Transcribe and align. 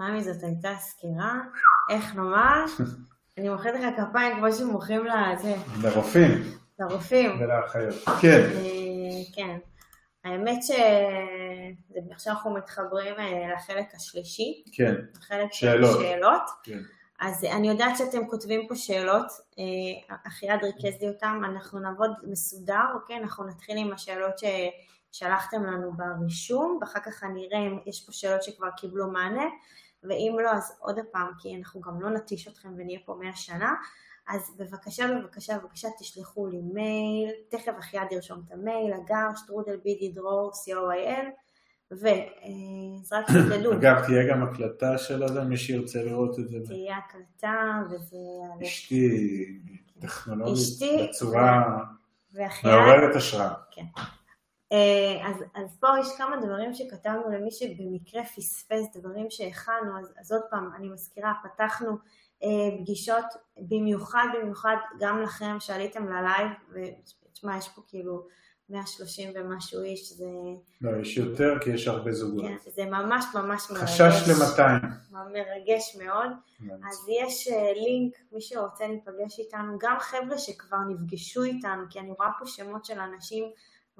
מאמי, 0.00 0.22
זאת 0.22 0.42
הייתה 0.42 0.74
סקירה, 0.78 1.40
איך 1.90 2.14
נאמר? 2.14 2.64
אני 3.38 3.48
מוחאת 3.48 3.74
לך 3.74 3.84
כפיים 3.96 4.36
כמו 4.36 4.52
שמוחאים 4.52 5.04
לזה. 5.04 5.54
לרופאים. 5.82 6.30
לרופאים. 6.78 7.40
ולאחיות. 7.40 7.94
כן. 8.20 8.40
אה, 8.56 9.34
כן. 9.34 9.58
האמת 10.24 10.58
שעכשיו 10.62 12.32
אנחנו 12.32 12.54
מתחברים 12.54 13.14
אה, 13.18 13.54
לחלק 13.54 13.94
השלישי. 13.94 14.62
כן. 14.72 14.94
לחלק 15.18 15.52
של 15.52 15.84
שאלות. 15.84 16.42
כן. 16.62 16.78
אז 17.20 17.44
אני 17.44 17.68
יודעת 17.68 17.96
שאתם 17.96 18.26
כותבים 18.26 18.68
פה 18.68 18.76
שאלות, 18.76 19.26
אה, 19.58 20.16
אחיעד 20.26 20.64
ריכז 20.64 21.02
לי 21.02 21.08
אותן, 21.08 21.40
אנחנו 21.44 21.80
נעבוד 21.80 22.10
מסודר, 22.22 22.84
אוקיי? 22.94 23.16
אנחנו 23.16 23.46
נתחיל 23.46 23.78
עם 23.78 23.92
השאלות 23.92 24.34
ששלחתם 25.12 25.64
לנו 25.64 25.92
ברישום, 25.96 26.78
ואחר 26.80 27.00
כך 27.00 27.24
אני 27.24 27.48
אראה 27.52 27.66
אם 27.66 27.78
יש 27.86 28.06
פה 28.06 28.12
שאלות 28.12 28.42
שכבר 28.42 28.70
קיבלו 28.76 29.10
מענה, 29.10 29.44
ואם 30.02 30.36
לא, 30.44 30.50
אז 30.50 30.78
עוד 30.80 30.98
פעם, 31.12 31.30
כי 31.38 31.56
אנחנו 31.56 31.80
גם 31.80 32.00
לא 32.00 32.10
נטיש 32.10 32.48
אתכם 32.48 32.68
ונהיה 32.76 32.98
פה 33.04 33.16
מאה 33.20 33.36
שנה, 33.36 33.74
אז 34.28 34.56
בבקשה, 34.58 35.06
בבקשה, 35.08 35.58
בבקשה 35.58 35.88
תשלחו 35.98 36.46
לי 36.46 36.60
מייל, 36.60 37.30
תכף 37.48 37.72
אחיעד 37.78 38.12
ירשום 38.12 38.42
את 38.46 38.52
המייל, 38.52 38.92
אגר, 38.94 39.34
שטרודל 39.36 39.76
בידי 39.84 40.12
דרור, 40.12 40.52
co.il, 40.52 41.26
ואז 41.90 43.12
רק 43.12 43.26
שתדעו. 43.28 43.72
אגב, 43.72 44.06
תהיה 44.06 44.30
גם 44.30 44.42
הקלטה 44.42 44.98
של 44.98 45.28
זה, 45.28 45.44
מי 45.44 45.56
שירצה 45.56 46.02
לראות 46.02 46.38
את 46.38 46.48
זה. 46.48 46.58
תהיה 46.66 46.96
הקלטה, 46.96 47.82
וזה... 47.90 48.16
אשתי 48.62 49.60
טכנולוגית 49.98 51.08
בצורה 51.08 51.78
מעוררת 52.64 53.16
השראה. 53.16 53.54
כן. 53.70 53.84
אה, 54.72 55.28
אז, 55.28 55.44
אז 55.54 55.78
פה 55.80 55.88
יש 56.00 56.06
כמה 56.18 56.36
דברים 56.36 56.74
שכתבנו 56.74 57.30
למי 57.30 57.50
שבמקרה 57.50 58.24
פספס 58.24 58.96
דברים 58.96 59.26
שהכנו, 59.30 59.98
אז, 60.00 60.12
אז 60.20 60.32
עוד 60.32 60.42
פעם, 60.50 60.70
אני 60.76 60.88
מזכירה, 60.88 61.32
פתחנו 61.44 61.90
אה, 62.42 62.78
פגישות 62.80 63.24
במיוחד 63.58 64.26
במיוחד 64.34 64.76
גם 65.00 65.22
לכם 65.22 65.56
שעליתם 65.60 66.08
ללייב, 66.08 66.50
ותשמע, 66.72 67.56
יש 67.56 67.68
פה 67.68 67.82
כאילו 67.88 68.26
130 68.70 69.30
ומשהו 69.34 69.82
איש, 69.82 70.12
זה... 70.12 70.24
לא, 70.80 71.00
יש 71.00 71.16
יותר 71.16 71.58
כי 71.60 71.70
יש 71.70 71.88
הרבה 71.88 72.12
זוגות. 72.12 72.44
כן, 72.44 72.56
זה 72.70 72.84
ממש 72.84 73.24
ממש 73.34 73.70
מרגש. 73.70 74.00
חשש 74.00 74.28
ל-200. 74.28 74.86
מרגש 75.12 75.96
מאוד. 75.98 76.30
אז 76.60 77.08
יש 77.08 77.48
אה, 77.48 77.72
לינק, 77.72 78.14
מי 78.32 78.40
שרוצה 78.40 78.86
להיפגש 78.86 79.38
איתנו, 79.38 79.78
גם 79.80 79.96
חבר'ה 80.00 80.38
שכבר 80.38 80.78
נפגשו 80.88 81.42
איתנו, 81.42 81.82
כי 81.90 82.00
אני 82.00 82.12
רואה 82.18 82.28
פה 82.38 82.46
שמות 82.46 82.84
של 82.84 82.98
אנשים 82.98 83.44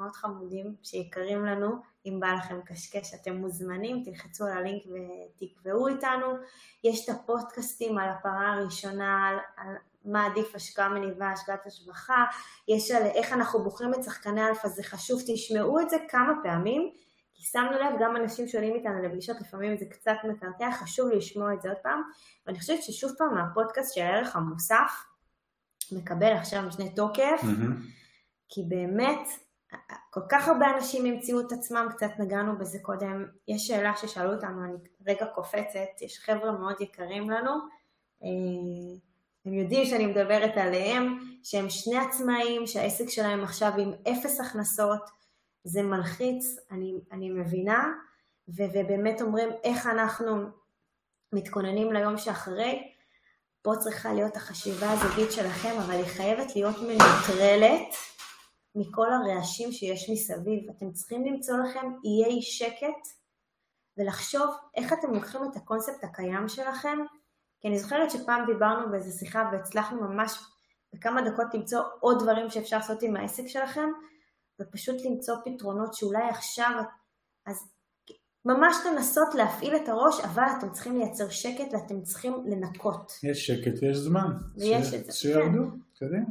מאוד 0.01 0.13
חמודים 0.13 0.75
ויקרים 0.83 1.45
לנו, 1.45 1.69
אם 2.07 2.21
בא 2.21 2.33
לכם 2.33 2.61
קשקש 2.65 3.15
אתם 3.15 3.37
מוזמנים, 3.37 4.03
תלחצו 4.05 4.45
על 4.47 4.53
הלינק 4.53 4.83
ותקבעו 4.87 5.89
איתנו. 5.89 6.37
יש 6.85 7.05
את 7.05 7.15
הפודקאסטים 7.15 7.99
על 7.99 8.09
הפרה 8.09 8.53
הראשונה, 8.53 9.29
על, 9.29 9.39
על 9.57 9.75
מה 10.05 10.27
עדיף 10.27 10.55
השקעה 10.55 10.89
מניבה, 10.89 11.31
השקעת 11.31 11.67
השבחה, 11.67 12.25
יש 12.69 12.91
על 12.91 13.03
איך 13.03 13.33
אנחנו 13.33 13.65
בוחרים 13.65 13.95
את 13.95 14.05
שחקני 14.05 14.49
אלפא, 14.49 14.69
זה 14.69 14.83
חשוב, 14.83 15.21
תשמעו 15.27 15.81
את 15.81 15.91
זה 15.91 15.97
כמה 16.09 16.33
פעמים, 16.43 16.91
כי 17.35 17.43
שמנו 17.45 17.71
לב, 17.71 18.01
גם 18.01 18.17
אנשים 18.17 18.49
שעולים 18.49 18.75
איתנו 18.75 19.03
לפגישות, 19.03 19.41
לפעמים 19.41 19.77
זה 19.77 19.85
קצת 19.91 20.17
מקרטע, 20.25 20.71
חשוב 20.73 21.11
לשמוע 21.11 21.55
את 21.55 21.63
זה 21.63 21.69
עוד 21.69 21.79
פעם, 21.83 22.03
ואני 22.47 22.59
חושבת 22.59 22.83
ששוב 22.83 23.13
פעם 23.19 23.39
הפודקאסט 23.39 23.95
של 23.95 24.01
הערך 24.01 24.37
המוסף 24.37 25.05
מקבל 25.93 26.33
עכשיו 26.33 26.63
משנה 26.63 26.89
תוקף, 26.97 27.41
mm-hmm. 27.43 28.01
כי 28.49 28.63
באמת 28.69 29.29
כל 30.11 30.21
כך 30.29 30.49
הרבה 30.49 30.67
אנשים 30.77 31.07
המציאו 31.07 31.41
את 31.41 31.53
עצמם, 31.53 31.87
קצת 31.91 32.11
נגענו 32.19 32.59
בזה 32.59 32.79
קודם, 32.83 33.25
יש 33.49 33.67
שאלה 33.67 33.97
ששאלו 33.97 34.35
אותנו, 34.35 34.65
אני 34.65 34.75
רגע 35.07 35.27
קופצת, 35.27 36.03
יש 36.03 36.19
חבר'ה 36.19 36.53
מאוד 36.53 36.81
יקרים 36.81 37.31
לנו, 37.31 37.51
אה, 38.25 38.29
הם 39.45 39.55
יודעים 39.55 39.85
שאני 39.87 40.07
מדברת 40.07 40.57
עליהם, 40.57 41.19
שהם 41.45 41.71
שני 41.71 41.99
עצמאים, 41.99 42.67
שהעסק 42.67 43.09
שלהם 43.09 43.45
עכשיו 43.45 43.73
עם 43.79 43.93
אפס 44.13 44.41
הכנסות, 44.41 45.11
זה 45.65 45.83
מלחיץ, 45.83 46.57
אני, 46.71 46.95
אני 47.13 47.31
מבינה, 47.31 47.93
ו, 48.49 48.63
ובאמת 48.75 49.23
אומרים 49.23 49.49
איך 49.65 49.87
אנחנו 49.87 50.45
מתכוננים 51.33 51.93
ליום 51.93 52.19
שאחרי, 52.19 52.93
פה 53.63 53.73
צריכה 53.79 54.13
להיות 54.13 54.37
החשיבה 54.37 54.93
הזוגית 54.93 55.33
שלכם, 55.33 55.79
אבל 55.79 55.95
היא 55.95 56.05
חייבת 56.05 56.57
להיות 56.57 56.77
מנוטרלת 56.79 57.95
מכל 58.75 59.09
הרעשים 59.13 59.73
שיש 59.73 60.11
מסביב. 60.11 60.71
אתם 60.71 60.93
צריכים 60.93 61.25
למצוא 61.25 61.55
לכם 61.57 61.87
איי 62.05 62.43
שקט 62.43 63.21
ולחשוב 63.97 64.51
איך 64.77 64.93
אתם 64.93 65.15
לוקחים 65.15 65.41
את 65.45 65.57
הקונספט 65.57 66.05
הקיים 66.05 66.49
שלכם 66.49 66.99
כי 67.61 67.69
אני 67.69 67.79
זוכרת 67.79 68.11
שפעם 68.11 68.47
דיברנו 68.47 68.91
באיזה 68.91 69.19
שיחה 69.19 69.51
והצלחנו 69.53 70.01
ממש 70.01 70.39
בכמה 70.93 71.21
דקות 71.31 71.55
למצוא 71.55 71.81
עוד 72.01 72.23
דברים 72.23 72.51
שאפשר 72.51 72.77
לעשות 72.77 73.03
עם 73.03 73.17
העסק 73.17 73.47
שלכם, 73.47 73.89
ופשוט 74.61 74.97
למצוא 75.05 75.35
פתרונות 75.45 75.95
שאולי 75.95 76.29
עכשיו, 76.29 76.83
אז 77.47 77.57
ממש 78.45 78.77
לנסות 78.87 79.35
להפעיל 79.35 79.77
את 79.77 79.89
הראש, 79.89 80.21
אבל 80.21 80.43
אתם 80.59 80.73
צריכים 80.73 80.99
לייצר 80.99 81.29
שקט 81.29 81.73
ואתם 81.73 82.03
צריכים 82.03 82.35
לנקות. 82.47 83.13
יש 83.23 83.47
שקט, 83.47 83.83
יש 83.83 83.97
זמן. 83.97 84.33
ויש 84.57 84.87
ש... 84.87 84.95
את 84.95 85.05
זה. 85.05 85.33
כן. 85.33 85.53
קדימה. 86.01 86.27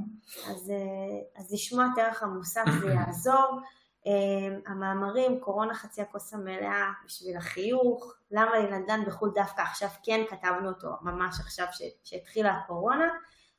אז, 0.47 0.69
אה, 0.69 1.41
אז 1.41 1.53
לשמוע 1.53 1.85
את 1.93 1.97
ערך 1.97 2.23
המוסף 2.23 2.63
זה 2.81 2.87
יעזור. 2.87 3.61
אמ, 4.05 4.59
המאמרים, 4.67 5.39
קורונה 5.39 5.73
חצי 5.73 6.01
הכוס 6.01 6.33
המלאה 6.33 6.91
בשביל 7.05 7.37
החיוך, 7.37 8.13
למה 8.31 8.59
לנדל"ן 8.59 9.05
בחו"ל 9.05 9.31
דווקא 9.35 9.61
עכשיו 9.61 9.89
כן 10.03 10.21
כתבנו 10.29 10.69
אותו 10.69 10.89
ממש 11.01 11.39
עכשיו 11.39 11.65
שהתחילה 12.03 12.51
הקורונה, 12.51 13.09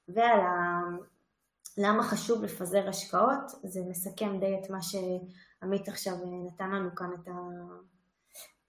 ועל 0.09 0.41
ה... 0.41 0.81
למה 1.79 2.03
חשוב 2.03 2.45
לפזר 2.45 2.89
השקעות, 2.89 3.51
זה 3.63 3.81
מסכם 3.89 4.41
די 4.41 4.61
את 4.65 4.71
מה 4.71 4.79
שעמית 4.83 5.89
עכשיו 5.89 6.15
נתן 6.47 6.71
לנו 6.71 6.95
כאן 6.95 7.11
את 7.15 7.29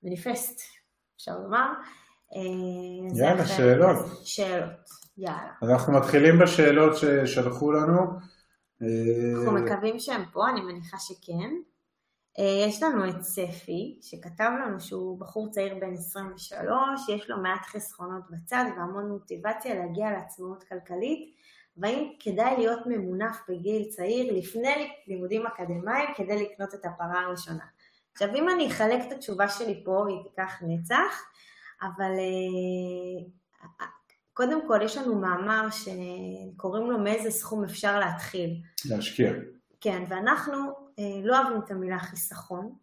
המניפסט, 0.03 0.61
אפשר 1.15 1.39
לומר. 1.39 1.73
אה, 2.35 3.19
יאללה, 3.19 3.45
שאלות. 3.45 4.05
שאלות, 4.23 4.89
יאללה. 5.17 5.53
אנחנו 5.63 5.93
מתחילים 5.93 6.39
בשאלות 6.39 6.97
ששלחו 6.97 7.71
לנו. 7.71 7.99
אנחנו 9.35 9.51
מקווים 9.51 9.99
שהם 9.99 10.23
פה, 10.33 10.49
אני 10.49 10.61
מניחה 10.61 10.97
שכן. 10.99 11.51
אה, 12.39 12.65
יש 12.67 12.83
לנו 12.83 13.09
את 13.09 13.21
ספי, 13.21 13.99
שכתב 14.01 14.49
לנו 14.65 14.79
שהוא 14.79 15.19
בחור 15.19 15.49
צעיר 15.51 15.75
בן 15.81 15.93
23, 15.93 17.09
יש 17.09 17.29
לו 17.29 17.37
מעט 17.41 17.65
חסכונות 17.65 18.21
בצד 18.29 18.65
והמון 18.77 19.09
מוטיבציה 19.09 19.75
להגיע 19.75 20.11
לעצמאות 20.11 20.63
כלכלית, 20.63 21.35
והאם 21.77 22.13
כדאי 22.19 22.57
להיות 22.57 22.79
ממונף 22.85 23.37
בגיל 23.49 23.83
צעיר 23.89 24.33
לפני 24.33 24.91
לימודים 25.07 25.45
אקדמיים 25.47 26.09
כדי 26.15 26.43
לקנות 26.43 26.73
את 26.73 26.85
הפרה 26.85 27.21
הראשונה. 27.21 27.65
עכשיו 28.13 28.35
אם 28.35 28.49
אני 28.49 28.67
אחלק 28.67 29.07
את 29.07 29.11
התשובה 29.11 29.49
שלי 29.49 29.83
פה, 29.85 30.05
היא 30.07 30.17
תיקח 30.23 30.61
נצח, 30.61 31.23
אבל 31.81 32.11
אה, 32.11 33.85
קודם 34.33 34.67
כל 34.67 34.79
יש 34.81 34.97
לנו 34.97 35.15
מאמר 35.15 35.67
שקוראים 35.69 36.91
לו 36.91 36.99
מאיזה 36.99 37.31
סכום 37.31 37.63
אפשר 37.63 37.99
להתחיל. 37.99 38.61
להשקיע. 38.85 39.31
כן, 39.81 40.03
ואנחנו 40.09 40.57
אה, 40.99 41.21
לא 41.23 41.41
אוהבים 41.41 41.61
את 41.65 41.71
המילה 41.71 41.99
חיסכון, 41.99 42.75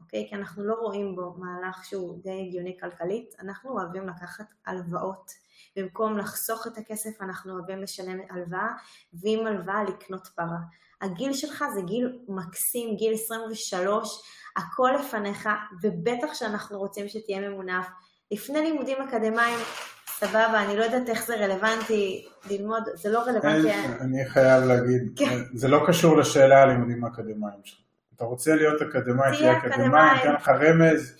אוקיי? 0.00 0.26
כי 0.28 0.34
אנחנו 0.34 0.64
לא 0.64 0.74
רואים 0.74 1.16
בו 1.16 1.34
מהלך 1.38 1.84
שהוא 1.84 2.22
די 2.22 2.46
הגיוני 2.46 2.76
כלכלית, 2.80 3.34
אנחנו 3.40 3.70
אוהבים 3.70 4.08
לקחת 4.08 4.46
הלוואות. 4.66 5.42
במקום 5.76 6.18
לחסוך 6.18 6.66
את 6.66 6.78
הכסף 6.78 7.20
אנחנו 7.20 7.52
אוהבים 7.52 7.82
לשלם 7.82 8.18
הלוואה, 8.30 8.68
ועם 9.12 9.46
הלוואה 9.46 9.84
לקנות 9.84 10.26
פרה. 10.26 10.58
הגיל 11.00 11.32
שלך 11.32 11.64
זה 11.74 11.82
גיל 11.82 12.18
מקסים, 12.28 12.96
גיל 12.96 13.14
23, 13.14 14.22
הכל 14.56 14.90
לפניך, 15.00 15.48
ובטח 15.82 16.34
שאנחנו 16.34 16.78
רוצים 16.78 17.08
שתהיה 17.08 17.48
ממונף. 17.48 17.86
לפני 18.32 18.60
לימודים 18.60 18.98
אקדמיים 19.02 19.58
סבבה, 20.06 20.64
אני 20.64 20.76
לא 20.76 20.84
יודעת 20.84 21.08
איך 21.08 21.26
זה 21.26 21.36
רלוונטי 21.36 22.26
ללמוד, 22.50 22.82
זה 22.94 23.10
לא 23.10 23.18
רלוונטי. 23.18 23.72
אני 24.00 24.28
חייב 24.28 24.64
להגיד, 24.64 25.12
כן. 25.16 25.38
זה 25.54 25.68
לא 25.68 25.84
קשור 25.86 26.16
לשאלה 26.16 26.62
על 26.62 26.68
לימודים 26.68 27.04
אקדמיים 27.04 27.60
שלך. 27.64 27.78
אתה 28.16 28.24
רוצה 28.24 28.54
להיות 28.54 28.82
אקדמאי, 28.82 29.36
תהיה 29.36 29.58
אקדמאי, 29.58 30.10
אני 30.10 30.20
אתן 30.20 30.34
לך 30.34 30.48
רמז. 30.48 31.16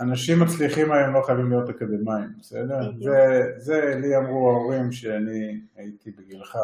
אנשים 0.00 0.40
מצליחים 0.40 0.92
היום 0.92 1.14
לא 1.14 1.22
חייבים 1.26 1.50
להיות 1.50 1.68
אקדמאים, 1.68 2.28
בסדר? 2.40 2.92
זה, 3.00 3.52
זה 3.56 3.94
לי 4.00 4.16
אמרו 4.16 4.50
ההורים 4.50 4.92
שאני 4.92 5.60
הייתי 5.76 6.10
בגילך, 6.10 6.58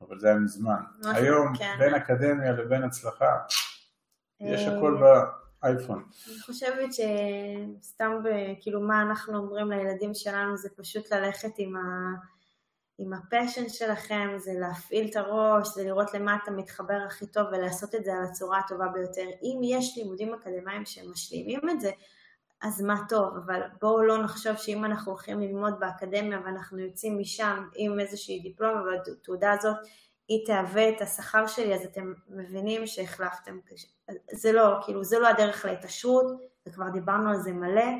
אבל 0.00 0.18
זה 0.18 0.28
היה 0.28 0.36
מזמן. 0.36 0.80
היום, 1.04 1.56
כן. 1.56 1.74
בין 1.78 1.94
אקדמיה 1.94 2.52
לבין 2.52 2.82
הצלחה, 2.82 3.36
יש 4.40 4.68
אה, 4.68 4.76
הכל 4.76 4.98
ב... 5.02 5.04
אייפון. 5.64 6.04
אני 6.28 6.40
חושבת 6.40 6.88
שסתם 6.92 8.12
כאילו 8.60 8.80
מה 8.80 9.02
אנחנו 9.02 9.38
אומרים 9.38 9.70
לילדים 9.70 10.14
שלנו 10.14 10.56
זה 10.56 10.68
פשוט 10.76 11.12
ללכת 11.12 11.52
עם, 11.58 11.76
ה... 11.76 11.80
עם 12.98 13.12
הפשן 13.12 13.68
שלכם, 13.68 14.28
זה 14.36 14.52
להפעיל 14.60 15.10
את 15.10 15.16
הראש, 15.16 15.68
זה 15.74 15.84
לראות 15.84 16.14
למה 16.14 16.38
אתה 16.42 16.50
מתחבר 16.50 16.98
הכי 17.06 17.26
טוב 17.26 17.46
ולעשות 17.52 17.94
את 17.94 18.04
זה 18.04 18.12
על 18.12 18.24
הצורה 18.24 18.58
הטובה 18.58 18.88
ביותר. 18.88 19.26
אם 19.42 19.60
יש 19.64 19.98
לימודים 19.98 20.34
אקדמיים 20.34 20.84
שמשלימים 20.84 21.70
את 21.70 21.80
זה, 21.80 21.90
אז 22.62 22.82
מה 22.82 23.00
טוב, 23.08 23.36
אבל 23.36 23.60
בואו 23.80 24.02
לא 24.02 24.22
נחשוב 24.22 24.56
שאם 24.56 24.84
אנחנו 24.84 25.12
הולכים 25.12 25.40
ללמוד 25.40 25.80
באקדמיה 25.80 26.40
ואנחנו 26.44 26.78
יוצאים 26.78 27.18
משם 27.18 27.68
עם 27.74 28.00
איזושהי 28.00 28.40
דיפלומה 28.40 28.82
והתעודה 28.82 29.52
הזאת 29.52 29.76
היא 30.28 30.46
תהווה 30.46 30.88
את 30.88 31.02
השכר 31.02 31.46
שלי, 31.46 31.74
אז 31.74 31.84
אתם 31.84 32.12
מבינים 32.28 32.86
שהחלפתם, 32.86 33.58
זה 34.32 34.52
לא, 34.52 34.78
כאילו, 34.84 35.04
זה 35.04 35.18
לא 35.18 35.28
הדרך 35.28 35.64
להתעשרות, 35.64 36.26
וכבר 36.66 36.88
דיברנו 36.88 37.30
על 37.30 37.36
זה 37.36 37.52
מלא, 37.52 37.90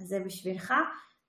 אז 0.00 0.06
זה 0.06 0.20
בשבילך, 0.20 0.74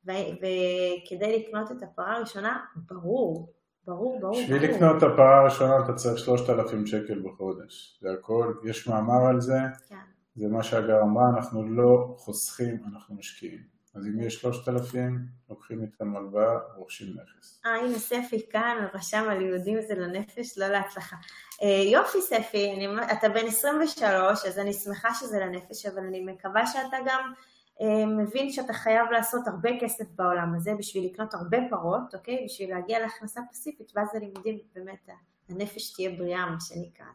וכדי 0.06 1.40
לקנות 1.40 1.72
את 1.72 1.84
הפרה 1.84 2.16
הראשונה, 2.16 2.66
ברור, 2.76 3.54
ברור, 3.86 4.20
ברור. 4.20 4.42
בשביל 4.44 4.64
לקנות 4.64 4.98
את 4.98 5.04
הפרה 5.04 5.42
הראשונה 5.42 5.80
אתה 5.86 5.94
צריך 5.94 6.18
3,000 6.18 6.86
שקל 6.86 7.22
בחודש, 7.26 8.00
זה 8.02 8.08
הכל, 8.20 8.54
יש 8.64 8.88
מאמר 8.88 9.28
על 9.30 9.42
זה, 9.42 9.60
כן. 9.90 9.96
זה 10.36 10.48
מה 10.48 10.64
שהגר 10.64 11.02
אמרה, 11.02 11.24
אנחנו 11.38 11.64
לא 11.64 12.16
חוסכים, 12.18 12.84
אנחנו 12.94 13.16
משקיעים. 13.16 13.73
אז 13.96 14.08
אם 14.08 14.20
יש 14.20 14.36
3,000, 14.36 15.28
לוקחים 15.50 15.82
איתם 15.82 16.16
הלוואה, 16.16 16.60
רוכשים 16.76 17.08
נכס. 17.08 17.62
אה, 17.66 17.76
הנה 17.76 18.00
ספי 18.00 18.50
כאן, 18.50 18.88
רשם 18.94 19.26
על 19.30 19.42
יהודים 19.42 19.82
זה 19.88 19.96
לנפש, 19.96 20.58
לא 20.58 20.68
להצלחה. 20.68 21.16
אה, 21.64 21.92
יופי 21.92 22.22
ספי, 22.22 22.74
אני, 22.74 22.88
אתה 23.12 23.30
בן 23.30 23.48
23, 23.48 24.46
אז 24.46 24.60
אני 24.60 24.74
שמחה 24.74 25.14
שזה 25.14 25.40
לנפש, 25.40 25.86
אבל 25.86 26.04
אני 26.04 26.26
מקווה 26.26 26.68
שאתה 26.68 26.98
גם 27.06 27.34
אה, 27.82 28.06
מבין 28.06 28.52
שאתה 28.52 28.74
חייב 28.74 29.12
לעשות 29.12 29.48
הרבה 29.48 29.70
כסף 29.82 30.06
בעולם 30.16 30.56
הזה 30.56 30.72
בשביל 30.78 31.06
לקנות 31.06 31.34
הרבה 31.34 31.58
פרות, 31.70 32.16
אוקיי? 32.16 32.46
בשביל 32.46 32.70
להגיע 32.70 33.00
להכנסה 33.00 33.42
פסיפית, 33.52 33.92
ואז 33.96 34.16
הלימודים 34.16 34.60
באמת, 34.76 35.10
הנפש 35.50 35.94
תהיה 35.94 36.10
בריאה, 36.10 36.46
מה 36.46 36.60
שנקרא. 36.60 37.06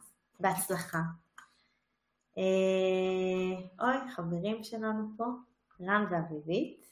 בהצלחה. 0.41 0.99
אה, 2.39 3.55
אוי, 3.81 4.11
חברים 4.11 4.65
שלנו 4.65 5.09
פה. 5.17 5.25
רן 5.81 6.05
ואביבית. 6.11 6.89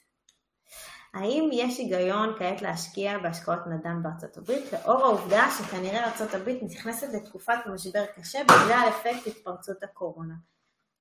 האם 1.15 1.49
יש 1.53 1.79
היגיון 1.79 2.35
כעת 2.39 2.63
להשקיע 2.63 3.19
בהשקעות 3.19 3.67
נדל"ן 3.67 4.03
בארצות 4.03 4.37
הברית, 4.37 4.73
לאור 4.73 5.05
העובדה 5.05 5.47
שכנראה 5.59 6.05
ארצות 6.05 6.35
הברית 6.35 6.63
נכנסת 6.63 7.15
לתקופת 7.15 7.59
משבר 7.75 8.05
קשה 8.17 8.39
בגלל 8.45 8.89
אפקט 8.89 9.27
התפרצות 9.27 9.83
הקורונה? 9.83 10.35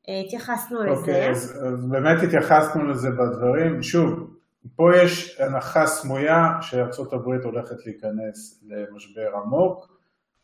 אה, 0.10 0.22
התייחסנו 0.26 0.82
okay, 0.82 0.86
לזה. 0.86 1.00
אוקיי, 1.00 1.30
אז, 1.30 1.60
אז 1.68 1.86
באמת 1.86 2.24
התייחסנו 2.24 2.84
לזה 2.84 3.10
בדברים. 3.10 3.84
שוב, 3.84 4.36
פה 4.76 4.84
יש 5.04 5.42
הנחה 5.42 5.88
סמויה 5.88 6.58
שארצות 6.62 7.14
הברית 7.14 7.44
הולכת 7.44 7.86
להיכנס 7.86 8.64
למשבר 8.68 9.36
עמוק, 9.36 9.96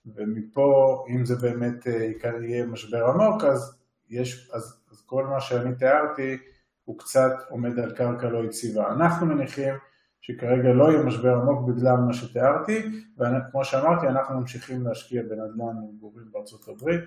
ומפה, 0.06 1.04
אם 1.10 1.26
זה 1.26 1.36
באמת 1.36 1.88
אה, 1.88 2.10
יהיה 2.44 2.66
משבר 2.66 3.06
עמוק, 3.06 3.44
אז, 3.44 3.78
יש, 4.10 4.52
אז, 4.54 4.82
אז 4.92 5.02
כל 5.06 5.26
מה 5.26 5.42
שאני 5.42 5.76
תיארתי, 5.76 6.38
הוא 6.86 7.00
קצת 7.00 7.32
עומד 7.50 7.80
על 7.80 7.92
קרקע 7.92 8.30
לא 8.30 8.44
יציבה. 8.46 8.92
אנחנו 8.92 9.26
מניחים 9.26 9.74
שכרגע 10.22 10.70
לא 10.74 10.92
יהיה 10.92 11.04
משבר 11.04 11.36
עמוק 11.36 11.70
בגלל 11.70 11.96
מה 11.96 12.14
שתיארתי, 12.14 13.04
וכמו 13.18 13.66
שאמרתי, 13.66 14.08
אנחנו 14.08 14.40
ממשיכים 14.40 14.88
להשקיע 14.88 15.22
בנדל"ן 15.24 15.76
מגורים 15.96 16.26
בארצות 16.32 16.68
הברית, 16.68 17.02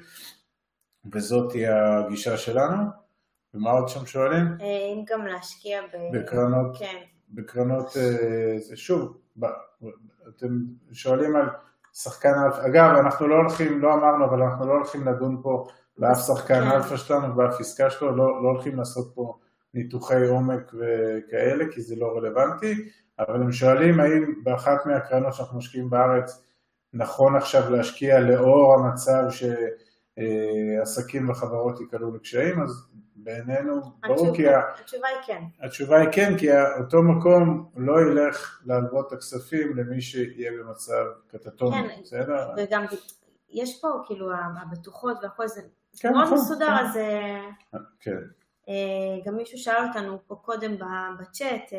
וזאת 1.13 1.51
תהיה 1.51 1.99
הגישה 1.99 2.37
שלנו. 2.37 3.05
ומה 3.55 3.71
עוד 3.71 3.89
שם 3.89 4.07
שואלים? 4.07 4.47
אה, 4.61 4.67
אם 4.67 5.05
גם 5.07 5.27
להשקיע 5.27 5.81
ב... 5.83 6.19
בקרנות, 6.19 6.77
כן. 6.79 7.01
בקרנות, 7.31 7.97
אה, 7.97 8.77
שוב, 8.77 9.17
אתם 10.29 10.49
שואלים 10.93 11.37
על 11.37 11.49
שחקן 11.93 12.33
אלפא, 12.45 12.67
אגב, 12.67 12.97
אנחנו 12.97 13.29
לא 13.29 13.35
הולכים, 13.35 13.83
לא 13.83 13.95
אמרנו, 13.95 14.25
אבל 14.25 14.43
אנחנו 14.43 14.67
לא 14.67 14.73
הולכים 14.73 15.09
לדון 15.09 15.41
פה 15.43 15.67
באף 15.99 16.19
שחקן 16.27 16.61
כן. 16.61 16.71
אלפא 16.71 16.97
שלנו, 16.97 17.35
באף 17.35 17.61
עסקה 17.61 17.91
שלו, 17.91 18.17
לא, 18.17 18.43
לא 18.43 18.49
הולכים 18.49 18.77
לעשות 18.77 19.13
פה 19.15 19.39
ניתוחי 19.75 20.27
עומק 20.27 20.73
וכאלה, 20.75 21.65
כי 21.73 21.83
זה 21.83 21.95
לא 21.97 22.07
רלוונטי, 22.17 22.75
אבל 23.19 23.35
הם 23.35 23.53
שואלים 23.53 24.01
האם 24.01 24.35
באחת 24.43 24.87
מהקרנות 24.87 25.35
שאנחנו 25.35 25.59
משקיעים 25.59 25.91
בארץ 25.91 26.45
נכון 26.93 27.37
עכשיו 27.37 27.71
להשקיע 27.71 28.21
לאור 28.21 28.75
המצב 28.75 29.23
שעסקים 30.17 31.31
וחברות 31.31 31.81
ייקלעו 31.81 32.15
לקשיים, 32.15 32.63
אז 32.63 32.89
בעינינו 33.17 33.81
ברור 34.07 34.37
כי... 34.37 34.49
התשובה 34.81 35.09
היא 35.09 35.19
כן. 35.27 35.43
התשובה 35.61 36.01
היא 36.01 36.09
כן, 36.13 36.35
כי 36.39 36.49
אותו 36.81 37.03
מקום 37.03 37.71
לא 37.77 37.95
ילך 38.01 38.63
להלוות 38.67 39.07
את 39.07 39.13
הכספים 39.13 39.77
למי 39.77 40.01
שיהיה 40.01 40.51
במצב 40.53 41.05
קטטוני, 41.29 41.77
כן, 41.89 42.01
בסדר? 42.03 42.51
וגם 42.57 42.85
יש 43.51 43.81
פה 43.81 43.89
כאילו 44.07 44.31
הבטוחות 44.63 45.17
והכל 45.23 45.49
זה 45.49 45.61
כן, 46.01 46.13
מאוד 46.13 46.25
נכון, 46.25 46.39
מסודר, 46.39 46.67
כן. 46.67 46.73
אז... 46.73 46.99
כן. 48.01 48.44
אה, 48.69 48.75
גם 49.25 49.37
מישהו 49.37 49.59
שאל 49.59 49.89
אותנו 49.89 50.19
פה 50.27 50.35
קודם 50.35 50.77
בצ'אט 51.21 51.73
אה, 51.73 51.79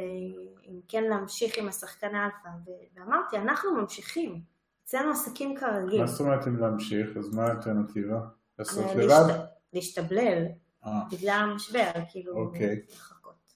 אם 0.68 0.80
כן 0.88 1.04
להמשיך 1.04 1.58
עם 1.58 1.68
השחקן 1.68 2.16
האלפא, 2.16 2.50
ואמרתי, 2.96 3.38
אנחנו 3.38 3.76
ממשיכים, 3.76 4.42
אצלנו 4.84 5.12
עסקים 5.12 5.58
כרגיל. 5.58 6.02
מה 6.02 6.08
זאת 6.08 6.20
אומרת 6.20 6.48
אם 6.48 6.58
להמשיך? 6.58 7.18
אז 7.18 7.36
מה 7.36 7.46
האלטרנטיבה? 7.46 8.20
לעשות 8.60 8.86
אה, 8.86 8.96
לבד? 8.96 9.46
להשתבלל, 9.74 10.46
בגלל 11.12 11.50
המשבר, 11.52 11.92
כאילו, 12.12 12.38
אוקיי. 12.38 12.82
לחכות. 12.90 13.54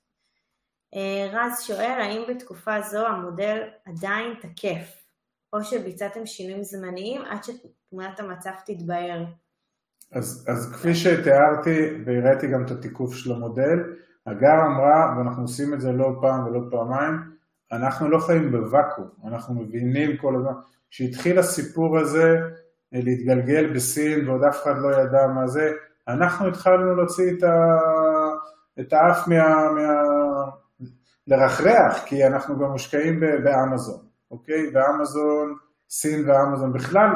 רז 1.31 1.63
שואל, 1.63 2.01
האם 2.01 2.21
בתקופה 2.29 2.81
זו 2.81 3.07
המודל 3.07 3.69
עדיין 3.85 4.33
תקף, 4.41 5.03
או 5.53 5.63
שביצעתם 5.63 6.25
שינויים 6.25 6.63
זמניים 6.63 7.21
עד 7.21 7.43
שתמונת 7.43 8.19
המצב 8.19 8.51
תתבהר? 8.65 9.25
אז, 10.11 10.45
אז 10.47 10.73
כפי 10.73 10.95
שתיארתי 10.95 12.03
והראיתי 12.05 12.47
גם 12.47 12.65
את 12.65 12.71
התיקוף 12.71 13.13
של 13.13 13.31
המודל, 13.31 13.79
הגר 14.25 14.65
אמרה, 14.65 15.15
ואנחנו 15.17 15.41
עושים 15.41 15.73
את 15.73 15.81
זה 15.81 15.91
לא 15.91 16.17
פעם 16.21 16.45
ולא 16.45 16.61
פעמיים, 16.71 17.15
אנחנו 17.71 18.09
לא 18.09 18.19
חיים 18.19 18.51
בוואקום, 18.51 19.07
אנחנו 19.27 19.53
מבינים 19.53 20.17
כל 20.17 20.35
הזמן, 20.35 20.53
כשהתחיל 20.89 21.39
הסיפור 21.39 21.99
הזה 21.99 22.39
אה, 22.93 22.99
להתגלגל 23.03 23.73
בסין 23.73 24.29
ועוד 24.29 24.43
אף 24.43 24.63
אחד 24.63 24.77
לא 24.77 25.01
ידע 25.01 25.27
מה 25.27 25.47
זה, 25.47 25.71
אנחנו 26.07 26.47
התחלנו 26.47 26.95
להוציא 26.95 27.31
את, 27.37 27.43
ה... 27.43 27.77
את 28.79 28.93
האף 28.93 29.27
מה... 29.27 29.71
מה... 29.71 30.03
לרחרח, 31.27 32.03
כי 32.05 32.27
אנחנו 32.27 32.59
גם 32.59 32.71
מושקעים 32.71 33.19
באמזון, 33.19 34.05
אוקיי? 34.31 34.71
באמזון 34.71 35.55
סין 35.89 36.29
ואמזון. 36.29 36.73
בכלל, 36.73 37.07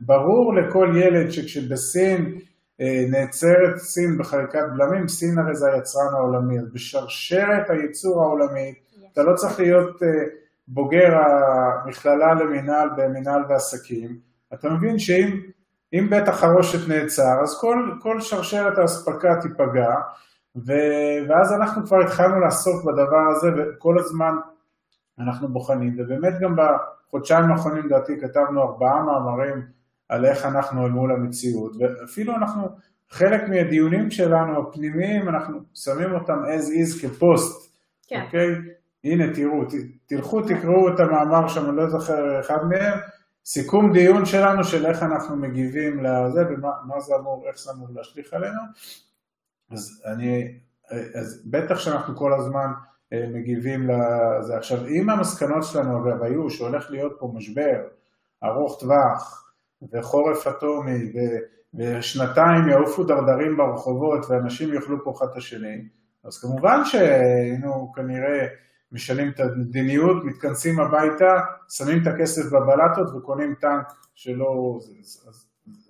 ברור 0.00 0.54
לכל 0.54 0.92
ילד 0.96 1.30
שכשבסין 1.30 2.38
אה, 2.80 3.04
נעצרת 3.10 3.76
סין 3.76 4.18
בחריקת 4.18 4.64
בלמים, 4.76 5.08
סין 5.08 5.38
הרי 5.38 5.54
זה 5.54 5.72
היצרן 5.72 6.14
העולמי. 6.14 6.58
אז 6.58 6.72
בשרשרת 6.72 7.70
הייצור 7.70 8.22
העולמית, 8.22 8.74
yes. 8.74 8.98
אתה 9.12 9.22
לא 9.22 9.34
צריך 9.34 9.60
להיות 9.60 10.02
אה, 10.02 10.08
בוגר 10.68 11.14
המכללה 11.16 12.34
למינהל 12.34 12.88
במינהל 12.96 13.42
ועסקים, 13.48 14.18
אתה 14.54 14.68
מבין 14.70 14.98
שאם 14.98 16.10
בית 16.10 16.28
החרושת 16.28 16.88
נעצר, 16.88 17.42
אז 17.42 17.60
כל, 17.60 17.90
כל 18.00 18.20
שרשרת 18.20 18.78
האספקה 18.78 19.40
תיפגע, 19.42 19.94
ו, 20.56 20.72
ואז 21.28 21.52
אנחנו 21.52 21.86
כבר 21.86 22.00
התחלנו 22.00 22.40
לעסוק 22.40 22.84
בדבר 22.84 23.30
הזה, 23.36 23.48
וכל 23.56 23.98
הזמן 23.98 24.34
אנחנו 25.18 25.48
בוחנים, 25.48 25.96
ובאמת 25.98 26.40
גם 26.40 26.56
בחודשיים 27.14 27.50
האחרונים 27.50 27.86
לדעתי 27.86 28.12
כתבנו 28.20 28.62
ארבעה 28.62 29.02
מאמרים 29.02 29.66
על 30.08 30.26
איך 30.26 30.46
אנחנו 30.46 30.86
אל 30.86 30.90
מול 30.90 31.12
המציאות, 31.12 31.72
ואפילו 31.80 32.36
אנחנו, 32.36 32.68
חלק 33.10 33.48
מהדיונים 33.48 34.10
שלנו 34.10 34.62
הפנימיים, 34.62 35.28
אנחנו 35.28 35.58
שמים 35.74 36.12
אותם 36.14 36.34
as 36.44 36.64
is 36.64 37.02
כפוסט, 37.02 37.74
כן. 38.06 38.22
אוקיי? 38.26 38.48
הנה 39.04 39.24
תראו, 39.34 39.64
תלכו 40.06 40.42
תקראו 40.42 40.88
את 40.94 41.00
המאמר 41.00 41.48
שם, 41.48 41.68
אני 41.68 41.76
לא 41.76 41.88
זוכר 41.88 42.40
אחד 42.40 42.58
מהם, 42.70 42.98
סיכום 43.44 43.92
דיון 43.92 44.24
שלנו 44.24 44.64
של 44.64 44.86
איך 44.86 45.02
אנחנו 45.02 45.36
מגיבים 45.36 46.04
לזה 46.04 46.40
ומה 46.48 47.00
זה 47.00 47.14
אמור, 47.20 47.44
איך 47.48 47.58
זה 47.58 47.70
אמור 47.72 47.88
להשליך 47.94 48.32
עלינו, 48.32 48.60
אז 49.70 50.02
אני, 50.06 50.58
אז 50.90 51.42
בטח 51.50 51.78
שאנחנו 51.78 52.16
כל 52.16 52.34
הזמן 52.34 52.66
מגיבים 53.12 53.88
לזה. 53.90 54.56
עכשיו, 54.56 54.86
אם 54.86 55.10
המסקנות 55.10 55.64
שלנו 55.64 55.98
אגב 55.98 56.22
היו 56.22 56.50
שהולך 56.50 56.90
להיות 56.90 57.12
פה 57.18 57.32
משבר 57.34 57.80
ארוך 58.44 58.80
טווח 58.80 59.52
וחורף 59.92 60.46
אטומי 60.46 61.12
ושנתיים 61.74 62.68
יעופו 62.70 63.04
דרדרים 63.04 63.56
ברחובות 63.56 64.26
ואנשים 64.28 64.74
יאכלו 64.74 65.04
פה 65.04 65.12
אחד 65.16 65.26
את 65.32 65.36
השני, 65.36 65.88
אז 66.24 66.38
כמובן 66.38 66.84
שהיינו 66.84 67.92
כנראה 67.94 68.46
משנים 68.92 69.30
את 69.34 69.40
המדיניות, 69.40 70.24
מתכנסים 70.24 70.80
הביתה, 70.80 71.32
שמים 71.68 72.02
את 72.02 72.06
הכסף 72.06 72.42
בבלטות 72.46 73.14
וקונים 73.16 73.54
טנק 73.60 73.92
שלא... 74.14 74.78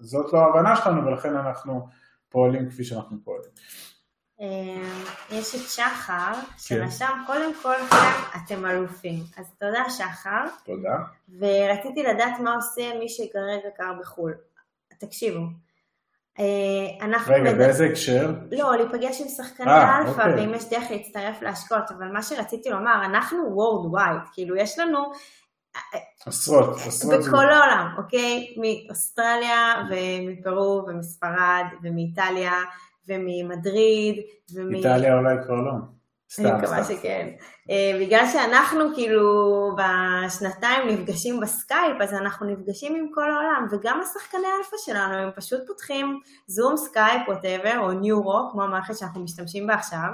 זאת 0.00 0.32
לא 0.32 0.38
ההבנה 0.38 0.76
שלנו 0.76 1.06
ולכן 1.06 1.36
אנחנו 1.36 1.86
פועלים 2.28 2.68
כפי 2.70 2.84
שאנחנו 2.84 3.16
פועלים. 3.24 3.50
אה, 4.40 5.02
יש 5.30 5.54
את 5.54 5.60
שחר, 5.60 6.32
שרשם 6.58 7.06
כן. 7.06 7.26
קודם 7.26 7.52
כל 7.62 7.74
אתם 8.36 8.66
אלופים. 8.66 9.20
אז 9.36 9.46
תודה 9.58 9.90
שחר. 9.90 10.46
תודה. 10.64 10.96
ורציתי 11.38 12.02
לדעת 12.02 12.40
מה 12.40 12.54
עושה 12.54 12.98
מי 12.98 13.08
שכרגע 13.08 13.70
קר 13.76 13.92
בחו"ל. 14.00 14.34
תקשיבו, 14.98 15.40
רגע, 17.26 17.50
מדבר... 17.50 17.58
באיזה 17.58 17.84
הקשר? 17.84 18.32
לא, 18.52 18.76
להיפגש 18.76 19.20
עם 19.20 19.28
שחקני 19.28 19.72
אלפא, 19.72 20.10
אוקיי. 20.10 20.34
ואם 20.34 20.54
יש 20.54 20.70
דרך 20.70 20.90
להצטרף 20.90 21.42
להשקעות, 21.42 21.90
אבל 21.90 22.08
מה 22.12 22.22
שרציתי 22.22 22.70
לומר, 22.70 23.04
אנחנו 23.04 23.38
worldwide, 23.54 24.22
כאילו 24.32 24.56
יש 24.56 24.78
לנו 24.78 25.12
עשרות, 26.26 26.76
עשרות. 26.86 27.20
בכל 27.20 27.50
העולם, 27.50 27.94
אוקיי? 27.98 28.54
מאוסטרליה 28.56 29.74
ומפרו 29.90 30.84
ומספרד 30.88 31.64
ומאיטליה 31.82 32.52
וממדריד 33.08 34.16
ומ... 34.54 34.74
איטליה 34.74 35.18
אולי 35.18 35.34
כבר 35.44 35.54
לא. 35.54 35.72
אני 36.38 36.52
מקווה 36.52 36.84
שכן. 36.84 37.28
Uh, 37.68 38.00
בגלל 38.00 38.26
שאנחנו 38.32 38.94
כאילו 38.94 39.70
בשנתיים 39.76 40.88
נפגשים 40.88 41.40
בסקייפ, 41.40 42.00
אז 42.00 42.14
אנחנו 42.14 42.46
נפגשים 42.46 42.94
עם 42.94 43.06
כל 43.14 43.30
העולם, 43.30 43.66
וגם 43.70 44.00
השחקני 44.00 44.46
אלפא 44.58 44.76
שלנו, 44.84 45.14
הם 45.14 45.30
פשוט 45.36 45.60
פותחים 45.66 46.20
זום, 46.46 46.76
סקייפ, 46.76 47.28
whatever, 47.28 47.78
או 47.78 47.92
ניורו, 47.92 48.48
כמו 48.52 48.62
המערכת 48.62 48.98
שאנחנו 48.98 49.24
משתמשים 49.24 49.66
בה 49.66 49.74
עכשיו, 49.74 50.08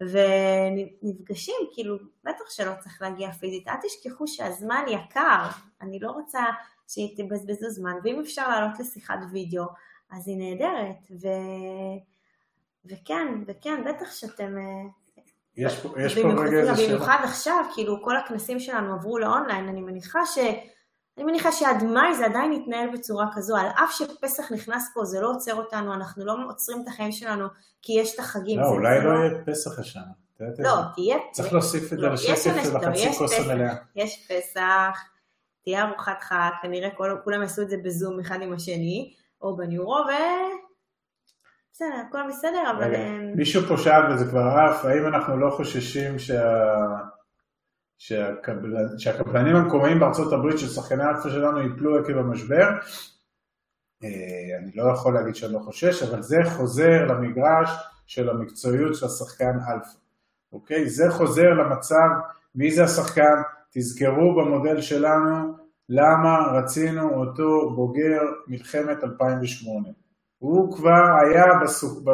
ונפגשים, 0.00 1.54
כאילו, 1.72 1.96
בטח 2.24 2.50
שלא 2.50 2.72
צריך 2.80 3.02
להגיע 3.02 3.32
פיזית. 3.32 3.68
אל 3.68 3.74
תשכחו 3.82 4.26
שהזמן 4.26 4.84
יקר, 4.88 5.46
אני 5.82 5.98
לא 6.00 6.10
רוצה 6.10 6.44
שתבזבזו 6.88 7.70
זמן, 7.70 7.94
ואם 8.04 8.20
אפשר 8.20 8.48
לעלות 8.48 8.80
לשיחת 8.80 9.18
וידאו, 9.32 9.64
אז 10.10 10.28
היא 10.28 10.36
נהדרת, 10.38 11.22
ו... 11.22 11.28
וכן, 12.86 13.26
וכן, 13.46 13.84
בטח 13.84 14.12
שאתם... 14.12 14.58
אה, 14.58 14.90
יש 15.56 15.80
פה, 15.80 16.00
יש 16.00 16.18
פה 16.18 16.28
רגע 16.28 16.58
איזה 16.58 16.76
שאלה. 16.76 16.88
במיוחד 16.88 17.18
עכשיו, 17.22 17.64
כאילו 17.74 18.02
כל 18.02 18.16
הכנסים 18.16 18.60
שלנו 18.60 18.94
עברו 18.94 19.18
לאונליין, 19.18 19.68
אני 19.68 19.80
מניחה 19.80 20.26
ש... 20.26 20.38
אני 21.18 21.24
מניחה 21.24 21.52
שעד 21.52 21.82
מאי 21.82 22.14
זה 22.14 22.26
עדיין 22.26 22.52
יתנהל 22.52 22.88
בצורה 22.92 23.26
כזו, 23.34 23.56
על 23.56 23.66
אף 23.66 23.92
שפסח 23.92 24.52
נכנס 24.52 24.90
פה 24.94 25.04
זה 25.04 25.20
לא 25.20 25.30
עוצר 25.30 25.54
אותנו, 25.54 25.94
אנחנו 25.94 26.24
לא 26.24 26.34
עוצרים 26.48 26.82
את 26.82 26.88
החיים 26.88 27.12
שלנו 27.12 27.46
כי 27.82 27.92
יש 27.92 28.14
את 28.14 28.18
החגים. 28.18 28.60
לא, 28.60 28.66
אולי 28.66 29.04
לא 29.04 29.10
יהיה 29.10 29.44
פסח 29.46 29.78
השנה. 29.78 30.02
לא, 30.40 30.70
תהיה... 30.94 31.16
צריך 31.32 31.52
להוסיף 31.52 31.92
את 31.92 31.98
זה 31.98 32.06
לא, 32.06 32.12
לשקף 32.12 32.42
של 32.42 32.76
החצי 32.76 33.12
כוס 33.18 33.32
המלאה. 33.38 33.74
יש 33.96 34.28
פסח, 34.28 34.98
תהיה 35.64 35.88
ארוחת 35.88 36.22
חג, 36.22 36.50
כנראה 36.62 36.88
כולם 37.24 37.42
יעשו 37.42 37.62
את 37.62 37.70
זה 37.70 37.76
בזום 37.84 38.20
אחד 38.20 38.42
עם 38.42 38.52
השני, 38.52 39.14
או 39.42 39.56
בניורו, 39.56 39.94
ו... 39.94 40.12
בסדר, 41.74 41.94
הכל 42.08 42.18
בסדר, 42.28 42.70
אבל... 42.70 42.90
מישהו 43.36 43.62
פה 43.62 43.76
שאל 43.76 44.12
וזה 44.12 44.30
כבר 44.30 44.40
עף, 44.40 44.84
האם 44.84 45.06
אנחנו 45.06 45.36
לא 45.36 45.50
חוששים 45.50 46.18
שה... 46.18 46.60
שהקבלנים, 47.98 48.98
שהקבלנים 48.98 49.56
המקומיים 49.56 50.00
בארצות 50.00 50.32
הברית 50.32 50.58
של 50.58 50.68
שחקני 50.68 51.04
אלפא 51.04 51.28
שלנו 51.28 51.60
ייפלו 51.60 51.98
עקב 51.98 52.18
המשבר. 52.18 52.68
אה, 54.04 54.08
אני 54.58 54.70
לא 54.74 54.92
יכול 54.92 55.14
להגיד 55.14 55.34
שאני 55.34 55.52
לא 55.52 55.58
חושש, 55.58 56.02
אבל 56.02 56.22
זה 56.22 56.40
חוזר 56.56 57.06
למגרש 57.06 57.70
של 58.06 58.30
המקצועיות 58.30 58.94
של 58.94 59.06
השחקן 59.06 59.58
אלפא, 59.68 59.98
אוקיי? 60.52 60.88
זה 60.88 61.10
חוזר 61.10 61.50
למצב, 61.50 62.08
מי 62.54 62.70
זה 62.70 62.84
השחקן? 62.84 63.42
תזכרו 63.70 64.34
במודל 64.34 64.80
שלנו 64.80 65.56
למה 65.88 66.38
רצינו 66.52 67.14
אותו 67.14 67.74
בוגר 67.74 68.20
מלחמת 68.46 69.04
2008. 69.04 70.03
הוא 70.38 70.76
כבר 70.76 71.02
היה 71.20 71.44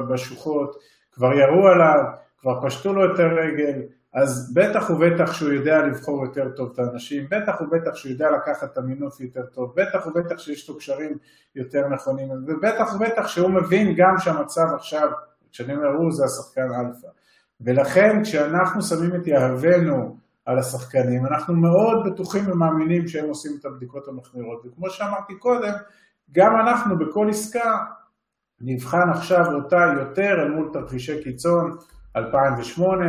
בשוחות, 0.09 0.77
כבר 1.13 1.33
ירו 1.33 1.69
עליו, 1.69 2.05
כבר 2.39 2.61
פשטו 2.63 2.93
לו 2.93 3.15
את 3.15 3.19
הרגל, 3.19 3.83
אז 4.15 4.55
בטח 4.55 4.91
ובטח 4.91 5.33
שהוא 5.33 5.51
יודע 5.51 5.79
לבחור 5.87 6.25
יותר 6.25 6.49
טוב 6.57 6.71
את 6.73 6.79
האנשים, 6.79 7.27
בטח 7.31 7.61
ובטח 7.61 7.95
שהוא 7.95 8.13
יודע 8.13 8.31
לקחת 8.31 8.73
את 8.73 8.79
המינוף 8.79 9.21
יותר 9.21 9.47
טוב, 9.47 9.75
בטח 9.77 10.07
ובטח 10.07 10.39
שיש 10.39 10.69
לו 10.69 10.79
קשרים 10.79 11.19
יותר 11.57 11.89
נכונים, 11.89 12.29
ובטח 12.47 12.95
ובטח 12.95 13.29
שהוא 13.29 13.51
מבין 13.51 13.95
גם 13.97 14.19
שהמצב 14.19 14.67
עכשיו, 14.75 15.11
כשאני 15.53 15.75
אומר 15.75 15.89
הוא 15.89 16.13
זה 16.13 16.25
השחקן 16.25 16.69
אלפא. 16.75 17.09
ולכן 17.61 18.25
כשאנחנו 18.25 18.83
שמים 18.83 19.15
את 19.15 19.27
יהבנו 19.27 20.17
על 20.47 20.59
השחקנים, 20.59 21.27
אנחנו 21.27 21.55
מאוד 21.55 22.07
בטוחים 22.07 22.51
ומאמינים 22.51 23.09
שהם 23.09 23.29
עושים 23.29 23.53
את 23.61 23.65
הבדיקות 23.65 24.09
המחמירות, 24.09 24.67
וכמו 24.67 24.91
שאמרתי 24.91 25.35
קודם, 25.35 25.73
גם 26.33 26.57
אנחנו 26.61 26.99
בכל 26.99 27.27
עסקה 27.31 27.77
נבחן 28.61 29.11
עכשיו 29.11 29.55
אותה 29.55 29.93
יותר 29.99 30.43
אל 30.43 30.51
מול 30.51 30.71
תרחישי 30.73 31.23
קיצון 31.23 31.77
2008, 32.17 33.05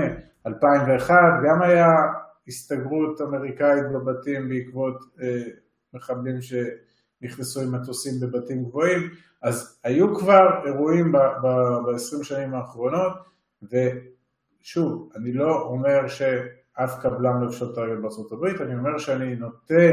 2001 0.47 1.15
גם 1.45 1.61
היה 1.61 1.87
הסתגרות 2.47 3.21
אמריקאית 3.21 3.83
בבתים 3.93 4.49
בעקבות 4.49 4.95
אה, 5.21 5.43
מחבלים 5.93 6.35
שנכנסו 6.41 7.61
עם 7.61 7.75
מטוסים 7.75 8.13
בבתים 8.21 8.63
גבוהים, 8.63 9.09
אז 9.41 9.79
היו 9.83 10.15
כבר 10.15 10.65
אירועים 10.65 11.11
ב-20 11.11 12.23
שנים 12.23 12.53
האחרונות, 12.53 13.13
ושוב, 13.63 15.09
אני 15.15 15.33
לא 15.33 15.61
אומר 15.61 16.07
שאף 16.07 16.99
קבלן 17.01 17.41
לא 17.41 17.47
יפשוט 17.47 17.77
הרגל 17.77 18.07
הברית, 18.31 18.61
אני 18.61 18.75
אומר 18.75 18.97
שאני 18.97 19.35
נוטה 19.35 19.83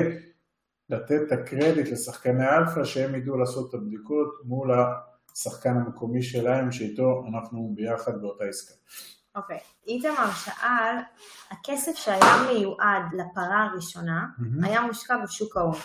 לתת 0.90 1.20
את 1.26 1.32
הקרדיט 1.32 1.88
לשחקני 1.92 2.48
אלפא 2.48 2.84
שהם 2.84 3.14
ידעו 3.14 3.38
לעשות 3.38 3.68
את 3.68 3.74
הבדיקות 3.74 4.28
מול 4.44 4.70
השחקן 5.38 5.76
המקומי 5.76 6.22
שלהם 6.22 6.72
שאיתו 6.72 7.24
אנחנו 7.28 7.72
ביחד 7.74 8.20
באותה 8.20 8.44
עסקה. 8.44 8.74
אוקיי, 9.34 9.56
okay. 9.56 9.86
איתמר 9.86 10.30
שאל, 10.44 10.96
הכסף 11.50 11.94
שהיה 11.94 12.52
מיועד 12.52 13.02
לפרה 13.12 13.64
הראשונה 13.64 14.26
mm-hmm. 14.38 14.66
היה 14.66 14.80
מושקע 14.80 15.16
בשוק 15.16 15.56
ההון. 15.56 15.76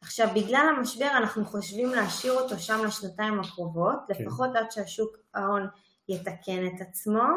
עכשיו, 0.00 0.28
בגלל 0.34 0.74
המשבר 0.76 1.08
אנחנו 1.16 1.44
חושבים 1.44 1.88
להשאיר 1.88 2.32
אותו 2.32 2.58
שם 2.58 2.84
לשנתיים 2.86 3.40
הקרובות, 3.40 4.10
okay. 4.10 4.14
כן. 4.14 4.24
לפחות 4.24 4.56
עד 4.56 4.70
שהשוק 4.70 5.16
ההון 5.34 5.66
יתקן 6.08 6.66
את 6.66 6.80
עצמו, 6.80 7.28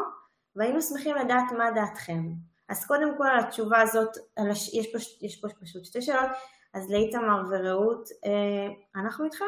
והיינו 0.55 0.81
שמחים 0.81 1.15
לדעת 1.15 1.51
מה 1.57 1.71
דעתכם. 1.75 2.23
אז 2.69 2.85
קודם 2.85 3.17
כל 3.17 3.27
על 3.27 3.39
התשובה 3.39 3.81
הזאת, 3.81 4.09
על 4.35 4.51
הש... 4.51 4.73
יש, 4.73 4.91
פה, 4.91 4.97
יש 5.21 5.41
פה 5.41 5.47
פשוט 5.61 5.85
שתי 5.85 6.01
שאלות, 6.01 6.31
אז 6.73 6.91
לאיתמר 6.91 7.41
ורעות, 7.49 8.09
אה, 8.25 9.01
אנחנו 9.01 9.25
איתכם. 9.25 9.45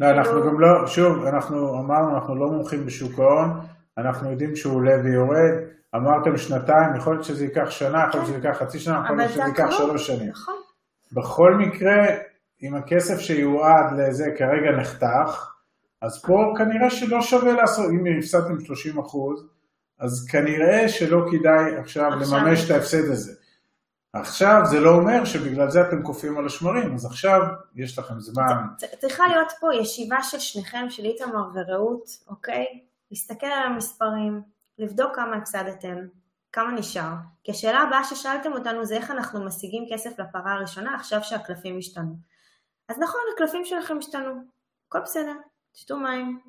לא, 0.00 0.10
אנחנו 0.10 0.42
גם 0.42 0.60
לא, 0.60 0.86
שוב, 0.86 1.24
אנחנו 1.24 1.78
אמרנו, 1.78 2.14
אנחנו 2.14 2.36
לא 2.36 2.46
מומחים 2.46 2.86
בשוק 2.86 3.18
ההון, 3.18 3.60
אנחנו 3.98 4.30
יודעים 4.30 4.56
שהוא 4.56 4.74
עולה 4.74 4.92
ויורד, 5.04 5.54
אמרתם 5.96 6.36
שנתיים, 6.36 6.96
יכול 6.96 7.14
להיות 7.14 7.24
שזה 7.24 7.44
ייקח 7.44 7.70
שנה, 7.70 8.04
יכול 8.08 8.20
להיות 8.20 8.26
שזה 8.26 8.36
ייקח 8.36 8.58
חצי 8.58 8.78
שנה, 8.78 9.02
יכול 9.04 9.16
להיות 9.16 9.30
שזה 9.30 9.42
ייקח 9.42 9.70
שלוש 9.70 10.06
שנים. 10.06 10.30
נכון. 10.30 10.54
בכל 11.12 11.54
מקרה, 11.54 12.06
אם 12.62 12.74
הכסף 12.74 13.18
שיועד 13.18 13.86
לזה 13.98 14.24
כרגע 14.38 14.80
נחתך, 14.80 15.46
אז 16.02 16.22
פה 16.22 16.54
כנראה 16.58 16.90
שלא 16.90 17.22
שווה 17.22 17.52
לעשות, 17.52 17.86
אם 17.90 18.18
הפסדתם 18.18 18.60
30 18.60 18.98
אחוז, 18.98 19.48
אז 20.00 20.26
כנראה 20.30 20.88
שלא 20.88 21.18
כדאי 21.30 21.76
עכשיו, 21.80 22.08
עכשיו 22.08 22.38
לממש 22.38 22.66
את 22.66 22.70
ההפסד 22.70 23.10
הזה. 23.10 23.32
עכשיו 24.12 24.60
זה 24.64 24.80
לא 24.80 24.90
אומר 24.90 25.24
שבגלל 25.24 25.70
זה 25.70 25.80
אתם 25.88 26.02
קופאים 26.02 26.38
על 26.38 26.46
השמרים, 26.46 26.94
אז 26.94 27.06
עכשיו 27.06 27.40
יש 27.74 27.98
לכם 27.98 28.20
זמן. 28.20 28.66
צריכה 28.98 29.28
להיות 29.28 29.52
פה 29.60 29.74
ישיבה 29.74 30.22
של 30.22 30.38
שניכם, 30.38 30.86
של 30.90 31.04
איתמר 31.04 31.44
ורעות, 31.54 32.04
אוקיי? 32.28 32.66
להסתכל 33.10 33.46
על 33.46 33.72
המספרים, 33.72 34.42
לבדוק 34.78 35.16
כמה 35.16 35.36
הפסדתם, 35.36 35.96
כמה 36.52 36.72
נשאר. 36.72 37.12
כי 37.44 37.50
השאלה 37.50 37.78
הבאה 37.78 38.04
ששאלתם 38.04 38.52
אותנו 38.52 38.84
זה 38.84 38.96
איך 38.96 39.10
אנחנו 39.10 39.44
משיגים 39.44 39.84
כסף 39.92 40.18
לפרה 40.18 40.52
הראשונה 40.52 40.94
עכשיו 40.94 41.22
שהקלפים 41.22 41.78
השתנו. 41.78 42.16
אז 42.88 42.98
נכון, 42.98 43.20
הקלפים 43.34 43.64
שלכם 43.64 43.98
השתנו, 43.98 44.32
הכל 44.88 45.00
בסדר, 45.00 45.32
תשתו 45.72 45.96
מים, 45.96 46.40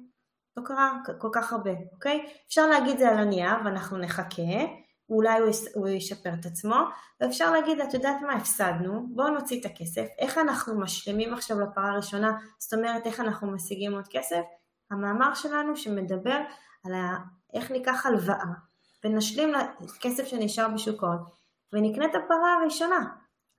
לא 0.57 0.63
קרה 0.65 0.91
כל 1.19 1.29
כך 1.31 1.53
הרבה, 1.53 1.71
אוקיי? 1.93 2.25
אפשר 2.47 2.67
להגיד 2.67 2.97
זה 2.97 3.09
על 3.09 3.17
הנייר 3.17 3.53
ואנחנו 3.65 3.97
נחכה, 3.97 4.80
אולי 5.11 5.39
הוא, 5.73 5.87
ישפר 5.87 6.33
את 6.39 6.45
עצמו, 6.45 6.75
ואפשר 7.21 7.51
להגיד, 7.51 7.79
את 7.79 7.93
יודעת 7.93 8.21
מה, 8.21 8.33
הפסדנו, 8.33 9.07
בואו 9.15 9.29
נוציא 9.29 9.59
את 9.59 9.65
הכסף, 9.65 10.05
איך 10.19 10.37
אנחנו 10.37 10.79
משלימים 10.79 11.33
עכשיו 11.33 11.59
לפרה 11.59 11.91
הראשונה, 11.91 12.37
זאת 12.59 12.73
אומרת 12.73 13.05
איך 13.05 13.19
אנחנו 13.19 13.51
משיגים 13.51 13.93
עוד 13.93 14.07
כסף, 14.09 14.41
המאמר 14.91 15.33
שלנו 15.33 15.75
שמדבר 15.75 16.39
על 16.85 16.93
ה... 16.93 17.17
איך 17.53 17.71
ניקח 17.71 18.05
הלוואה 18.05 18.45
ונשלים 19.03 19.53
לכסף 19.81 20.25
שנשאר 20.25 20.67
בשוק 20.73 21.03
ההון 21.03 21.23
ונקנה 21.73 22.05
את 22.05 22.15
הפרה 22.15 22.53
הראשונה. 22.53 23.05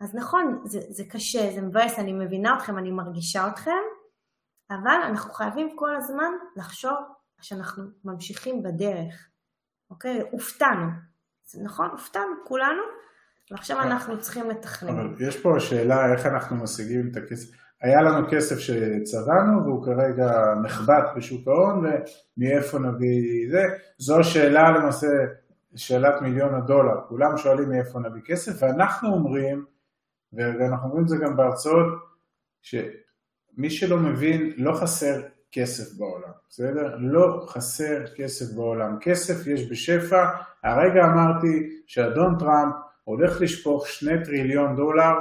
אז 0.01 0.15
נכון, 0.15 0.63
זה, 0.65 0.81
זה 0.89 1.05
קשה, 1.11 1.51
זה 1.55 1.61
מבאס, 1.61 1.99
אני 1.99 2.13
מבינה 2.13 2.57
אתכם, 2.57 2.79
אני 2.79 2.91
מרגישה 2.91 3.49
אתכם, 3.49 3.83
אבל 4.71 4.99
אנחנו 5.05 5.33
חייבים 5.33 5.77
כל 5.77 5.97
הזמן 5.97 6.33
לחשוב 6.57 6.97
שאנחנו 7.41 7.85
ממשיכים 8.05 8.63
בדרך, 8.63 9.29
אוקיי? 9.91 10.21
הופתענו, 10.31 10.87
נכון? 11.63 11.89
הופתענו 11.91 12.35
כולנו, 12.45 12.83
ועכשיו 13.51 13.81
אנחנו 13.81 14.21
צריכים 14.21 14.51
לתכנן. 14.51 14.89
אבל 14.89 15.15
יש 15.29 15.41
פה 15.41 15.55
שאלה 15.59 16.13
איך 16.13 16.27
אנחנו 16.27 16.57
משיגים 16.57 17.09
את 17.11 17.17
הכסף. 17.17 17.57
היה 17.83 18.03
לנו 18.03 18.27
כסף 18.31 18.59
שצבענו 18.59 19.65
והוא 19.65 19.85
כרגע 19.85 20.31
נחבט 20.63 21.05
בשוק 21.17 21.49
ההון 21.49 21.85
ומאיפה 21.85 22.79
נביא 22.79 23.51
זה, 23.51 23.63
זו 23.99 24.25
שאלה 24.25 24.71
למעשה, 24.71 25.07
שאלת 25.77 26.23
מיליון 26.23 26.55
הדולר, 26.55 27.01
כולם 27.09 27.37
שואלים 27.37 27.69
מאיפה 27.69 27.99
נביא 27.99 28.23
כסף 28.27 28.63
ואנחנו 28.63 29.09
אומרים, 29.09 29.65
ואנחנו 30.33 30.89
אומרים 30.89 31.05
את 31.05 31.09
זה 31.09 31.17
גם 31.17 31.37
בהרצאות, 31.37 31.87
שמי 32.63 33.71
שלא 33.71 33.97
מבין, 33.97 34.53
לא 34.57 34.73
חסר 34.73 35.21
כסף 35.53 35.99
בעולם, 35.99 36.31
בסדר? 36.49 36.97
לא 36.99 37.45
חסר 37.49 38.07
כסף 38.17 38.55
בעולם. 38.55 38.97
כסף 39.01 39.47
יש 39.47 39.71
בשפע. 39.71 40.25
הרגע 40.65 41.05
אמרתי 41.05 41.71
שאדון 41.87 42.39
טראמפ 42.39 42.75
הולך 43.05 43.41
לשפוך 43.41 43.87
שני 43.87 44.25
טריליון 44.25 44.77
דולר 44.77 45.13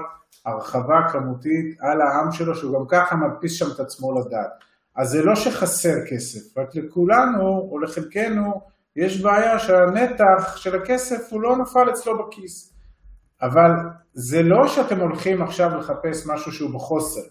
הרחבה 0.46 1.00
כמותית 1.12 1.78
על 1.80 2.02
העם 2.02 2.32
שלו, 2.32 2.56
שהוא 2.56 2.80
גם 2.80 2.86
ככה 2.88 3.16
מדפיס 3.16 3.54
שם 3.54 3.66
את 3.76 3.80
עצמו 3.80 4.20
לדעת. 4.20 4.52
אז 4.96 5.10
זה 5.10 5.24
לא 5.24 5.36
שחסר 5.36 5.96
כסף, 6.10 6.58
רק 6.58 6.76
לכולנו 6.76 7.68
או 7.72 7.80
לחלקנו 7.80 8.62
יש 8.96 9.22
בעיה 9.22 9.60
שהנתח 9.60 10.58
של 10.58 10.82
הכסף 10.82 11.28
הוא 11.32 11.42
לא 11.42 11.58
נפל 11.58 11.90
אצלו 11.90 12.28
בכיס. 12.28 12.74
אבל 13.42 13.72
זה 14.14 14.44
לא 14.44 14.68
שאתם 14.68 15.00
הולכים 15.00 15.42
עכשיו 15.42 15.78
לחפש 15.78 16.28
משהו 16.28 16.52
שהוא 16.52 16.74
בחוסר, 16.74 17.22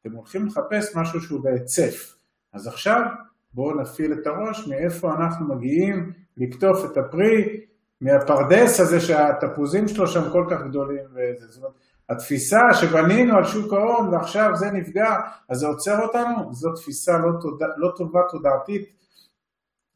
אתם 0.00 0.12
הולכים 0.12 0.46
לחפש 0.46 0.96
משהו 0.96 1.20
שהוא 1.20 1.40
בהיצף. 1.40 2.19
אז 2.52 2.66
עכשיו 2.66 3.00
בואו 3.54 3.80
נפעיל 3.80 4.12
את 4.12 4.26
הראש 4.26 4.68
מאיפה 4.68 5.14
אנחנו 5.14 5.54
מגיעים 5.54 6.12
לקטוף 6.36 6.84
את 6.84 6.96
הפרי 6.96 7.60
מהפרדס 8.00 8.80
הזה 8.80 9.00
שהתפוזים 9.00 9.88
שלו 9.88 10.06
שם 10.06 10.30
כל 10.32 10.46
כך 10.50 10.62
גדולים. 10.68 11.04
וזה. 11.10 11.46
זאת 11.48 11.62
אומרת, 11.62 11.74
התפיסה 12.10 12.60
שבנינו 12.74 13.36
על 13.36 13.44
שוק 13.44 13.72
ההון 13.72 14.08
ועכשיו 14.08 14.50
זה 14.54 14.70
נפגע, 14.70 15.16
אז 15.48 15.58
זה 15.58 15.66
עוצר 15.66 16.02
אותנו? 16.02 16.52
זו 16.52 16.72
תפיסה 16.72 17.18
לא, 17.18 17.32
תודה, 17.40 17.66
לא 17.76 17.92
טובה 17.96 18.20
תודעתית. 18.30 19.00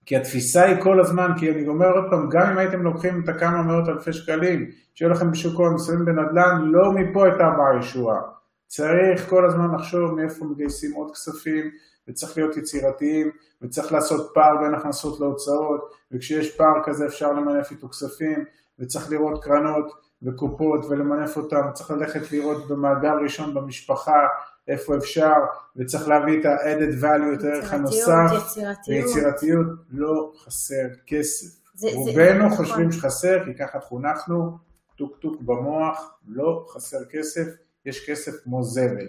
כי 0.06 0.16
התפיסה 0.16 0.64
היא 0.64 0.82
כל 0.82 1.00
הזמן, 1.00 1.30
כי 1.38 1.50
אני 1.50 1.68
אומר 1.68 1.90
עוד 1.90 2.04
פעם, 2.10 2.28
גם 2.30 2.50
אם 2.52 2.58
הייתם 2.58 2.82
לוקחים 2.82 3.22
את 3.24 3.28
הכמה 3.28 3.62
מאות 3.62 3.88
אלפי 3.88 4.12
שקלים, 4.12 4.70
שיהיו 4.94 5.10
לכם 5.10 5.30
בשוק 5.30 5.60
ההון 5.60 5.74
מסוים 5.74 6.04
בנדל"ן, 6.04 6.62
לא 6.64 6.92
מפה 6.92 7.24
הייתה 7.24 7.44
באה 7.58 7.78
ישועה. 7.80 8.20
צריך 8.66 9.28
כל 9.28 9.46
הזמן 9.46 9.74
לחשוב 9.74 10.14
מאיפה 10.14 10.44
מגייסים 10.44 10.92
עוד 10.92 11.10
כספים, 11.10 11.70
וצריך 12.08 12.36
להיות 12.36 12.56
יצירתיים, 12.56 13.30
וצריך 13.62 13.92
לעשות 13.92 14.30
פער 14.34 14.56
בין 14.62 14.74
הכנסות 14.74 15.20
להוצאות, 15.20 15.92
וכשיש 16.12 16.56
פער 16.56 16.84
כזה 16.84 17.06
אפשר 17.06 17.32
למנף 17.32 17.70
איתו 17.70 17.88
כספים, 17.88 18.44
וצריך 18.78 19.10
לראות 19.10 19.44
קרנות 19.44 19.92
וקופות 20.22 20.84
ולמנף 20.84 21.36
אותם, 21.36 21.62
צריך 21.74 21.90
ללכת 21.90 22.32
לראות 22.32 22.68
במעגל 22.68 23.14
ראשון 23.22 23.54
במשפחה 23.54 24.26
איפה 24.68 24.96
אפשר, 24.96 25.34
וצריך 25.76 26.08
להביא 26.08 26.40
את 26.40 26.44
ה-added 26.44 27.02
value, 27.02 27.38
את 27.38 27.44
הערך 27.44 27.72
הנוסף, 27.72 28.08
יצירתיות, 28.36 28.88
ויצירתיות 28.88 29.66
לא 29.90 30.32
חסר 30.44 30.86
כסף. 31.06 31.64
זה, 31.74 31.88
רובנו 31.94 32.50
זה, 32.50 32.56
חושבים 32.56 32.88
נכון. 32.88 32.92
שחסר, 32.92 33.44
כי 33.44 33.54
ככה 33.54 33.80
חונכנו, 33.80 34.58
טוק 34.96 35.16
טוק 35.16 35.40
במוח, 35.40 36.18
לא 36.28 36.66
חסר 36.68 37.04
כסף, 37.10 37.46
יש 37.86 38.10
כסף 38.10 38.32
כמו 38.44 38.62
זבל. 38.62 39.06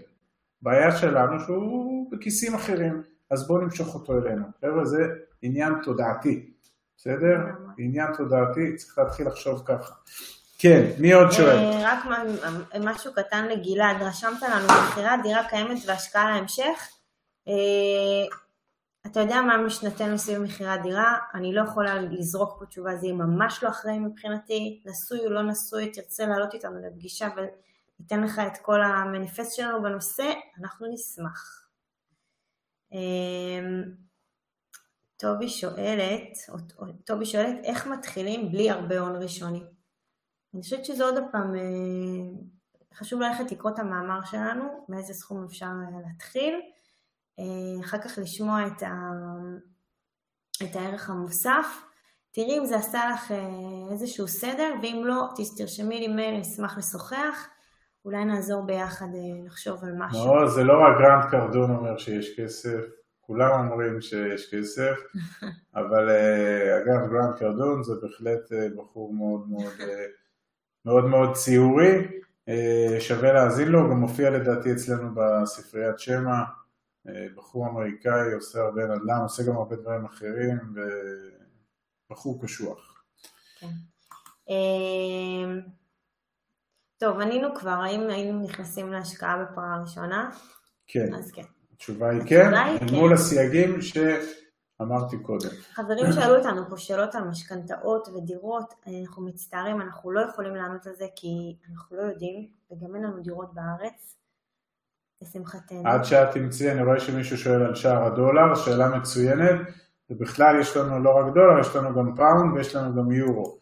בעיה 0.66 0.98
שלנו 0.98 1.40
שהוא 1.40 2.12
בכיסים 2.12 2.56
אחרים, 2.56 3.04
אז 3.32 3.48
בואו 3.48 3.62
נמשוך 3.62 3.96
אותו 3.96 4.14
אלינו. 4.14 4.46
חבר'ה, 4.62 4.86
זה 4.86 4.98
עניין 5.42 5.74
תודעתי, 5.84 6.52
בסדר? 6.98 7.38
עניין 7.78 8.08
תודעתי, 8.18 8.76
צריך 8.76 8.98
להתחיל 8.98 9.28
לחשוב 9.28 9.64
ככה. 9.66 9.94
כן, 10.60 10.86
מי 11.00 11.14
עוד 11.14 11.32
שואל? 11.32 11.58
אה, 11.58 11.82
רק 11.84 12.18
משהו 12.80 13.14
קטן 13.14 13.46
לגלעד, 13.46 14.02
רשמת 14.02 14.42
לנו 14.42 14.68
מכירת 14.90 15.20
דירה 15.24 15.50
קיימת 15.50 15.78
והשקעה 15.88 16.36
להמשך. 16.36 16.90
אה, 17.48 18.38
אתה 19.06 19.20
יודע 19.20 19.42
מה 19.42 19.58
משנתנו 19.58 20.18
סביב 20.18 20.38
מכירת 20.42 20.82
דירה, 20.82 21.18
אני 21.34 21.54
לא 21.54 21.62
יכולה 21.62 22.02
לזרוק 22.02 22.60
פה 22.60 22.66
תשובה, 22.66 22.96
זה 22.96 23.06
יהיה 23.06 23.16
ממש 23.16 23.64
לא 23.64 23.70
אחראי 23.70 24.00
מבחינתי, 24.00 24.82
נשוי 24.86 25.26
או 25.26 25.32
לא 25.32 25.42
נשוי, 25.42 25.92
תרצה 25.92 26.26
לעלות 26.26 26.54
איתנו 26.54 26.76
לפגישה 26.88 27.28
וניתן 28.00 28.24
לך 28.24 28.42
את 28.48 28.58
כל 28.62 28.82
המניפסט 28.82 29.56
שלנו 29.56 29.84
בנושא, 29.84 30.34
אנחנו 30.60 30.88
נשמח. 30.94 31.70
אה, 32.94 33.60
טובי 35.18 35.50
שואלת, 35.50 36.38
טובי 37.06 37.26
שואלת, 37.26 37.60
איך 37.64 37.88
מתחילים 37.88 38.52
בלי 38.52 38.70
הרבה 38.70 39.00
הון 39.00 39.16
ראשוני? 39.16 39.64
אני 40.54 40.62
חושבת 40.62 40.86
שזה 40.86 41.04
עוד 41.04 41.16
פעם, 41.32 41.56
אה, 41.56 41.62
חשוב 42.94 43.22
ללכת 43.22 43.52
לקרוא 43.52 43.72
את 43.72 43.80
המאמר 43.80 44.26
שלנו, 44.26 44.86
מאיזה 44.90 45.14
סכום 45.14 45.44
אפשר 45.44 45.66
אה, 45.66 46.02
להתחיל, 46.08 46.62
אה, 47.40 47.86
אחר 47.86 47.98
כך 47.98 48.18
לשמוע 48.18 48.68
את, 48.68 48.84
ה... 48.84 48.92
את 50.64 50.76
הערך 50.76 51.10
המוסף. 51.10 51.68
תראי 52.32 52.58
אם 52.58 52.66
זה 52.66 52.78
עשה 52.78 53.10
לך 53.14 53.34
איזשהו 53.92 54.28
סדר, 54.28 54.74
ואם 54.82 55.02
לא, 55.06 55.28
תרשמי 55.58 56.00
לי 56.00 56.08
מייל, 56.08 56.40
נשמח 56.40 56.78
לשוחח. 56.78 57.48
אולי 58.06 58.26
נעזור 58.26 58.66
ביחד 58.66 59.08
לחשוב 59.46 59.84
על 59.84 59.92
משהו. 59.98 60.36
לא, 60.36 60.48
זה 60.50 60.64
לא 60.64 60.74
רק 60.74 60.98
גרנט 61.00 61.32
קרדון 61.32 61.76
אומר 61.76 61.98
שיש 61.98 62.40
כסף, 62.40 62.82
כולם 63.22 63.52
אומרים 63.52 64.02
שיש 64.02 64.56
כסף, 64.56 64.96
אבל 65.80 66.10
אגב 66.84 67.12
גרנט 67.12 67.38
קרדון 67.40 67.84
זה 67.84 67.94
בהחלט 68.02 68.52
בחור 68.76 69.14
מאוד 69.14 69.50
מאוד 69.50 69.74
מאוד 70.86 71.06
מאוד 71.06 71.34
ציורי, 71.34 72.08
אה, 72.50 72.98
שווה 73.00 73.34
להאזין 73.34 73.68
לו, 73.68 73.90
גם 73.90 74.00
מופיע 74.00 74.30
לדעתי 74.30 74.72
אצלנו 74.72 75.10
בספריית 75.16 76.00
שמע, 76.00 76.44
אה, 77.08 77.28
בחור 77.36 77.68
אמריקאי, 77.68 78.34
עושה 78.34 78.60
הרבה 78.60 78.86
נדל"ן, 78.86 79.22
עושה 79.22 79.44
גם 79.44 79.56
הרבה 79.56 79.76
דברים 79.76 80.06
אחרים, 80.06 80.58
ובחור 82.10 82.42
קשוח. 82.44 83.04
כן. 83.60 83.68
טוב, 86.98 87.20
ענינו 87.20 87.56
כבר, 87.56 87.70
האם 87.70 88.10
היינו 88.10 88.44
נכנסים 88.44 88.92
להשקעה 88.92 89.44
בפרה 89.44 89.82
ראשונה? 89.82 90.30
כן. 90.88 91.14
אז 91.16 91.32
כן. 91.32 91.44
התשובה 91.74 92.10
היא 92.10 92.22
כן, 92.28 92.54
אל 92.54 92.78
מול 92.92 93.10
כן. 93.10 93.14
הסייגים 93.14 93.82
ש... 93.82 93.98
אמרתי 94.82 95.18
קודם. 95.20 95.50
חברים 95.74 96.12
שאלו 96.12 96.38
אותנו 96.38 96.70
פה 96.70 96.78
שאלות 96.78 97.16
על 97.16 97.24
משכנתאות 97.24 98.08
ודירות, 98.08 98.74
אנחנו 98.88 99.26
מצטערים, 99.26 99.82
אנחנו 99.82 100.12
לא 100.12 100.22
יכולים 100.30 100.56
לענות 100.56 100.88
על 100.88 100.94
זה 100.94 101.06
כי 101.16 101.28
אנחנו 101.72 101.98
לא 101.98 102.02
יודעים, 102.02 102.48
וגם 102.72 102.96
אין 102.96 103.04
לנו 103.04 103.22
דירות 103.22 103.54
בארץ, 103.54 104.18
לשמחתנו. 105.22 105.82
עד 105.86 106.04
שאת 106.04 106.32
תמצאי, 106.34 106.72
אני 106.72 106.84
רואה 106.84 107.00
שמישהו 107.00 107.38
שואל 107.38 107.62
על 107.62 107.76
שער 107.76 108.04
הדולר, 108.04 108.56
שאלה 108.56 108.98
מצוינת, 108.98 109.62
ובכלל 110.10 110.60
יש 110.62 110.78
לנו 110.78 111.04
לא 111.04 111.10
רק 111.10 111.34
דולר, 111.34 111.60
יש 111.60 111.76
לנו 111.76 111.96
גם 111.96 112.16
פאונד 112.16 112.54
ויש 112.56 112.76
לנו 112.76 112.96
גם 112.96 113.12
יורו. 113.12 113.58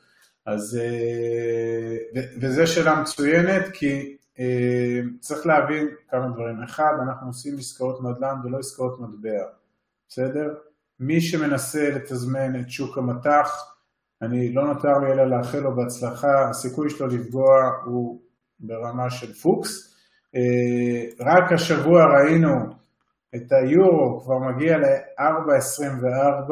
אז, 0.45 0.79
אה, 0.81 2.21
וזו 2.41 2.67
שאלה 2.67 3.01
מצוינת, 3.01 3.65
כי 3.73 4.17
אה, 4.39 4.99
צריך 5.19 5.45
להבין 5.45 5.87
כמה 6.09 6.27
דברים. 6.27 6.63
אחד, 6.63 6.93
אנחנו 7.01 7.27
עושים 7.27 7.57
עסקאות 7.57 8.03
נדל"ן 8.03 8.35
ולא 8.43 8.59
עסקאות 8.59 8.99
מטבע, 8.99 9.43
בסדר? 10.09 10.53
מי 10.99 11.21
שמנסה 11.21 11.89
לתזמן 11.89 12.59
את 12.59 12.69
שוק 12.69 12.97
המט"ח, 12.97 13.73
אני 14.21 14.53
לא 14.53 14.67
נותר 14.67 14.97
לי 14.97 15.11
אלא 15.11 15.25
לאחל 15.37 15.59
לו 15.59 15.75
בהצלחה, 15.75 16.49
הסיכוי 16.49 16.89
שלו 16.89 17.07
לפגוע 17.07 17.71
הוא 17.85 18.21
ברמה 18.59 19.09
של 19.09 19.33
פוקס. 19.33 19.95
אה, 20.35 21.05
רק 21.19 21.51
השבוע 21.51 22.05
ראינו 22.05 22.65
את 23.35 23.51
היורו 23.51 24.21
כבר 24.21 24.39
מגיע 24.39 24.77
ל-4.24 24.77 26.51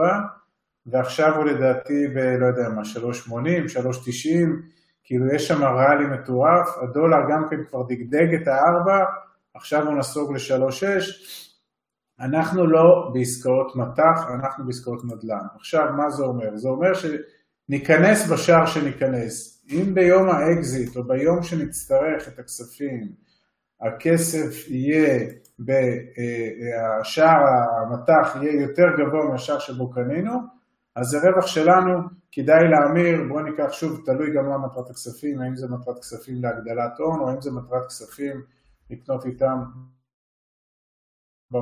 ועכשיו 0.85 1.35
הוא 1.35 1.45
לדעתי 1.45 2.07
ב... 2.07 2.17
לא 2.17 2.45
יודע 2.45 2.69
מה, 2.69 2.81
3.80, 2.81 3.29
3.90, 3.29 3.87
כאילו 5.03 5.33
יש 5.33 5.47
שם 5.47 5.63
ראלי 5.63 6.05
מטורף, 6.05 6.67
הדולר 6.81 7.29
גם 7.29 7.47
כן 7.49 7.63
כבר 7.69 7.83
דגדג 7.87 8.33
את 8.33 8.47
הארבע, 8.47 9.05
עכשיו 9.53 9.87
הוא 9.87 9.97
נסוג 9.97 10.33
ל-3.6, 10.33 10.83
אנחנו 12.19 12.67
לא 12.67 13.11
בעסקאות 13.13 13.75
מט"ח, 13.75 14.27
אנחנו 14.33 14.65
בעסקאות 14.65 15.05
נדל"ן. 15.05 15.45
עכשיו, 15.55 15.93
מה 15.97 16.09
זה 16.09 16.23
אומר? 16.23 16.57
זה 16.57 16.69
אומר 16.69 16.91
שניכנס 16.93 18.29
בשער 18.29 18.65
שניכנס. 18.65 19.63
אם 19.69 19.93
ביום 19.93 20.29
האקזיט 20.29 20.97
או 20.97 21.03
ביום 21.03 21.43
שנצטרך 21.43 22.27
את 22.27 22.39
הכספים, 22.39 23.07
הכסף 23.81 24.67
יהיה, 24.67 25.19
בשער 25.59 27.43
אה, 27.43 27.81
המטח 27.81 28.35
יהיה 28.41 28.61
יותר 28.61 28.85
גבוה 28.97 29.25
מהשער 29.25 29.59
שבו 29.59 29.91
קנינו, 29.91 30.60
אז 30.95 31.13
הרווח 31.13 31.47
שלנו 31.47 31.99
כדאי 32.31 32.63
להמיר, 32.71 33.27
בואו 33.27 33.43
ניקח 33.43 33.71
שוב, 33.71 34.01
תלוי 34.05 34.33
גם 34.35 34.49
מה 34.49 34.57
מטרת 34.57 34.89
הכספים, 34.89 35.41
האם 35.41 35.55
זה 35.55 35.67
מטרת 35.67 35.99
כספים 35.99 36.35
להגדלת 36.43 36.99
הון 36.99 37.19
או 37.19 37.29
האם 37.29 37.41
זה 37.41 37.51
מטרת 37.51 37.87
כספים 37.87 38.41
לקנות 38.89 39.25
איתם 39.25 39.57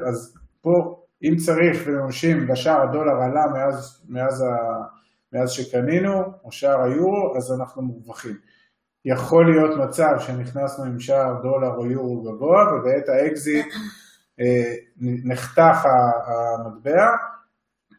אז 0.07 0.37
פה 0.61 1.03
אם 1.23 1.35
צריך 1.45 1.83
וממשים 1.85 2.49
ושער 2.49 2.81
הדולר 2.81 3.21
עלה 3.21 3.47
מאז, 3.53 4.05
מאז, 4.09 4.41
ה, 4.41 4.45
מאז 5.33 5.51
שקנינו, 5.51 6.23
או 6.43 6.51
שער 6.51 6.81
היורו, 6.81 7.37
אז 7.37 7.51
אנחנו 7.59 7.81
מורווחים. 7.81 8.35
יכול 9.05 9.51
להיות 9.51 9.89
מצב 9.89 10.15
שנכנסנו 10.19 10.85
עם 10.85 10.99
שער 10.99 11.41
דולר 11.41 11.75
או 11.75 11.85
יורו 11.85 12.21
גבוה, 12.21 12.73
ובעת 12.73 13.09
האקזיט 13.09 13.65
אה, 14.39 14.73
נחתך 14.99 15.85
המטבע. 16.25 17.07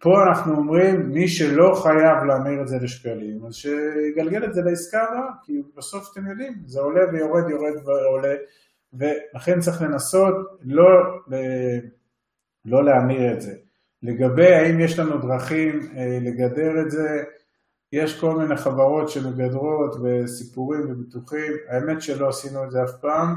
פה 0.00 0.10
אנחנו 0.28 0.56
אומרים, 0.56 1.10
מי 1.10 1.28
שלא 1.28 1.74
חייב 1.82 2.24
להמיר 2.28 2.62
את 2.62 2.68
זה 2.68 2.76
לשקלים, 2.82 3.44
אז 3.46 3.54
שיגלגל 3.54 4.44
את 4.44 4.54
זה 4.54 4.60
לעסקה 4.62 5.02
הבאה, 5.02 5.30
כי 5.42 5.52
בסוף 5.76 6.12
אתם 6.12 6.30
יודעים, 6.30 6.62
זה 6.66 6.80
עולה 6.80 7.00
ויורד, 7.12 7.50
יורד 7.50 7.86
ועולה, 7.86 8.34
ולכן 8.92 9.60
צריך 9.60 9.82
לנסות 9.82 10.34
לא... 10.62 10.84
לא 12.64 12.84
להמיר 12.84 13.32
את 13.32 13.40
זה. 13.40 13.54
לגבי 14.02 14.54
האם 14.54 14.80
יש 14.80 14.98
לנו 14.98 15.18
דרכים 15.18 15.80
אה, 15.96 16.18
לגדר 16.20 16.80
את 16.80 16.90
זה, 16.90 17.22
יש 17.92 18.20
כל 18.20 18.38
מיני 18.38 18.56
חברות 18.56 19.08
שמגדרות 19.08 19.96
וסיפורים 20.02 20.80
וביטוחים, 20.88 21.52
האמת 21.68 22.02
שלא 22.02 22.28
עשינו 22.28 22.64
את 22.64 22.70
זה 22.70 22.82
אף 22.82 23.00
פעם, 23.00 23.36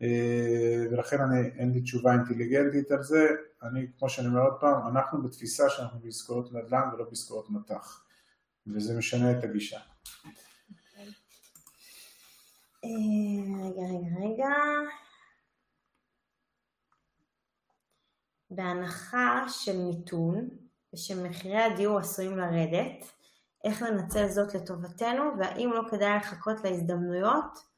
ולכן 0.00 1.20
אני, 1.20 1.48
אין 1.58 1.72
לי 1.72 1.80
תשובה 1.82 2.12
אינטליגנטית 2.12 2.90
על 2.90 3.02
זה, 3.02 3.28
אני, 3.62 3.86
כמו 3.98 4.08
שאני 4.08 4.26
אומר 4.26 4.40
עוד 4.40 4.60
פעם, 4.60 4.88
אנחנו 4.88 5.22
בתפיסה 5.22 5.70
שאנחנו 5.70 6.00
בעסקאות 6.00 6.52
נדל"ן 6.52 6.88
ולא 6.94 7.04
בעסקאות 7.04 7.50
מט"ח, 7.50 8.04
וזה 8.66 8.98
משנה 8.98 9.38
את 9.38 9.44
הגישה. 9.44 9.80
אה, 12.84 12.90
רגע, 13.64 13.82
רגע, 13.82 14.28
רגע. 14.28 14.54
בהנחה 18.50 19.44
של 19.48 19.78
מיתון 19.78 20.48
ושמחירי 20.94 21.62
הדיור 21.62 21.98
עשויים 21.98 22.38
לרדת, 22.38 23.12
איך 23.64 23.82
לנצל 23.82 24.28
זאת 24.28 24.54
לטובתנו 24.54 25.22
והאם 25.38 25.70
לא 25.74 25.82
כדאי 25.90 26.16
לחכות 26.16 26.64
להזדמנויות 26.64 27.75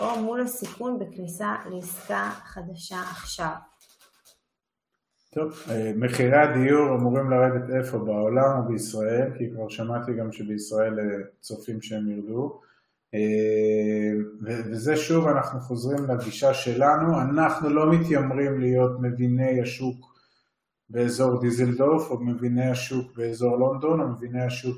או 0.00 0.22
מול 0.22 0.40
הסיכון 0.40 0.98
בכניסה 0.98 1.54
לעסקה 1.70 2.30
חדשה 2.44 3.00
עכשיו. 3.00 3.54
טוב, 5.34 5.52
אה, 5.70 5.92
מחירי 5.96 6.36
הדיור 6.36 6.94
אמורים 6.94 7.30
לרדת 7.30 7.70
איפה? 7.70 7.98
בעולם 7.98 8.58
או 8.58 8.68
בישראל? 8.68 9.30
כי 9.38 9.50
כבר 9.50 9.68
שמעתי 9.68 10.12
גם 10.14 10.32
שבישראל 10.32 10.98
אה, 11.00 11.04
צופים 11.40 11.82
שהם 11.82 12.10
ירדו. 12.10 12.60
אה, 13.14 14.12
וזה 14.42 14.96
שוב 14.96 15.26
אנחנו 15.26 15.60
חוזרים 15.60 16.04
לגישה 16.04 16.54
שלנו, 16.54 17.20
אנחנו 17.20 17.68
לא 17.68 17.92
מתיימרים 17.92 18.60
להיות 18.60 19.00
מביני 19.00 19.60
השוק 19.62 20.14
באזור 20.90 21.40
דיזלדורף 21.40 22.10
או 22.10 22.20
מביני 22.20 22.70
השוק 22.70 23.16
באזור 23.16 23.56
לונדון 23.56 24.00
או 24.00 24.08
מביני 24.08 24.42
השוק 24.42 24.76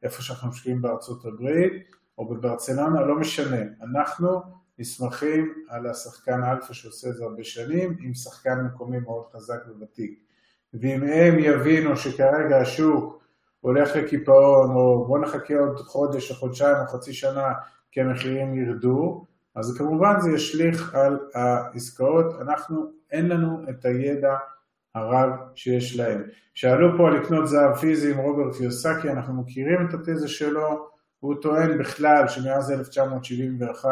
באיפה 0.00 0.22
שאנחנו 0.22 0.48
משקיעים 0.48 0.82
בארצות 0.82 1.24
הברית 1.24 1.72
או 2.18 2.28
בברצלונה, 2.28 3.00
לא 3.00 3.14
משנה, 3.14 3.62
אנחנו 3.82 4.42
נסמכים 4.78 5.54
על 5.68 5.86
השחקן 5.86 6.44
אלפא 6.44 6.72
שעושה 6.72 7.08
את 7.08 7.14
זה 7.14 7.24
הרבה 7.24 7.44
שנים 7.44 7.96
עם 8.00 8.14
שחקן 8.14 8.60
מקומי 8.60 8.98
מאוד 8.98 9.24
חזק 9.32 9.58
וותיק 9.78 10.20
ואם 10.74 11.02
הם 11.02 11.38
יבינו 11.38 11.96
שכרגע 11.96 12.58
השוק 12.60 13.22
הולך 13.60 13.96
לקיפאון, 13.96 14.70
או 14.70 15.04
בוא 15.06 15.18
נחכה 15.18 15.58
עוד 15.58 15.78
חודש 15.78 16.30
או 16.30 16.36
חודשיים 16.36 16.76
או 16.76 16.86
חצי 16.86 17.12
שנה 17.12 17.52
כי 17.92 18.00
המחירים 18.00 18.54
ירדו, 18.54 19.26
אז 19.54 19.78
כמובן 19.78 20.20
זה 20.20 20.30
ישליך 20.30 20.94
על 20.94 21.18
העסקאות, 21.34 22.40
אנחנו, 22.40 22.86
אין 23.12 23.28
לנו 23.28 23.64
את 23.70 23.84
הידע 23.84 24.34
הרב 24.94 25.30
שיש 25.54 25.96
להם. 25.96 26.22
שאלו 26.54 26.96
פה 26.96 27.08
על 27.08 27.16
לקנות 27.16 27.48
זהב 27.48 27.74
פיזי 27.74 28.12
עם 28.12 28.18
רוברט 28.18 28.60
יוסקי, 28.60 29.10
אנחנו 29.10 29.42
מכירים 29.42 29.88
את 29.88 29.94
התזה 29.94 30.28
שלו, 30.28 30.88
הוא 31.26 31.34
טוען 31.42 31.78
בכלל 31.78 32.28
שמאז 32.28 32.70
1971, 32.70 33.90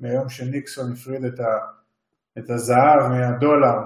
מהיום 0.00 0.28
שניקסון 0.28 0.92
הפריד 0.92 1.24
את, 1.24 1.40
ה, 1.40 1.58
את 2.38 2.50
הזהב 2.50 3.08
מהדולר, 3.08 3.78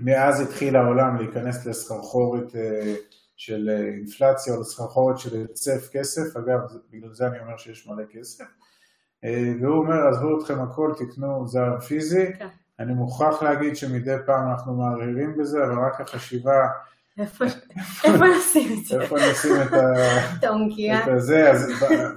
מאז 0.00 0.40
התחיל 0.40 0.76
העולם 0.76 1.16
להיכנס 1.16 1.66
לסחרחורת 1.66 2.56
אה, 2.56 2.94
של 3.36 3.70
אה, 3.72 3.88
אינפלציה 3.88 4.54
או 4.54 4.60
לסחרחורת 4.60 5.18
של 5.18 5.36
היצף 5.36 5.88
כסף, 5.92 6.36
אגב 6.36 6.60
בגלל 6.90 7.12
זה 7.12 7.26
אני 7.26 7.40
אומר 7.40 7.56
שיש 7.56 7.86
מלא 7.86 8.04
כסף, 8.10 8.44
אה, 9.24 9.52
והוא 9.60 9.76
אומר 9.76 10.08
עזבו 10.08 10.38
אתכם 10.38 10.60
הכל 10.60 10.92
תקנו 10.98 11.48
זהב 11.48 11.80
פיזי, 11.80 12.32
כן. 12.38 12.48
אני 12.78 12.94
מוכרח 12.94 13.42
להגיד 13.42 13.76
שמדי 13.76 14.16
פעם 14.26 14.50
אנחנו 14.50 14.74
מערערים 14.74 15.36
בזה, 15.36 15.64
אבל 15.64 15.78
רק 15.78 16.00
החשיבה 16.00 16.68
איפה 17.18 17.44
נשים 18.38 18.78
את 18.78 18.84
זה? 18.84 19.00
איפה 19.02 19.16
נשים 19.30 19.52
את 20.38 20.44
העונקייה? 20.44 21.00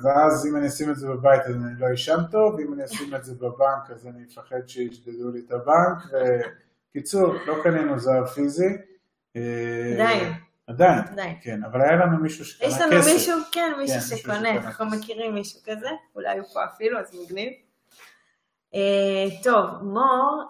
ואז 0.03 0.47
אם 0.47 0.56
אני 0.56 0.67
אשים 0.67 0.91
את 0.91 0.95
זה 0.95 1.08
בבית 1.08 1.41
אז 1.41 1.56
אני 1.56 1.79
לא 1.79 1.93
אשם 1.93 2.19
טוב, 2.32 2.56
ואם 2.56 2.73
אני 2.73 2.86
אשים 2.86 3.15
את 3.15 3.23
זה 3.23 3.34
בבנק 3.36 3.91
אז 3.91 4.08
אני 4.08 4.23
אפחד 4.23 4.67
שישדדו 4.67 5.32
לי 5.32 5.41
את 5.47 5.51
הבנק, 5.51 6.13
וקיצור, 6.89 7.34
לא 7.47 7.56
קנינו 7.63 7.99
זהב 7.99 8.25
פיזי. 8.25 8.77
עדיין. 9.93 10.34
עדיין, 10.67 10.99
עדיין, 10.99 11.36
כן, 11.41 11.63
אבל 11.63 11.82
היה 11.82 11.95
לנו 11.95 12.17
מישהו 12.17 12.45
שקנה 12.45 12.67
כסף. 12.67 12.77
יש 12.77 12.82
לנו. 12.82 13.13
מישהו, 13.13 13.38
כן, 13.51 13.73
מישהו 13.77 13.99
כן, 13.99 14.17
שקונה, 14.17 14.51
אנחנו 14.51 14.86
מכירים 14.86 15.34
מישהו 15.34 15.60
כזה, 15.65 15.89
אולי 16.15 16.38
הוא 16.38 16.47
פה 16.53 16.65
אפילו, 16.65 16.99
אז 16.99 17.19
מגניב. 17.25 17.53
Uh, 18.73 19.43
טוב, 19.43 19.65
מור, 19.82 20.43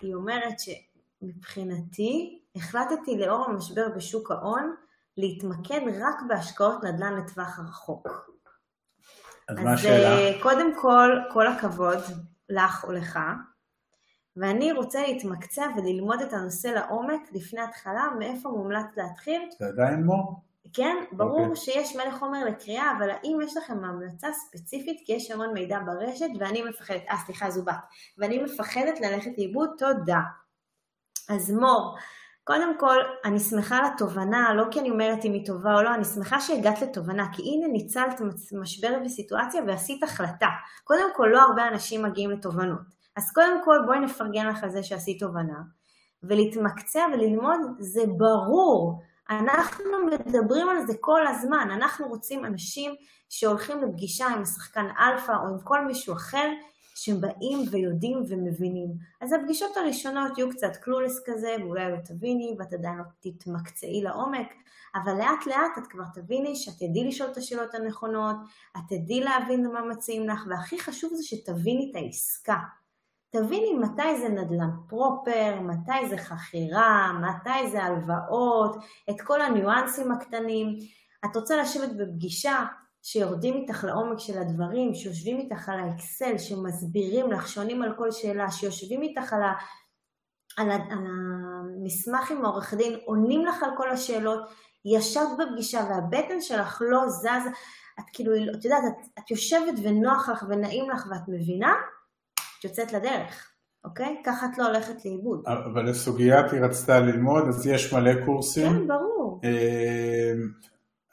היא 0.00 0.14
אומרת 0.14 0.54
שמבחינתי, 0.58 2.40
החלטתי 2.56 3.18
לאור 3.18 3.44
המשבר 3.44 3.88
בשוק 3.96 4.30
ההון, 4.30 4.74
להתמקד 5.16 5.80
רק 6.00 6.22
בהשקעות 6.28 6.84
נדל"ן 6.84 7.14
לטווח 7.16 7.58
הרחוק. 7.58 8.08
אז, 9.48 9.58
אז 9.58 9.64
מה 9.64 9.72
השאלה? 9.72 10.18
אה, 10.18 10.42
קודם 10.42 10.80
כל, 10.80 11.10
כל 11.32 11.46
הכבוד 11.46 11.98
לך 12.48 12.84
או 12.84 12.92
לך. 12.92 13.18
ואני 14.36 14.72
רוצה 14.72 15.02
להתמקצע 15.02 15.66
וללמוד 15.76 16.20
את 16.20 16.32
הנושא 16.32 16.68
לעומק 16.68 17.20
לפני 17.32 17.60
התחלה, 17.60 18.04
מאיפה 18.18 18.48
מומלץ 18.48 18.86
להתחיל. 18.96 19.42
זה 19.58 19.66
עדיין 19.66 20.04
מור? 20.04 20.40
כן, 20.72 20.96
ברור 21.12 21.40
okay. 21.40 21.48
אוקיי. 21.48 21.56
שיש 21.56 21.96
מלך 21.96 22.18
חומר 22.18 22.44
לקריאה, 22.44 22.92
אבל 22.98 23.10
האם 23.10 23.38
יש 23.42 23.56
לכם 23.56 23.84
המלצה 23.84 24.28
ספציפית? 24.32 25.02
כי 25.04 25.12
יש 25.12 25.30
המון 25.30 25.52
מידע 25.52 25.78
ברשת 25.86 26.26
ואני 26.38 26.62
מפחדת, 26.62 27.02
אה 27.10 27.16
סליחה 27.26 27.50
זו 27.50 27.64
בת, 27.64 27.74
ואני 28.18 28.42
מפחדת 28.42 29.00
ללכת 29.00 29.30
לאיבוד, 29.38 29.70
תודה. 29.78 30.20
אז 31.28 31.50
מור, 31.50 31.96
קודם 32.44 32.78
כל, 32.78 32.96
אני 33.24 33.40
שמחה 33.40 33.80
לתובנה, 33.82 34.54
לא 34.54 34.64
כי 34.70 34.80
אני 34.80 34.90
אומרת 34.90 35.24
אם 35.24 35.32
היא 35.32 35.46
טובה 35.46 35.74
או 35.74 35.82
לא, 35.82 35.94
אני 35.94 36.04
שמחה 36.04 36.40
שהגעת 36.40 36.82
לתובנה, 36.82 37.26
כי 37.32 37.42
הנה 37.42 37.72
ניצלת 37.72 38.20
משבר 38.60 38.98
וסיטואציה 39.04 39.62
ועשית 39.66 40.02
החלטה. 40.02 40.48
קודם 40.84 41.08
כל, 41.16 41.28
לא 41.32 41.40
הרבה 41.40 41.68
אנשים 41.68 42.02
מגיעים 42.02 42.30
לתובנות. 42.30 42.80
אז 43.16 43.32
קודם 43.34 43.64
כל 43.64 43.76
בואי 43.86 44.00
נפרגן 44.00 44.46
לך 44.46 44.64
על 44.64 44.70
זה 44.70 44.82
שעשית 44.82 45.20
תובנה, 45.20 45.58
ולהתמקצע 46.22 47.06
וללמוד 47.12 47.60
זה 47.78 48.02
ברור. 48.06 49.02
אנחנו 49.30 49.84
מדברים 50.06 50.68
על 50.68 50.86
זה 50.86 50.92
כל 51.00 51.26
הזמן, 51.26 51.68
אנחנו 51.70 52.06
רוצים 52.06 52.44
אנשים 52.44 52.94
שהולכים 53.28 53.80
לפגישה 53.82 54.26
עם 54.26 54.42
השחקן 54.42 54.86
אלפא 54.98 55.32
או 55.32 55.48
עם 55.48 55.58
כל 55.64 55.86
מישהו 55.86 56.14
אחר, 56.14 56.48
שבאים 56.94 57.58
ויודעים 57.70 58.24
ומבינים. 58.28 58.88
אז 59.20 59.32
הפגישות 59.32 59.76
הראשונות 59.76 60.38
יהיו 60.38 60.50
קצת 60.50 60.76
clueless 60.76 61.22
כזה, 61.26 61.56
ואולי 61.60 61.92
לא 61.92 61.96
תביני, 61.96 62.56
ואת 62.58 62.72
עדיין 62.72 62.98
לא 62.98 63.04
תתמקצעי 63.20 64.02
לעומק, 64.02 64.52
אבל 64.94 65.14
לאט 65.18 65.46
לאט 65.46 65.78
את 65.78 65.86
כבר 65.86 66.04
תביני 66.14 66.56
שאת 66.56 66.74
תדעי 66.74 67.04
לשאול 67.08 67.30
את 67.30 67.36
השאלות 67.36 67.74
הנכונות, 67.74 68.36
את 68.76 68.82
תדעי 68.88 69.20
להבין 69.20 69.72
מה 69.72 69.84
מציעים 69.84 70.28
לך, 70.28 70.44
והכי 70.50 70.78
חשוב 70.78 71.14
זה 71.14 71.22
שתביני 71.22 71.90
את 71.90 71.96
העסקה. 71.96 72.58
תביני 73.30 73.74
מתי 73.74 74.20
זה 74.20 74.28
נדל"ן 74.28 74.70
פרופר, 74.88 75.60
מתי 75.60 76.08
זה 76.08 76.16
חכירה, 76.18 77.12
מתי 77.12 77.70
זה 77.70 77.82
הלוואות, 77.82 78.76
את 79.10 79.20
כל 79.20 79.40
הניואנסים 79.40 80.12
הקטנים. 80.12 80.78
את 81.24 81.36
רוצה 81.36 81.56
לשבת 81.56 81.90
בפגישה 81.96 82.64
שיורדים 83.06 83.54
איתך 83.54 83.84
לעומק 83.84 84.18
של 84.18 84.38
הדברים, 84.38 84.94
שיושבים 84.94 85.38
איתך 85.38 85.68
על 85.68 85.80
האקסל, 85.80 86.38
שמסבירים 86.38 87.32
לך, 87.32 87.48
שעונים 87.48 87.82
על 87.82 87.94
כל 87.98 88.10
שאלה, 88.10 88.50
שיושבים 88.50 89.02
איתך 89.02 89.32
על, 89.32 89.42
ה, 89.42 89.52
על, 90.56 90.70
ה, 90.70 90.74
על 90.74 91.06
המסמך 91.06 92.30
עם 92.30 92.44
העורך 92.44 92.74
דין, 92.74 92.98
עונים 93.04 93.46
לך 93.46 93.62
על 93.62 93.70
כל 93.76 93.90
השאלות, 93.90 94.40
ישבת 94.84 95.28
בפגישה 95.38 95.86
והבטן 95.90 96.40
שלך 96.40 96.82
לא 96.84 97.08
זז, 97.08 97.48
את 98.00 98.04
כאילו, 98.12 98.32
את 98.58 98.64
יודעת, 98.64 98.82
את, 98.88 99.18
את 99.18 99.30
יושבת 99.30 99.74
ונוח 99.82 100.28
לך 100.28 100.44
ונעים 100.48 100.90
לך 100.90 101.06
ואת 101.10 101.28
מבינה, 101.28 101.74
יוצאת 102.64 102.92
לדרך, 102.92 103.52
אוקיי? 103.84 104.22
ככה 104.26 104.46
את 104.46 104.58
לא 104.58 104.66
הולכת 104.66 105.04
לאיבוד. 105.04 105.42
אבל 105.46 105.90
לסוגיית 105.90 106.52
היא 106.52 106.60
רצתה 106.60 107.00
ללמוד, 107.00 107.48
אז 107.48 107.66
יש 107.66 107.92
מלא 107.92 108.24
קורסים. 108.26 108.72
כן, 108.72 108.88
ברור. 108.88 109.40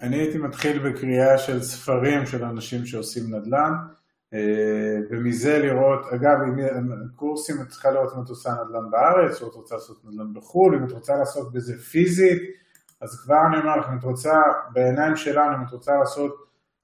אני 0.01 0.15
הייתי 0.15 0.37
מתחיל 0.37 0.89
בקריאה 0.89 1.37
של 1.37 1.61
ספרים 1.61 2.25
של 2.25 2.43
אנשים 2.43 2.85
שעושים 2.85 3.23
נדל"ן, 3.35 3.73
אה, 4.33 4.39
ומזה 5.09 5.59
לראות, 5.59 6.05
אגב, 6.13 6.37
קורסים 7.15 7.55
את 7.61 7.67
צריכה 7.67 7.91
לראות 7.91 8.13
אם 8.17 8.23
את 8.23 8.29
עושה 8.29 8.49
נדל"ן 8.49 8.91
בארץ, 8.91 9.41
או 9.41 9.47
את 9.47 9.53
רוצה 9.53 9.75
לעשות 9.75 10.05
נדל"ן 10.05 10.33
בחו"ל, 10.33 10.75
אם 10.75 10.85
את 10.85 10.91
רוצה 10.91 11.13
לעשות 11.15 11.53
בזה 11.53 11.73
פיזית, 11.77 12.41
אז 13.01 13.09
כבר 13.23 13.37
אני 13.47 13.59
אומר 13.59 13.77
לך, 13.77 13.89
אם 13.89 13.97
את 13.97 14.03
רוצה, 14.03 14.33
בעיניים 14.73 15.15
שלנו, 15.15 15.57
אם 15.57 15.63
את 15.67 15.71
רוצה 15.71 15.91
לעשות 15.99 16.31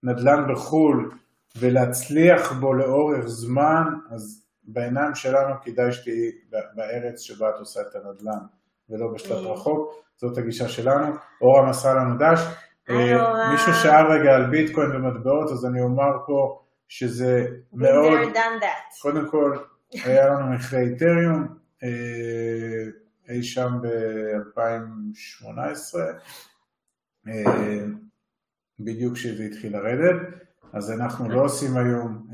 נדל"ן 0.03 0.53
בחו"ל 0.53 1.11
ולהצליח 1.59 2.51
בו 2.51 2.73
לאורך 2.73 3.25
זמן, 3.27 3.83
אז 4.09 4.47
בעיניים 4.63 5.15
שלנו 5.15 5.53
כדאי 5.61 5.91
שתהיי 5.91 6.31
בארץ 6.51 7.19
שבה 7.19 7.49
את 7.49 7.59
עושה 7.59 7.81
את 7.81 7.95
הנדל"ן 7.95 8.45
ולא 8.89 9.13
בשלט 9.13 9.45
אה. 9.45 9.51
רחוק, 9.51 9.93
זאת 10.15 10.37
הגישה 10.37 10.67
שלנו. 10.67 11.05
אורה 11.41 11.69
מסרה 11.69 11.93
לנו 11.93 12.17
דש. 12.17 12.66
אה, 12.89 13.51
מישהו 13.51 13.73
שאל 13.73 14.05
רגע 14.05 14.35
על 14.35 14.49
ביטקוין 14.49 14.95
ומטבעות, 14.95 15.51
אז 15.51 15.65
אני 15.65 15.81
אומר 15.81 16.11
פה 16.27 16.61
שזה 16.87 17.45
מאוד, 17.73 18.19
קודם 19.01 19.29
כל 19.29 19.57
היה 19.91 20.27
לנו 20.27 20.53
מחירי 20.53 20.81
איתריום, 20.81 21.47
אה, 21.83 21.89
אי 23.29 23.43
שם 23.43 23.69
ב-2018, 23.81 25.97
בדיוק 28.79 29.13
כשזה 29.13 29.43
התחיל 29.43 29.77
לרדת, 29.77 30.21
אז 30.73 30.91
אנחנו 30.91 31.29
לא 31.29 31.41
עושים 31.41 31.77
היום 31.77 32.27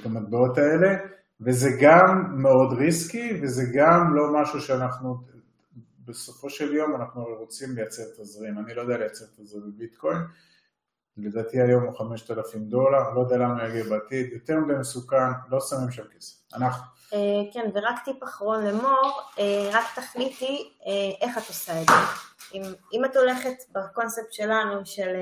את 0.00 0.06
המטבעות 0.06 0.58
האלה, 0.58 0.96
וזה 1.40 1.70
גם 1.80 2.42
מאוד 2.42 2.72
ריסקי, 2.72 3.40
וזה 3.42 3.62
גם 3.74 4.14
לא 4.14 4.40
משהו 4.40 4.60
שאנחנו, 4.60 5.16
בסופו 6.06 6.50
של 6.50 6.74
יום 6.74 6.96
אנחנו 6.96 7.24
רוצים 7.38 7.74
לייצר 7.74 8.02
תזרים, 8.02 8.58
אני 8.58 8.74
לא 8.74 8.82
יודע 8.82 8.96
לייצר 8.98 9.24
תזרים 9.36 9.72
בביטקוין, 9.72 10.18
לדעתי 11.16 11.60
היום 11.60 11.84
הוא 11.84 11.98
5,000 11.98 12.64
דולר, 12.64 13.10
לא 13.14 13.20
יודע 13.20 13.36
למה 13.36 13.68
יגיע 13.68 13.84
בעתיד, 13.84 14.32
יותר 14.32 14.56
מדי 14.60 14.78
מסוכן, 14.80 15.32
לא 15.50 15.60
שמים 15.60 15.90
שם 15.90 16.02
כסף. 16.16 16.54
אנחנו. 16.54 16.84
אה, 17.12 17.52
כן, 17.52 17.70
ורק 17.74 18.04
טיפ 18.04 18.24
אחרון 18.24 18.66
למור, 18.66 19.20
אה, 19.38 19.70
רק 19.72 19.84
תחליטי 19.94 20.72
אה, 20.86 21.26
איך 21.26 21.38
את 21.38 21.48
עושה 21.48 21.82
את 21.82 21.86
זה. 21.86 21.94
אם, 22.92 23.04
את 23.04 23.16
הולכת 23.16 23.56
בקונספט 23.72 24.32
שלנו 24.32 24.86
של, 24.86 25.14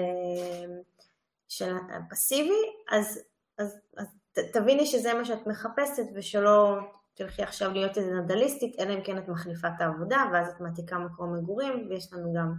של 1.49 1.75
פסיבי, 2.11 2.63
אז, 2.91 3.21
אז, 3.59 3.77
אז 3.97 4.07
תביני 4.53 4.87
שזה 4.87 5.15
מה 5.15 5.25
שאת 5.25 5.47
מחפשת 5.47 6.07
ושלא 6.15 6.79
תלכי 7.15 7.43
עכשיו 7.43 7.73
להיות 7.73 7.99
איזה 7.99 8.13
נדליסטית, 8.13 8.81
אלא 8.81 8.95
אם 8.95 9.01
כן 9.05 9.19
את 9.19 9.29
מחליפה 9.29 9.69
את 9.69 9.81
העבודה 9.81 10.25
ואז 10.33 10.49
את 10.49 10.61
מעתיקה 10.61 10.99
מקום 10.99 11.37
מגורים 11.37 11.87
ויש 11.91 12.13
לנו 12.13 12.35
גם 12.35 12.55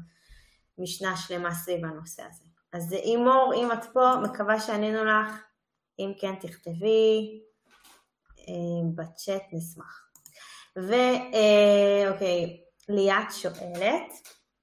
משנה 0.77 1.17
שלמה 1.17 1.53
סביב 1.53 1.85
הנושא 1.85 2.23
הזה. 2.23 2.43
אז 2.73 2.93
אימור, 2.93 3.53
אם 3.55 3.71
את 3.71 3.85
פה, 3.93 4.15
מקווה 4.23 4.59
שענינו 4.59 5.05
לך, 5.05 5.43
אם 5.99 6.11
כן 6.19 6.35
תכתבי 6.35 7.41
אה, 8.39 8.89
בצ'אט 8.95 9.43
נשמח. 9.51 10.09
ואוקיי, 10.75 12.43
אה, 12.43 12.95
ליאת 12.95 13.31
שואלת, 13.31 14.13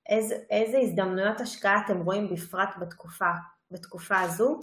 איזה, 0.08 0.34
איזה 0.50 0.78
הזדמנויות 0.78 1.40
השקעה 1.40 1.82
אתם 1.84 2.00
רואים 2.00 2.34
בפרט 2.34 2.68
בתקופה, 2.80 3.30
בתקופה 3.70 4.20
הזו? 4.20 4.60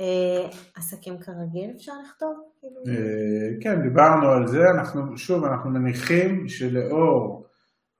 אה, 0.00 0.48
עסקים 0.76 1.18
כרגיל 1.18 1.70
אפשר 1.76 1.92
לכתוב? 2.04 2.36
כאילו? 2.60 2.80
אה, 2.88 3.60
כן, 3.60 3.82
דיברנו 3.82 4.28
על 4.28 4.46
זה, 4.46 4.70
אנחנו, 4.70 5.18
שוב, 5.18 5.44
אנחנו 5.44 5.70
מניחים 5.70 6.48
שלאור 6.48 7.46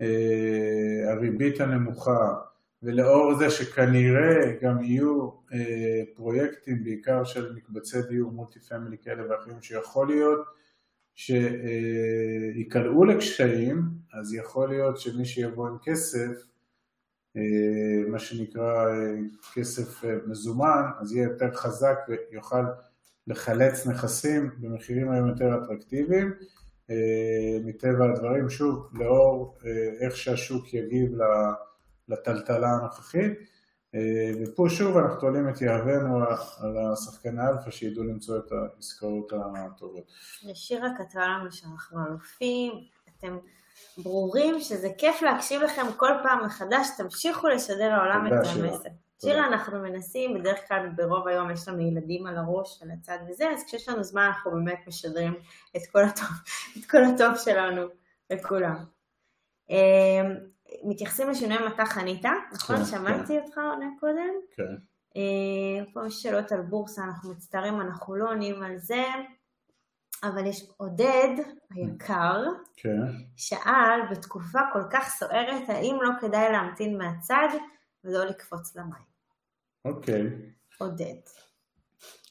אה, 0.01 1.13
הריבית 1.13 1.61
הנמוכה 1.61 2.35
ולאור 2.83 3.35
זה 3.35 3.51
שכנראה 3.51 4.53
גם 4.63 4.83
יהיו 4.85 5.31
פרויקטים 6.15 6.85
בעיקר 6.85 7.25
של 7.25 7.53
מקבצי 7.55 8.03
דיור 8.09 8.33
מולטי 8.33 8.61
פמילי 8.61 8.97
כאלה 9.03 9.23
ואחרים 9.31 9.63
שיכול 9.63 10.09
להיות 10.09 10.41
שייקלעו 11.15 13.05
לקשיים, 13.05 13.83
אז 14.13 14.35
יכול 14.35 14.69
להיות 14.69 14.99
שמי 14.99 15.25
שיבוא 15.25 15.69
עם 15.69 15.77
כסף, 15.83 16.54
מה 18.09 18.19
שנקרא 18.19 18.89
אה, 18.89 19.15
כסף 19.55 20.05
אה, 20.05 20.17
מזומן, 20.27 20.83
אז 21.01 21.13
יהיה 21.13 21.25
יותר 21.25 21.55
חזק 21.55 21.99
ויוכל 22.09 22.65
לחלץ 23.27 23.87
נכסים 23.87 24.51
במחירים 24.59 25.11
היום 25.11 25.29
יותר 25.29 25.59
אטרקטיביים. 25.59 26.33
אה, 26.91 27.59
מטבע 27.65 28.05
הדברים, 28.05 28.51
שוב, 28.51 28.89
לאור 28.93 29.59
אה, 29.67 30.07
איך 30.07 30.17
שהשוק 30.17 30.75
יגיב. 30.75 31.13
לטלטלה 32.09 32.69
הנוכחית. 32.71 33.33
אה, 33.95 34.31
ופה 34.41 34.67
שוב 34.69 34.97
אנחנו 34.97 35.21
תולים 35.21 35.49
את 35.49 35.61
יהבנו 35.61 36.25
על 36.61 36.79
השחקני 36.93 37.49
אלפא 37.49 37.71
שידעו 37.71 38.05
למצוא 38.05 38.39
את 38.39 38.53
העסקאות 38.53 39.33
הטובות. 39.33 40.13
ושירה 40.51 40.89
כתבה 40.99 41.29
לנו 41.29 41.53
שאנחנו 41.53 42.07
אלופים, 42.07 42.73
אתם 43.19 43.39
ברורים 43.99 44.61
שזה 44.61 44.89
כיף 44.99 45.23
להקשיב 45.23 45.63
לכם 45.63 45.87
כל 45.97 46.11
פעם 46.23 46.45
מחדש, 46.45 46.89
תמשיכו 46.97 47.49
לשדר 47.49 47.89
לעולם 47.89 48.27
את 48.27 48.33
המסר. 48.33 48.89
שירה, 49.21 49.47
אנחנו 49.47 49.79
מנסים, 49.79 50.35
בדרך 50.35 50.69
כלל 50.69 50.89
ברוב 50.97 51.29
היום 51.29 51.51
יש 51.51 51.69
לנו 51.69 51.81
ילדים 51.81 52.27
על 52.27 52.37
הראש, 52.37 52.83
על 52.83 52.91
הצד 52.91 53.19
וזה, 53.29 53.51
אז 53.51 53.65
כשיש 53.65 53.89
לנו 53.89 54.05
זמן 54.05 54.23
אנחנו 54.23 54.51
באמת 54.51 54.79
משדרים 54.87 55.35
את 55.77 55.83
כל 55.93 56.05
הטוב, 56.05 56.29
את 56.79 56.91
כל 56.91 57.05
הטוב 57.05 57.37
שלנו 57.45 57.83
לכולם. 58.31 58.85
אה, 59.71 60.23
מתייחסים 60.85 61.31
לשינוי 61.31 61.59
מטח 61.67 61.93
חניתה, 61.93 62.33
נכון? 62.53 62.77
כן, 62.77 62.85
שמעתי 62.85 63.27
כן. 63.27 63.41
אותך 63.45 63.59
עונה 63.59 63.87
קודם? 64.01 64.35
כן. 64.57 64.75
אה, 65.17 65.85
פה 65.93 66.07
יש 66.07 66.23
שאלות 66.23 66.53
על 66.53 66.61
בורסה, 66.61 67.03
אנחנו 67.05 67.31
מצטערים, 67.31 67.81
אנחנו 67.81 68.17
לא 68.17 68.31
עונים 68.31 68.63
על 68.63 68.77
זה, 68.77 69.03
אבל 70.25 70.47
יש 70.47 70.67
עודד 70.77 71.37
היקר, 71.71 72.43
כן. 72.77 73.07
שאל 73.37 74.01
בתקופה 74.11 74.59
כל 74.73 74.83
כך 74.91 75.09
סוערת, 75.09 75.69
האם 75.69 75.99
לא 76.03 76.11
כדאי 76.21 76.53
להמתין 76.53 76.99
מהצד 76.99 77.49
ולא 78.05 78.25
לקפוץ 78.25 78.77
למים? 78.77 79.15
אוקיי. 79.85 80.23
עודד. 80.79 81.15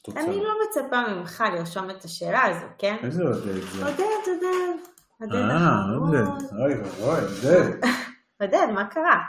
תוצא. 0.02 0.20
אני 0.20 0.40
לא 0.40 0.50
מצפה 0.68 1.14
ממך 1.14 1.44
לרשום 1.54 1.90
את 1.90 2.04
השאלה 2.04 2.42
הזו, 2.42 2.66
כן? 2.78 2.96
איזה 3.02 3.22
עודד 3.22 3.60
זה? 3.60 3.86
עודד, 3.86 4.04
עודד. 4.26 4.94
עודד 5.20 5.34
אה, 5.34 5.96
עודד. 5.96 6.54
אוי 6.60 6.74
ואבוי, 6.74 7.20
עודד. 7.20 7.80
עודד, 8.40 8.66
מה 8.74 8.90
קרה? 8.90 9.22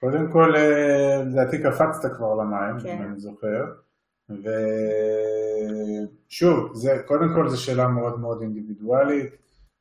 קודם 0.00 0.32
כל, 0.32 0.56
אה, 0.56 1.22
לדעתי 1.26 1.62
קפצת 1.62 2.16
כבר 2.16 2.34
למים, 2.34 2.80
כן. 2.82 2.98
אם 2.98 3.02
אני 3.02 3.20
זוכר. 3.20 3.64
ושוב, 6.28 6.74
זה, 6.74 7.02
קודם 7.06 7.34
כל 7.34 7.48
זו 7.48 7.62
שאלה 7.62 7.88
מאוד 7.88 8.20
מאוד 8.20 8.42
אינדיבידואלית, 8.42 9.34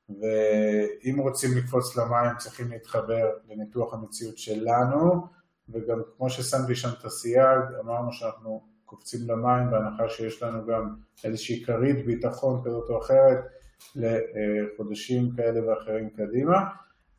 ואם 0.09 1.19
רוצים 1.19 1.57
לקפוץ 1.57 1.97
למים 1.97 2.31
צריכים 2.37 2.71
להתחבר 2.71 3.29
לניתוח 3.49 3.93
המציאות 3.93 4.37
שלנו, 4.37 5.27
וגם 5.69 6.01
כמו 6.17 6.29
ששמתי 6.29 6.75
שם 6.75 6.89
את 6.99 7.05
הסייג, 7.05 7.59
אמרנו 7.79 8.13
שאנחנו 8.13 8.61
קופצים 8.85 9.19
למים 9.27 9.71
בהנחה 9.71 10.09
שיש 10.09 10.43
לנו 10.43 10.65
גם 10.65 10.95
איזושהי 11.23 11.63
כרית 11.65 12.05
ביטחון 12.05 12.61
כזאת 12.65 12.89
או 12.89 13.01
אחרת 13.01 13.39
לחודשים 13.95 15.31
כאלה 15.35 15.69
ואחרים 15.69 16.09
קדימה. 16.09 16.63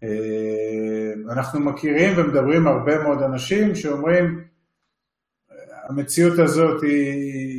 אה, 0.02 1.12
אנחנו 1.32 1.60
מכירים 1.60 2.18
ומדברים 2.18 2.66
הרבה 2.66 3.02
מאוד 3.02 3.22
אנשים 3.22 3.74
שאומרים 3.74 4.44
המציאות 5.90 6.38
הזאת 6.38 6.83
היא, 6.83 7.12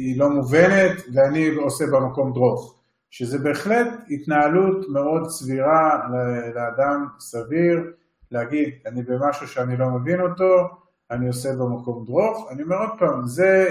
היא 0.06 0.20
לא 0.20 0.30
מובנת 0.30 0.92
ואני 1.14 1.48
עושה 1.56 1.86
במקום 1.92 2.34
דרוך, 2.34 2.80
שזה 3.10 3.38
בהחלט 3.38 3.88
התנהלות 4.10 4.90
מאוד 4.90 5.30
סבירה 5.30 6.08
לאדם 6.56 7.08
סביר 7.20 7.92
להגיד 8.32 8.70
אני 8.86 9.04
במשהו 9.04 9.48
שאני 9.48 9.78
לא 9.78 9.90
מבין 9.90 10.22
אותו, 10.22 10.70
אני 11.12 11.28
עושה 11.28 11.50
במקום 11.54 12.06
דרוך, 12.06 12.48
אני 12.52 12.64
אומר 12.64 12.76
עוד 12.76 13.00
פעם, 13.00 13.26
זה 13.26 13.70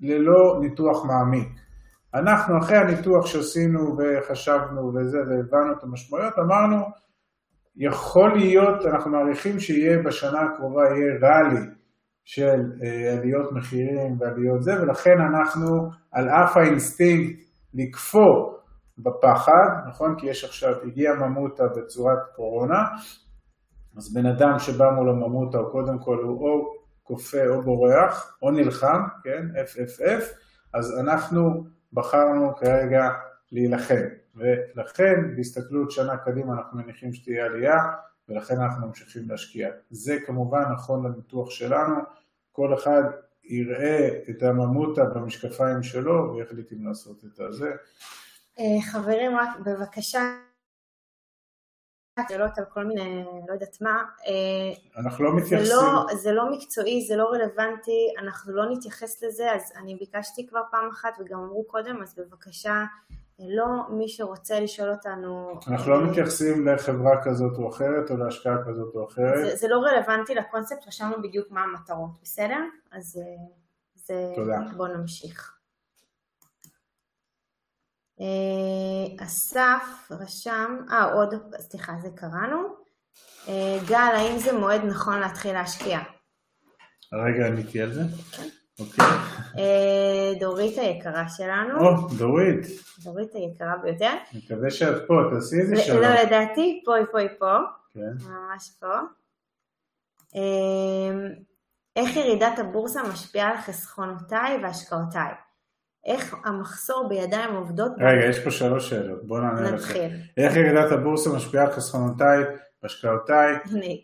ללא 0.00 0.58
ניתוח 0.60 1.04
מעמיק. 1.04 1.48
אנחנו 2.14 2.58
אחרי 2.58 2.76
הניתוח 2.76 3.26
שעשינו 3.26 3.96
וחשבנו 3.98 4.92
וזה 4.94 5.18
והבנו 5.18 5.72
את 5.72 5.82
המשמעויות, 5.82 6.38
אמרנו 6.38 6.76
יכול 7.76 8.32
להיות, 8.38 8.86
אנחנו 8.86 9.10
מעריכים 9.10 9.60
שיהיה 9.60 10.02
בשנה 10.02 10.40
הקרובה, 10.40 10.82
יהיה 10.82 11.18
rally 11.20 11.66
של 12.24 12.72
אה, 12.84 13.12
עליות 13.12 13.52
מחירים 13.52 14.16
ועליות 14.20 14.62
זה, 14.62 14.82
ולכן 14.82 15.20
אנחנו, 15.20 15.90
על 16.12 16.28
אף 16.28 16.56
האינסטינקט 16.56 17.42
לקפוא 17.74 18.52
בפחד, 18.98 19.68
נכון? 19.88 20.14
כי 20.18 20.26
יש 20.26 20.44
עכשיו, 20.44 20.72
הגיע 20.84 21.12
ממותה 21.14 21.64
בצורת 21.76 22.18
קורונה, 22.36 22.82
אז 23.96 24.14
בן 24.14 24.26
אדם 24.26 24.58
שבא 24.58 24.90
מול 24.90 25.10
הממותה 25.10 25.58
הוא 25.58 25.72
קודם 25.72 25.98
כל 25.98 26.18
הוא 26.22 26.48
או 26.48 26.82
קופא 27.02 27.46
או 27.48 27.62
בורח, 27.62 28.38
או 28.42 28.50
נלחם, 28.50 29.00
כן? 29.24 29.46
FFF, 29.64 30.22
אז 30.74 31.00
אנחנו 31.00 31.64
בחרנו 31.92 32.56
כרגע 32.56 33.08
להילחם. 33.52 34.04
ולכן 34.36 35.36
בהסתכלות 35.36 35.90
שנה 35.90 36.16
קדימה 36.16 36.52
אנחנו 36.52 36.78
מניחים 36.78 37.12
שתהיה 37.12 37.44
עלייה 37.44 37.76
ולכן 38.32 38.60
אנחנו 38.60 38.86
ממשיכים 38.86 39.30
להשקיע. 39.30 39.70
זה 39.90 40.18
כמובן 40.26 40.62
נכון 40.72 41.06
לניתוח 41.06 41.50
שלנו, 41.50 41.94
כל 42.52 42.74
אחד 42.74 43.02
יראה 43.44 44.08
את 44.30 44.42
הממוטה 44.42 45.04
במשקפיים 45.04 45.82
שלו 45.82 46.34
ויחליט 46.34 46.72
אם 46.72 46.86
לעשות 46.86 47.24
את 47.24 47.40
הזה. 47.40 47.70
אה, 48.58 48.92
חברים, 48.92 49.36
רק 49.36 49.58
בבקשה, 49.58 50.20
שאלות 52.28 52.58
על 52.58 52.64
כל 52.64 52.84
מיני, 52.84 53.24
לא 53.48 53.52
יודעת 53.52 53.80
מה. 53.80 54.04
אה, 54.26 55.00
אנחנו 55.02 55.24
לא 55.24 55.36
מתייחסים. 55.36 55.64
זה 55.64 55.74
לא, 55.74 56.06
זה 56.16 56.32
לא 56.32 56.52
מקצועי, 56.52 57.06
זה 57.06 57.16
לא 57.16 57.24
רלוונטי, 57.24 58.14
אנחנו 58.18 58.52
לא 58.52 58.70
נתייחס 58.70 59.22
לזה, 59.22 59.52
אז 59.52 59.72
אני 59.76 59.96
ביקשתי 59.96 60.46
כבר 60.46 60.62
פעם 60.70 60.88
אחת 60.88 61.12
וגם 61.20 61.38
אמרו 61.38 61.64
קודם, 61.64 62.02
אז 62.02 62.14
בבקשה 62.18 62.84
לא 63.38 63.66
מי 63.90 64.08
שרוצה 64.08 64.60
לשאול 64.60 64.90
אותנו... 64.90 65.60
אנחנו 65.68 65.90
לא 65.90 66.10
מתייחסים 66.10 66.68
לחברה 66.68 67.24
כזאת 67.24 67.58
או 67.58 67.68
אחרת 67.68 68.10
או 68.10 68.16
להשקעה 68.16 68.56
כזאת 68.66 68.94
או 68.94 69.08
אחרת. 69.08 69.44
זה, 69.44 69.56
זה 69.56 69.68
לא 69.68 69.76
רלוונטי 69.76 70.34
לקונספט, 70.34 70.86
רשמנו 70.86 71.22
בדיוק 71.22 71.50
מה 71.50 71.62
המטרות, 71.62 72.10
בסדר? 72.22 72.60
אז 72.92 73.20
אה, 73.22 73.44
זה... 73.94 74.32
תודה. 74.36 74.58
בואו 74.76 74.96
נמשיך. 74.96 75.58
אסף 79.20 80.10
רשם, 80.10 80.76
אה, 80.90 81.12
עוד, 81.12 81.34
סליחה, 81.58 81.92
זה 82.02 82.08
קראנו. 82.16 82.58
גל, 83.88 84.12
האם 84.16 84.38
זה 84.38 84.52
מועד 84.52 84.80
נכון 84.84 85.20
להתחיל 85.20 85.52
להשקיע? 85.52 85.98
רגע, 87.12 87.46
עניתי 87.46 87.82
על 87.82 87.92
זה? 87.92 88.02
כן. 88.32 88.48
אוקיי. 88.80 89.06
דורית 90.40 90.78
היקרה 90.78 91.28
שלנו. 91.28 91.80
או, 91.80 92.08
דורית. 92.18 92.66
דורית 93.04 93.34
היקרה 93.34 93.76
ביותר. 93.82 94.12
מקווה 94.34 94.70
שאת 94.70 95.02
פה, 95.06 95.14
תעשי 95.34 95.60
איזה 95.60 95.76
שלום. 95.76 96.00
לא, 96.02 96.08
לדעתי, 96.08 96.82
פה 96.84 96.96
היא 96.96 97.06
פה 97.12 97.18
היא 97.18 97.28
פה. 97.38 97.56
כן. 97.94 98.30
ממש 98.30 98.70
פה. 98.80 98.94
איך 101.96 102.16
ירידת 102.16 102.58
הבורסה 102.58 103.02
משפיעה 103.02 103.50
על 103.50 103.56
חסכונותיי 103.56 104.58
והשקעותיי? 104.62 105.32
איך 106.06 106.34
המחסור 106.44 107.08
בידיים 107.08 107.54
עובדות... 107.54 107.92
רגע, 107.98 108.24
יש 108.30 108.44
פה 108.44 108.50
שלוש 108.50 108.90
שאלות, 108.90 109.26
בוא 109.26 109.40
נענה 109.40 109.60
לך. 109.60 109.72
נתחיל. 109.72 110.10
איך 110.36 110.56
ירידת 110.56 110.92
הבורסה 110.92 111.30
משפיעה 111.36 111.64
על 111.64 111.70
חסכונותיי 111.72 112.38
והשקעותיי? 112.82 113.54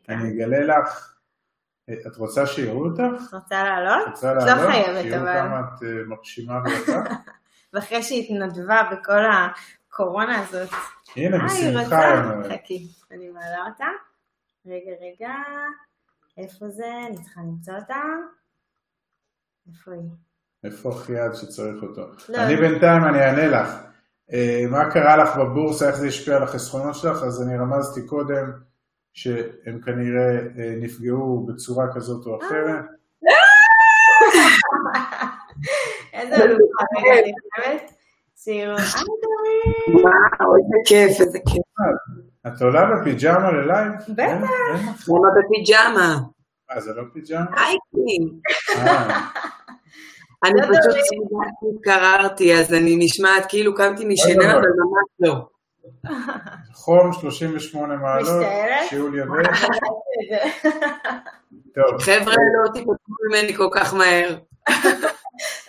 אני 0.09 0.31
אגלה 0.31 0.61
לך. 0.61 1.18
את 2.07 2.17
רוצה 2.17 2.47
שיראו 2.47 2.85
אותך? 2.85 3.33
רוצה 3.33 3.65
לעלות? 3.65 4.09
רוצה 4.09 4.35
לעלות? 4.35 4.49
לא 4.49 4.71
חייבת, 4.71 5.13
אבל... 5.13 5.33
שיראו 5.33 5.49
כמה 5.49 5.61
את 5.61 5.83
אה, 5.83 5.89
מרשימה 6.07 6.61
ויפה. 6.65 6.93
ואחרי 7.73 8.03
שהתנדבה 8.03 8.83
בכל 8.93 9.23
הקורונה 9.93 10.41
הזאת. 10.41 10.71
הנה, 11.17 11.45
בשמחה. 11.45 11.59
היא 11.59 11.79
רוצה, 11.79 12.57
חכי, 12.63 12.87
אני 13.11 13.29
מעלה 13.29 13.67
אותה. 13.67 13.87
רגע, 14.67 14.91
רגע. 15.01 15.35
איפה 16.39 16.69
זה? 16.69 16.87
אני 17.09 17.17
צריכה 17.23 17.41
למצוא 17.41 17.75
אותה. 17.75 18.03
איפה 19.69 19.93
היא? 19.93 20.11
איפה 20.65 20.89
החייד 20.89 21.35
שצריך 21.35 21.83
אותו? 21.83 22.03
לא. 22.29 22.39
אני 22.39 22.57
בינתיים, 22.57 23.05
אני 23.05 23.19
אענה 23.19 23.47
לך. 23.47 23.69
אה, 24.33 24.65
מה 24.71 24.91
קרה 24.91 25.17
לך 25.17 25.37
בבורסה, 25.37 25.89
איך 25.89 25.97
זה 25.97 26.07
השפיע 26.07 26.37
על 26.37 26.43
החסכונות 26.43 26.95
שלך? 26.95 27.23
אז 27.23 27.43
אני 27.43 27.59
רמזתי 27.59 28.07
קודם 28.07 28.68
שהם 29.13 29.81
כנראה 29.85 30.39
אה, 30.59 30.75
נפגעו 30.81 31.47
בצורה 31.47 31.87
כזאת 31.95 32.27
או 32.27 32.39
אחרת. 32.39 32.85
איזה 36.13 36.35
אלופה, 36.35 36.85
אני 37.19 37.33
חושבת. 37.41 37.93
וואו, 40.03 40.57
איזה 40.57 40.79
כיף, 40.87 41.21
איזה 41.21 41.39
כיף. 41.47 41.63
את 42.47 42.63
עולה 42.63 42.83
בפיג'מה 42.91 43.53
ללייב? 43.53 43.93
בטח. 44.09 45.09
למה 45.09 45.29
בפיג'מה? 45.39 46.19
אה, 46.71 46.81
זה 46.81 46.95
לא 46.95 47.03
פיג'מה? 47.13 47.45
hiking. 47.57 48.41
אה. 48.77 49.21
אני 50.45 50.63
פשוט 50.63 50.97
התקררתי, 51.75 52.55
אז 52.55 52.75
אני 52.75 52.97
נשמעת 52.99 53.47
כאילו 53.49 53.75
קמתי 53.75 54.05
משינה, 54.05 54.53
אבל 54.53 54.61
ממש 54.61 55.09
לא. 55.21 55.58
חום 56.73 57.13
38 57.13 57.97
מעלות, 57.97 58.47
שיעול 58.89 59.19
יבש. 59.19 59.65
חבר'ה, 62.01 62.35
לא 62.35 62.73
תיפגעו 62.73 62.95
ממני 63.29 63.55
כל 63.57 63.69
כך 63.75 63.95
מהר. 63.95 64.39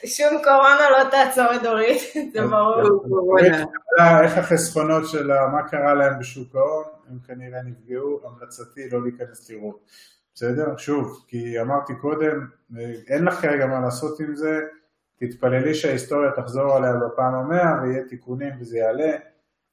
שום 0.05 0.37
קורונה 0.43 0.89
לא 0.89 1.09
תעצור 1.09 1.55
את 1.55 1.61
דורית, 1.63 2.01
זה 2.33 2.41
ברור. 2.41 3.39
איך 4.23 4.37
החסכונות 4.37 5.07
שלה, 5.07 5.47
מה 5.47 5.67
קרה 5.67 5.93
להם 5.93 6.19
בשוק 6.19 6.55
ההון, 6.55 6.83
הם 7.09 7.17
כנראה 7.27 7.61
נפגעו, 7.61 8.19
המלצתי 8.25 8.89
לא 8.89 9.03
להיכנס 9.03 9.49
לראות. 9.49 9.79
בסדר? 10.35 10.77
שוב, 10.77 11.25
כי 11.27 11.61
אמרתי 11.61 11.95
קודם, 11.95 12.47
אין 13.07 13.25
לך 13.25 13.41
כרגע 13.41 13.65
מה 13.65 13.79
לעשות 13.79 14.19
עם 14.19 14.35
זה, 14.35 14.59
תתפללי 15.19 15.75
שההיסטוריה 15.75 16.31
תחזור 16.31 16.75
עליה 16.75 16.93
בפעם 16.93 17.35
המאה 17.35 17.81
ויהיה 17.81 18.03
תיקונים 18.03 18.53
וזה 18.59 18.77
יעלה. 18.77 19.11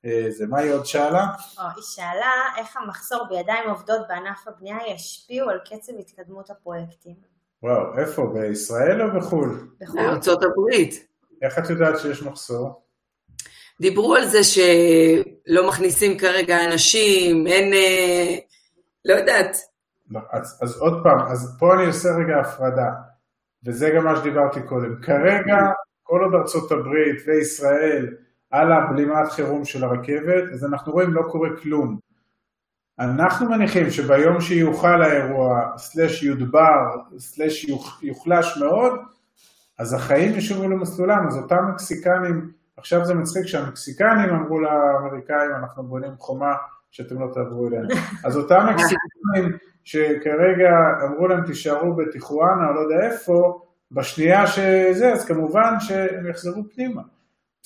אה, 0.06 0.30
זה 0.30 0.46
מה 0.46 0.58
היא 0.58 0.72
עוד 0.72 0.86
שאלה? 0.86 1.26
היא 1.58 1.82
שאלה 1.82 2.32
איך 2.56 2.76
המחסור 2.76 3.26
בידיים 3.28 3.68
עובדות 3.68 4.00
בענף 4.08 4.48
הבנייה 4.48 4.76
ישפיעו 4.94 5.50
על 5.50 5.58
קצב 5.64 5.92
התקדמות 6.00 6.50
הפרויקטים. 6.50 7.14
וואו, 7.62 7.98
איפה? 7.98 8.32
בישראל 8.34 9.02
או 9.02 9.20
בחו"ל? 9.20 9.68
בחו"ל. 9.80 10.00
בארצות 10.02 10.42
הברית. 10.42 11.06
איך 11.42 11.58
את 11.58 11.70
יודעת 11.70 11.98
שיש 11.98 12.22
מחסור? 12.22 12.82
דיברו 13.80 14.14
על 14.14 14.24
זה 14.26 14.38
שלא 14.44 15.68
מכניסים 15.68 16.18
כרגע 16.18 16.64
אנשים, 16.64 17.46
אין... 17.46 17.72
אה, 17.72 18.36
לא 19.04 19.14
יודעת. 19.14 19.56
לא, 20.10 20.20
אז, 20.32 20.58
אז 20.62 20.76
עוד 20.80 21.00
פעם, 21.02 21.18
אז 21.32 21.56
פה 21.58 21.74
אני 21.74 21.86
עושה 21.86 22.08
רגע 22.08 22.40
הפרדה, 22.40 22.90
וזה 23.66 23.90
גם 23.96 24.04
מה 24.04 24.16
שדיברתי 24.16 24.62
קודם. 24.62 25.02
כרגע, 25.02 25.56
כל 26.02 26.20
עוד 26.24 26.34
ארצות 26.34 26.72
הברית 26.72 27.16
וישראל 27.26 28.14
על 28.50 28.72
הבלימת 28.72 29.28
חירום 29.30 29.64
של 29.64 29.84
הרכבת, 29.84 30.52
אז 30.52 30.64
אנחנו 30.64 30.92
רואים 30.92 31.14
לא 31.14 31.22
קורה 31.22 31.48
כלום. 31.62 31.98
אנחנו 32.98 33.50
מניחים 33.50 33.90
שביום 33.90 34.40
שיוחל 34.40 35.02
האירוע, 35.02 35.60
סלש 35.76 36.22
יודבר, 36.22 36.96
סלש 37.18 37.66
יוחלש 38.02 38.58
מאוד, 38.58 38.92
אז 39.78 39.92
החיים 39.92 40.38
ישובו 40.38 40.68
למסלולם, 40.68 41.26
אז 41.28 41.36
אותם 41.36 41.64
מקסיקנים, 41.70 42.50
עכשיו 42.76 43.04
זה 43.04 43.14
מצחיק 43.14 43.46
שהמקסיקנים 43.46 44.30
אמרו 44.30 44.60
לאמריקאים, 44.60 45.50
אנחנו 45.58 45.82
בונים 45.82 46.12
חומה 46.18 46.54
שאתם 46.90 47.20
לא 47.20 47.30
תעברו 47.34 47.68
אלינו. 47.68 47.88
אז 48.24 48.36
אותם 48.36 48.66
מקסיקנים 48.70 49.58
שכרגע 49.84 50.70
אמרו 51.04 51.28
להם 51.28 51.46
תישארו 51.46 51.96
בטיחואנה 51.96 52.68
או 52.68 52.74
לא 52.74 52.80
יודע 52.80 53.06
איפה, 53.06 53.60
בשנייה 53.92 54.46
שזה, 54.46 55.12
אז 55.12 55.24
כמובן 55.24 55.74
שהם 55.80 56.26
יחזרו 56.26 56.62
פנימה. 56.74 57.02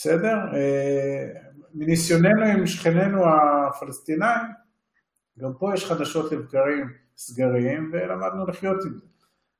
בסדר? 0.00 0.36
אה, 0.54 1.26
מניסיוננו 1.74 2.44
עם 2.44 2.66
שכנינו 2.66 3.18
הפלסטינאים, 3.28 4.46
גם 5.38 5.50
פה 5.58 5.70
יש 5.74 5.84
חדשות 5.84 6.32
לבקרים 6.32 6.86
סגרים 7.16 7.90
ולמדנו 7.92 8.46
לחיות 8.46 8.84
עם 8.84 8.94
זה. 8.94 9.06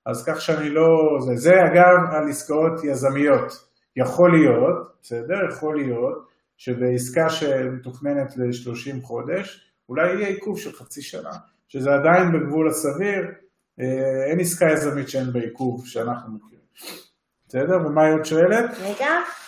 אז 0.07 0.25
כך 0.27 0.41
שאני 0.41 0.71
לא... 0.71 0.87
זה, 1.21 1.37
זה 1.37 1.51
אגב 1.51 2.15
על 2.15 2.29
עסקאות 2.29 2.85
יזמיות. 2.85 3.53
יכול 3.97 4.31
להיות, 4.31 4.93
בסדר? 5.03 5.37
יכול 5.53 5.77
להיות 5.77 6.29
שבעסקה 6.57 7.31
שמתוכננת 7.31 8.37
ל-30 8.37 9.03
חודש, 9.03 9.73
אולי 9.89 10.15
יהיה 10.15 10.29
עיכוב 10.29 10.59
של 10.59 10.73
חצי 10.73 11.03
שנה, 11.03 11.33
שזה 11.69 11.91
עדיין 11.91 12.33
בגבול 12.33 12.69
הסביר, 12.69 13.23
אה, 13.81 14.31
אין 14.31 14.41
עסקה 14.41 14.67
יזמית 14.73 15.09
שאין 15.09 15.33
בה 15.33 15.41
עיכוב 15.41 15.87
שאנחנו 15.87 16.33
מכירים. 16.35 16.65
בסדר? 17.49 17.87
ומה 17.87 18.05
היא 18.05 18.15
עוד 18.15 18.25
שואלת? 18.25 18.71
רגע. 18.81 19.40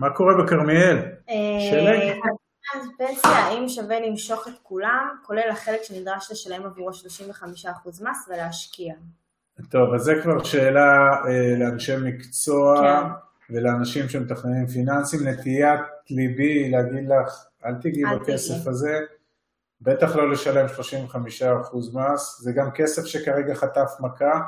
מה 0.00 0.10
קורה 0.10 0.44
בכרמיאל? 0.44 0.98
שלג. 1.70 2.18
אז 2.74 2.86
פנסיה, 2.98 3.30
האם 3.30 3.68
שווה 3.68 4.00
למשוך 4.00 4.48
את 4.48 4.52
כולם, 4.62 5.08
כולל 5.26 5.50
החלק 5.50 5.82
שנדרש 5.82 6.30
לשלם 6.30 6.66
עבורו 6.66 6.90
35% 6.90 6.94
מס 7.86 8.28
ולהשקיע? 8.28 8.94
טוב, 9.70 9.94
אז 9.94 10.02
זה 10.02 10.14
כבר 10.22 10.44
שאלה 10.44 11.10
אה, 11.26 11.58
לאנשי 11.58 11.96
מקצוע 12.04 12.80
כן. 12.80 13.54
ולאנשים 13.54 14.08
שמתכננים 14.08 14.66
פיננסים. 14.66 15.28
נטיית 15.28 15.80
ליבי 16.10 16.70
להגיד 16.70 17.08
לך, 17.08 17.44
אל 17.64 17.74
תגיעי 17.74 18.04
בכסף 18.20 18.66
הזה, 18.66 18.98
בטח 19.80 20.16
לא 20.16 20.30
לשלם 20.30 20.66
35% 20.66 21.76
מס, 21.94 22.40
זה 22.40 22.52
גם 22.52 22.70
כסף 22.70 23.04
שכרגע 23.04 23.54
חטף 23.54 23.90
מכה, 24.00 24.40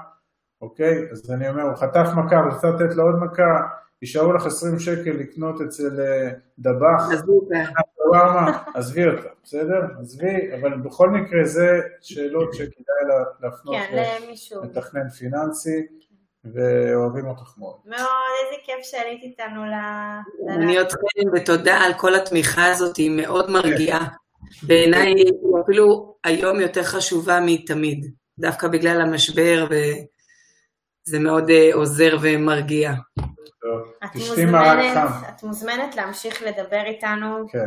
אוקיי? 0.60 1.10
אז 1.12 1.30
אני 1.30 1.48
אומר, 1.48 1.62
הוא 1.62 1.76
חטף 1.76 2.06
מכה, 2.16 2.40
אבל 2.40 2.58
צריך 2.58 2.74
לתת 2.74 2.96
לו 2.96 3.04
עוד 3.04 3.18
מכה, 3.18 3.82
יישארו 4.02 4.32
לך 4.32 4.46
20 4.46 4.78
שקל 4.78 5.10
לקנות 5.10 5.60
אצל 5.60 6.00
אה, 6.00 6.30
דבח, 6.58 7.08
עזבי 8.74 9.06
אותה, 9.06 9.28
בסדר? 9.44 9.80
עזבי, 10.00 10.54
אבל 10.60 10.78
בכל 10.78 11.10
מקרה 11.10 11.44
זה 11.44 11.80
שאלות 12.00 12.54
שכדאי 12.54 13.02
להפנות 13.40 13.76
כן, 13.76 14.06
לתכנן 14.62 15.08
פיננסי, 15.08 15.86
ואוהבים 16.44 17.26
אותך 17.26 17.58
מאוד. 17.58 17.76
מאוד, 17.84 18.32
איזה 18.44 18.62
כיף 18.64 18.82
שעלית 18.82 19.22
איתנו 19.22 19.64
ל... 19.64 19.74
אני 20.48 20.80
אתכם, 20.80 21.28
ותודה 21.34 21.74
על 21.74 21.92
כל 21.94 22.14
התמיכה 22.14 22.66
הזאת, 22.66 22.96
היא 22.96 23.10
מאוד 23.10 23.50
מרגיעה. 23.50 24.08
בעיניי 24.62 25.06
היא 25.06 25.32
אפילו 25.64 26.14
היום 26.24 26.60
יותר 26.60 26.82
חשובה 26.82 27.40
מתמיד, 27.46 28.06
דווקא 28.38 28.68
בגלל 28.68 29.00
המשבר, 29.00 29.66
וזה 29.70 31.18
מאוד 31.18 31.50
אה, 31.50 31.70
עוזר 31.74 32.16
ומרגיע. 32.22 32.92
מרק 34.46 34.94
חם. 34.94 35.06
את 35.28 35.42
מוזמנת 35.42 35.96
להמשיך 35.96 36.42
לדבר 36.42 36.82
איתנו. 36.84 37.48
כן. 37.48 37.66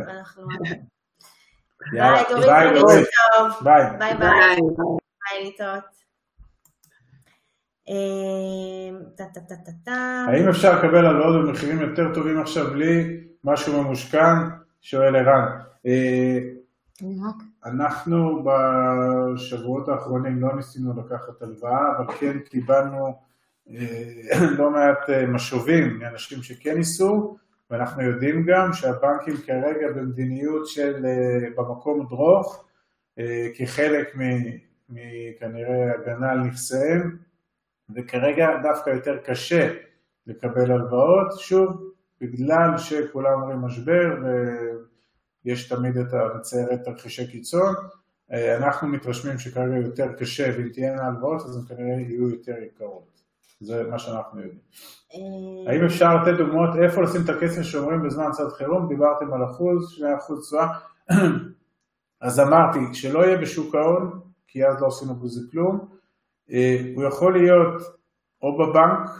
ביי, 1.92 2.24
דורית, 2.30 3.06
ביי. 3.62 3.84
ביי 3.98 4.14
ביי. 4.16 4.56
ביי 5.30 5.44
ליטות. 5.44 5.96
אה, 7.88 8.88
האם 10.28 10.48
אפשר 10.48 10.78
לקבל 10.78 11.06
הלוואות 11.06 11.46
במחירים 11.46 11.80
יותר 11.80 12.14
טובים 12.14 12.40
עכשיו 12.40 12.70
בלי 12.70 13.20
משהו 13.44 13.82
ממושכן? 13.82 14.34
שואל 14.80 15.16
ערן. 15.16 15.58
אה, 15.86 16.38
אנחנו 17.64 18.44
בשבועות 18.44 19.88
האחרונים 19.88 20.40
לא 20.40 20.56
ניסינו 20.56 20.92
לקחת 21.00 21.42
הלוואה, 21.42 21.96
אבל 21.96 22.12
כן 22.12 22.38
קיבלנו 22.38 23.18
לא 24.58 24.70
מעט 24.70 25.10
אה, 25.10 25.26
משובים 25.26 25.98
מאנשים 25.98 26.42
שכן 26.42 26.76
ניסו, 26.76 27.36
ואנחנו 27.70 28.02
יודעים 28.02 28.46
גם 28.46 28.72
שהבנקים 28.72 29.36
כרגע 29.46 29.92
במדיניות 29.96 30.66
של 30.66 31.06
במקום 31.56 32.06
דרוך, 32.08 32.64
כחלק 33.54 34.16
מכנראה 34.88 35.94
הגנה 35.94 36.30
על 36.32 36.38
נכסיהם, 36.38 37.16
וכרגע 37.94 38.48
דווקא 38.62 38.90
יותר 38.90 39.18
קשה 39.24 39.72
לקבל 40.26 40.72
הלוואות, 40.72 41.38
שוב, 41.38 41.92
בגלל 42.20 42.78
שכולם 42.78 43.42
אומרים 43.42 43.58
משבר 43.58 44.16
ויש 45.44 45.68
תמיד 45.68 45.96
את 45.96 46.14
המציירת 46.14 46.84
תרחישי 46.84 47.30
קיצון, 47.30 47.74
אה, 48.32 48.56
אנחנו 48.56 48.88
מתרשמים 48.88 49.38
שכרגע 49.38 49.76
יותר 49.76 50.12
קשה 50.12 50.50
ואם 50.56 50.68
תהיינה 50.68 51.06
הלוואות 51.06 51.42
אז 51.42 51.56
הן 51.56 51.76
כנראה 51.76 52.00
יהיו 52.00 52.30
יותר 52.30 52.62
יקרות. 52.62 53.15
זה 53.60 53.82
מה 53.90 53.98
שאנחנו 53.98 54.40
יודעים. 54.40 54.58
אה, 55.14 55.72
האם 55.72 55.84
אפשר 55.84 56.14
לתת 56.14 56.38
דוגמאות 56.38 56.76
איפה 56.82 57.02
לשים 57.02 57.20
את 57.24 57.28
הכסף 57.28 57.62
שאומרים 57.62 58.02
בזמן 58.02 58.30
צד 58.32 58.48
חירום? 58.48 58.88
דיברתם 58.88 59.32
על 59.32 59.44
אחוז, 59.44 59.90
שני 59.90 60.16
אחוז 60.16 60.46
תשואה. 60.46 60.66
אז 62.26 62.40
אמרתי, 62.40 62.78
שלא 62.92 63.18
יהיה 63.24 63.38
בשוק 63.38 63.74
ההון, 63.74 64.20
כי 64.46 64.66
אז 64.66 64.80
לא 64.80 64.86
עשינו 64.86 65.14
בזה 65.14 65.40
כלום. 65.50 65.88
אה, 66.50 66.80
הוא 66.94 67.04
יכול 67.04 67.32
להיות 67.38 67.82
או 68.42 68.58
בבנק, 68.58 69.10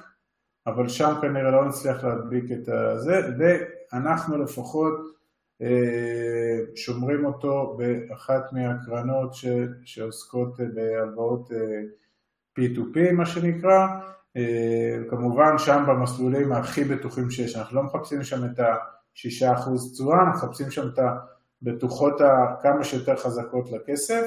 אבל 0.67 0.89
שם 0.89 1.15
כנראה 1.23 1.51
לא 1.51 1.65
נצליח 1.69 2.05
להדביק 2.05 2.45
את 2.53 2.69
הזה, 2.69 3.21
ואנחנו 3.39 4.39
לפחות 4.39 5.17
אה, 5.63 6.59
שומרים 6.75 7.25
אותו 7.25 7.79
באחת 7.79 8.53
מהקרנות 8.53 9.35
ש, 9.35 9.47
שעוסקות 9.85 10.61
בהלוואות 10.75 11.53
אה, 11.53 11.81
P2P 12.59 13.13
מה 13.13 13.27
שנקרא, 13.27 13.87
כמובן 15.11 15.59
שם 15.59 15.85
במסלולים 15.89 16.53
הכי 16.53 16.85
בטוחים 16.85 17.31
שיש, 17.31 17.57
אנחנו 17.57 17.77
לא 17.77 17.83
מחפשים 17.83 18.23
שם 18.23 18.45
את 18.45 18.59
ה-6% 18.59 19.93
תשואה, 19.93 20.25
מחפשים 20.25 20.71
שם 20.71 20.89
את 20.89 20.99
הבטוחות 21.63 22.21
הכמה 22.21 22.85
שיותר 22.85 23.17
חזקות 23.17 23.71
לכסף, 23.71 24.27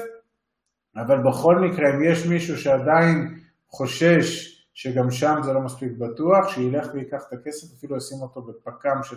אבל 0.96 1.18
בכל 1.18 1.58
מקרה 1.58 1.94
אם 1.94 2.02
יש 2.02 2.26
מישהו 2.26 2.58
שעדיין 2.58 3.40
חושש 3.68 4.56
שגם 4.74 5.10
שם 5.10 5.40
זה 5.44 5.52
לא 5.52 5.60
מספיק 5.60 5.92
בטוח, 5.98 6.48
שילך 6.48 6.86
ויקח 6.94 7.24
את 7.28 7.32
הכסף, 7.32 7.66
אפילו 7.78 7.96
ישים 7.96 8.18
אותו 8.22 8.42
בפק"ם 8.42 9.00
של 9.02 9.16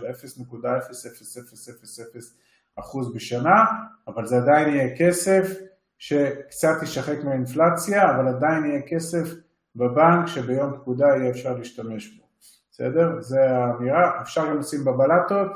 0.0000% 2.80 2.82
בשנה, 3.16 3.64
אבל 4.08 4.26
זה 4.26 4.38
עדיין 4.38 4.70
יהיה 4.70 4.98
כסף 4.98 5.60
שקצת 5.98 6.84
ישחק 6.84 7.24
מהאינפלציה, 7.24 8.16
אבל 8.16 8.28
עדיין 8.28 8.66
יהיה 8.66 8.82
כסף 8.88 9.28
בבנק 9.76 10.28
שביום 10.28 10.78
פקודה 10.78 11.06
יהיה 11.06 11.30
אפשר 11.30 11.58
להשתמש 11.58 12.18
בו. 12.18 12.24
בסדר? 12.72 13.22
זה 13.22 13.52
האמירה, 13.52 14.22
אפשר 14.22 14.48
גם 14.50 14.60
לשים 14.60 14.86
בבלטות, 14.86 15.52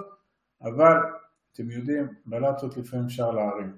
אבל 0.62 0.98
אתם 1.54 1.72
יודעים, 1.72 2.08
בלטות 2.26 2.78
לפעמים 2.78 3.06
אפשר 3.06 3.32
להרים. 3.32 3.74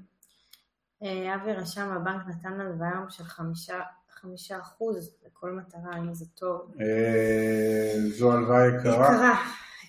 אה, 1.03 1.35
אבי 1.35 1.53
רשם, 1.53 1.91
הבנק 1.91 2.21
נתן 2.27 2.61
הלוואה 2.61 3.09
של 3.09 3.23
חמישה 3.23 3.79
חמישה 4.21 4.59
אחוז 4.59 5.15
לכל 5.25 5.51
מטרה, 5.51 5.97
אם 5.97 6.13
זה 6.13 6.25
טוב. 6.25 6.73
אה, 6.81 8.09
זו 8.09 8.31
הלוואה 8.33 8.67
יקרה. 8.67 8.93
יקרה. 8.93 9.33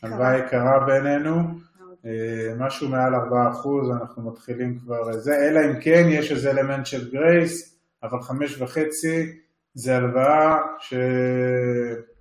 הלוואה 0.03 0.39
יקרה 0.39 0.87
בינינו. 0.87 1.35
אה, 2.07 2.55
משהו 2.59 2.89
מעל 2.89 3.15
ארבעה 3.15 3.51
אחוז, 3.51 3.91
אנחנו 3.91 4.31
מתחילים 4.31 4.79
כבר 4.79 5.13
זה, 5.13 5.37
אלא 5.37 5.61
אם 5.61 5.81
כן 5.81 6.05
יש 6.09 6.33
איזה 6.33 6.51
אלמנט 6.51 6.87
של 6.87 7.11
גרייס, 7.11 7.79
אבל 8.03 8.23
חמש 8.23 8.61
וחצי 8.61 9.41
זה 9.75 9.97
הלוואה 9.97 10.59
ש... 10.79 10.95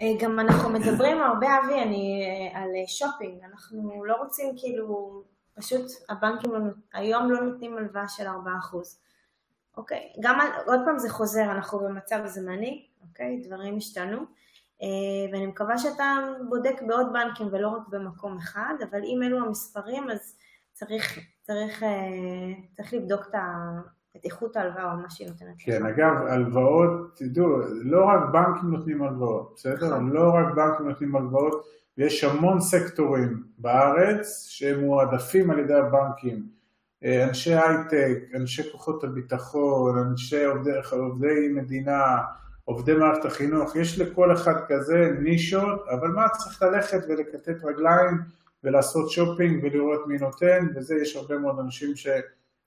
אה, 0.02 0.14
גם 0.20 0.40
אנחנו 0.40 0.70
מדברים 0.70 1.22
הרבה, 1.22 1.48
אבי, 1.60 1.82
אני, 1.82 2.24
על 2.54 2.70
שופינג, 2.88 3.44
אנחנו 3.44 4.06
לא 4.06 4.16
רוצים 4.16 4.56
כאילו, 4.58 5.24
פשוט 5.54 5.86
הבנקים 6.10 6.52
היום 6.94 7.32
לא 7.32 7.42
נותנים 7.42 7.78
הלוואה 7.78 8.08
של 8.08 8.28
ארבעה 8.28 8.58
אחוז. 8.58 9.00
אוקיי? 9.78 10.14
גם, 10.20 10.40
עוד 10.66 10.80
פעם 10.86 11.00
זה 11.00 11.10
חוזר, 11.10 11.44
אנחנו 11.52 11.80
במצב 11.80 12.20
זמני, 12.26 12.88
אוקיי? 13.10 13.42
דברים 13.44 13.78
השתנו. 13.78 14.18
אה, 14.82 14.88
ואני 15.32 15.46
מקווה 15.46 15.78
שאתה 15.78 16.18
בודק 16.50 16.82
בעוד 16.88 17.14
בנקים 17.14 17.48
ולא 17.52 17.68
רק 17.68 17.88
במקום 17.88 18.38
אחד, 18.38 18.74
אבל 18.90 19.04
אם 19.04 19.24
אלו 19.24 19.38
המספרים 19.46 20.10
אז 20.12 20.36
צריך, 20.74 21.20
צריך, 21.42 21.84
אה, 21.84 21.90
צריך 22.76 22.94
לבדוק 22.94 23.22
את, 23.30 23.36
ה, 23.36 23.40
את 24.20 24.26
איכות 24.26 24.58
ההלוואה 24.58 24.92
או 24.92 24.98
מה 24.98 25.10
שהיא 25.10 25.28
נותנת. 25.28 25.56
כן, 25.60 25.84
לך. 25.84 25.88
אגב, 25.88 26.14
הלוואות, 26.28 27.16
תדעו, 27.16 27.48
לא 27.84 28.06
רק 28.06 28.20
בנקים 28.32 28.70
נותנים 28.70 29.04
הלוואות, 29.04 29.54
בסדר? 29.56 29.88
נכון. 29.88 30.10
לא 30.10 30.30
רק 30.34 30.56
בנקים 30.56 30.88
נותנים 30.88 31.16
הלוואות, 31.16 31.66
ויש 31.98 32.24
המון 32.24 32.62
סקטורים 32.62 33.44
בארץ 33.58 34.46
שהם 34.50 34.80
מועדפים 34.80 35.52
על 35.52 35.60
ידי 35.60 35.74
הבנקים. 35.74 36.60
אה, 37.04 37.24
אנשי 37.28 37.54
הייטק, 37.54 38.18
אנשי 38.36 38.72
כוחות 38.72 39.04
הביטחון, 39.04 39.98
אנשי 39.98 40.46
עובדי, 40.46 40.72
עובדי 40.92 41.48
מדינה, 41.56 42.18
עובדי 42.64 42.94
מערכת 42.94 43.26
החינוך, 43.26 43.76
יש 43.76 44.00
לכל 44.00 44.34
אחד 44.34 44.54
כזה 44.68 45.12
נישות, 45.20 45.86
אבל 45.92 46.08
מה 46.08 46.30
צריך 46.30 46.64
ללכת 46.64 47.00
ולכתת 47.10 47.64
רגליים 47.64 48.18
ולעשות 48.64 49.10
שופינג 49.10 49.64
ולראות 49.64 50.08
מי 50.08 50.18
נותן, 50.18 50.68
וזה 50.76 50.96
יש 50.96 51.16
הרבה 51.16 51.38
מאוד 51.38 51.60
אנשים 51.60 51.96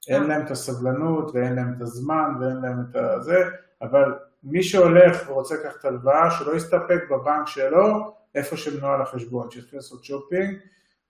שאין 0.05 0.23
להם 0.23 0.47
את 0.47 0.51
הסבלנות 0.51 1.31
ואין 1.35 1.55
להם 1.55 1.75
את 1.77 1.81
הזמן 1.81 2.35
ואין 2.41 2.57
להם 2.57 2.87
את 2.91 2.97
הזה, 2.97 3.45
אבל 3.83 4.15
מי 4.43 4.63
שהולך 4.63 5.29
ורוצה 5.29 5.55
לקחת 5.55 5.85
הלוואה, 5.85 6.31
שלא 6.31 6.57
יסתפק 6.57 7.01
בבנק 7.11 7.47
שלו, 7.47 8.15
איפה 8.35 8.57
שמנוהל 8.57 9.03
החשבון, 9.03 9.51
שיתחיל 9.51 9.79
לעשות 9.79 10.05
שופינג 10.05 10.59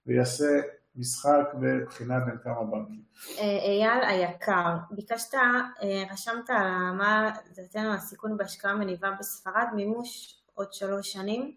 ויעשה 0.06 0.60
משחק 0.96 1.54
ובחינה 1.60 2.20
בין 2.20 2.38
כמה 2.44 2.64
בנקים. 2.64 3.02
אה, 3.38 3.44
אייל 3.44 4.04
היקר, 4.04 4.76
ביקשת, 4.90 5.34
אה, 5.34 6.04
רשמת 6.12 6.50
על 6.50 6.90
מה 6.98 7.30
לדעתנו 7.50 7.94
הסיכון 7.94 8.36
בהשקעה 8.36 8.74
מניבה 8.74 9.10
בספרד, 9.18 9.66
מימוש 9.74 10.40
עוד 10.54 10.72
שלוש 10.72 11.12
שנים, 11.12 11.54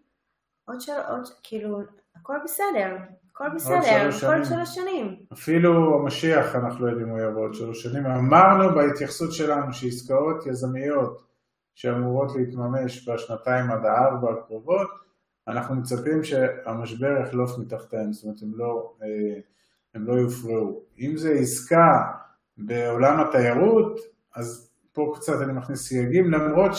עוד 0.65 0.81
שלוש, 0.81 1.29
כאילו, 1.43 1.81
הכל 2.15 2.37
בסדר, 2.43 2.95
הכל 3.35 3.49
בסדר, 3.55 4.09
הכל 4.17 4.43
שלוש 4.43 4.75
שנים. 4.75 5.15
אפילו 5.33 5.99
המשיח, 5.99 6.55
אנחנו 6.55 6.85
לא 6.85 6.91
יודעים 6.91 7.09
הוא 7.09 7.19
יבוא 7.19 7.41
עוד 7.41 7.53
שלוש 7.53 7.83
שנים. 7.83 8.05
אמרנו 8.05 8.75
בהתייחסות 8.75 9.33
שלנו 9.33 9.73
שעסקאות 9.73 10.45
יזמיות 10.45 11.23
שאמורות 11.75 12.35
להתממש 12.35 13.09
בשנתיים 13.09 13.71
עד 13.71 13.85
הארבע 13.85 14.31
הקרובות, 14.31 14.87
אנחנו 15.47 15.75
מצפים 15.75 16.23
שהמשבר 16.23 17.21
יחלוף 17.23 17.57
מתחתיהם, 17.57 18.13
זאת 18.13 18.23
אומרת 18.23 18.41
הם 18.41 18.51
לא, 18.55 18.93
אה, 19.03 19.39
הם 19.95 20.07
לא 20.07 20.13
יופרעו. 20.13 20.81
אם 20.99 21.17
זה 21.17 21.31
עסקה 21.31 22.01
בעולם 22.57 23.19
התיירות, 23.19 23.99
אז 24.35 24.71
פה 24.93 25.13
קצת 25.15 25.41
אני 25.41 25.53
מכניס 25.53 25.87
סייגים, 25.87 26.31
למרות 26.31 26.71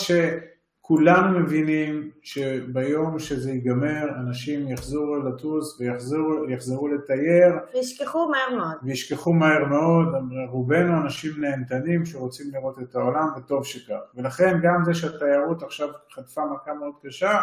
שכולנו 0.87 1.39
מבינים 1.39 2.11
שביום 2.21 3.19
שזה 3.19 3.51
ייגמר, 3.51 4.09
אנשים 4.19 4.67
יחזרו 4.67 5.15
לטוס 5.15 5.79
ויחזרו 5.79 6.87
לטייר. 6.87 7.53
וישכחו 7.73 8.29
מהר 8.29 8.57
מאוד. 8.57 8.77
וישכחו 8.83 9.33
מהר 9.33 9.65
מאוד, 9.65 10.07
רובנו 10.49 11.01
אנשים 11.01 11.31
נהנתנים 11.41 12.05
שרוצים 12.05 12.47
לראות 12.53 12.79
את 12.79 12.95
העולם, 12.95 13.27
וטוב 13.37 13.65
שכך. 13.65 13.99
ולכן 14.15 14.59
גם 14.63 14.83
זה 14.85 14.93
שהתיירות 14.93 15.63
עכשיו 15.63 15.89
חטפה 16.13 16.41
מכה 16.45 16.73
מאוד 16.73 16.93
קשה, 17.03 17.41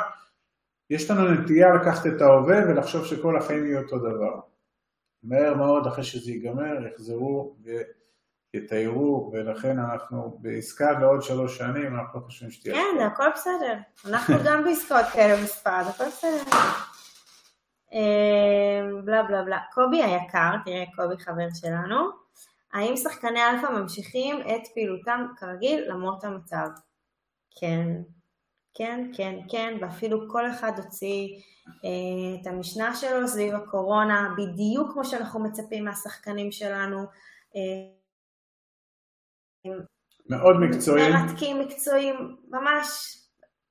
יש 0.91 1.11
לנו 1.11 1.31
נטייה 1.31 1.75
לקחת 1.75 2.07
את 2.07 2.21
ההווה 2.21 2.59
ולחשוב 2.69 3.05
שכל 3.05 3.37
החיים 3.37 3.67
יהיו 3.67 3.83
אותו 3.83 3.99
דבר. 3.99 4.41
מהר 5.23 5.55
מאוד 5.55 5.87
אחרי 5.87 6.05
שזה 6.05 6.31
ייגמר 6.31 6.87
יחזרו 6.87 7.57
ויתיירו 8.55 9.31
ולכן 9.33 9.79
אנחנו 9.79 10.39
בעסקה 10.41 10.93
לעוד 10.93 11.23
שלוש 11.23 11.59
שנים 11.59 11.95
אנחנו 11.95 12.21
לא 12.21 12.25
חושבים 12.25 12.51
שתהיה... 12.51 12.75
כן, 12.75 13.03
הכל 13.07 13.31
בסדר. 13.35 13.75
אנחנו 14.09 14.35
גם 14.45 14.65
בעסקאות 14.65 15.07
כאלה 15.13 15.43
בספרד, 15.43 15.85
הכל 15.89 16.05
בסדר. 16.05 16.43
אמ, 17.93 19.05
בלה 19.05 19.23
בלה 19.23 19.43
בלה. 19.43 19.59
קובי 19.73 20.03
היקר, 20.03 20.51
תראה 20.65 20.85
קובי 20.97 21.19
חבר 21.19 21.49
שלנו, 21.55 21.97
האם 22.73 22.97
שחקני 22.97 23.41
אלפא 23.43 23.67
ממשיכים 23.73 24.41
את 24.41 24.63
פעילותם 24.75 25.27
כרגיל 25.37 25.91
למרות 25.91 26.25
המצב? 26.25 26.67
כן. 27.61 27.89
כן, 28.75 29.11
כן, 29.17 29.39
כן, 29.49 29.79
ואפילו 29.81 30.31
כל 30.31 30.51
אחד 30.51 30.73
הוציא 30.77 31.29
אה, 31.85 32.41
את 32.41 32.47
המשנה 32.47 32.95
שלו 32.95 33.29
סביב 33.29 33.55
הקורונה, 33.55 34.35
בדיוק 34.37 34.93
כמו 34.93 35.05
שאנחנו 35.05 35.41
מצפים 35.41 35.85
מהשחקנים 35.85 36.53
שלנו. 36.53 36.99
אה, 37.57 38.04
מאוד 40.31 40.57
מקצועיים. 40.61 41.13
מרתקים, 41.13 41.61
מקצועיים, 41.61 42.37
ממש, 42.51 43.17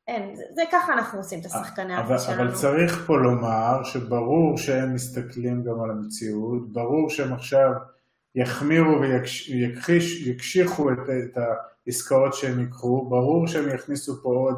אין, 0.08 0.36
זה, 0.36 0.44
זה 0.56 0.62
ככה 0.72 0.94
אנחנו 0.94 1.20
עושים 1.20 1.40
את 1.40 1.46
השחקני 1.46 2.00
אבל, 2.00 2.18
שלנו. 2.18 2.42
אבל 2.42 2.54
צריך 2.54 3.04
פה 3.08 3.18
לומר 3.18 3.84
שברור 3.84 4.58
שהם 4.58 4.94
מסתכלים 4.94 5.64
גם 5.64 5.82
על 5.84 5.90
המציאות, 5.90 6.74
ברור 6.74 7.10
שהם 7.10 7.34
עכשיו 7.34 7.72
יחמירו 8.36 9.02
ויקשיחו 10.26 10.92
את, 10.92 10.98
את 11.24 11.38
העסקאות 11.88 12.34
שהם 12.34 12.60
ייקחו, 12.60 13.10
ברור 13.10 13.48
שהם 13.48 13.76
יכניסו 13.76 14.22
פה 14.24 14.30
עוד 14.30 14.56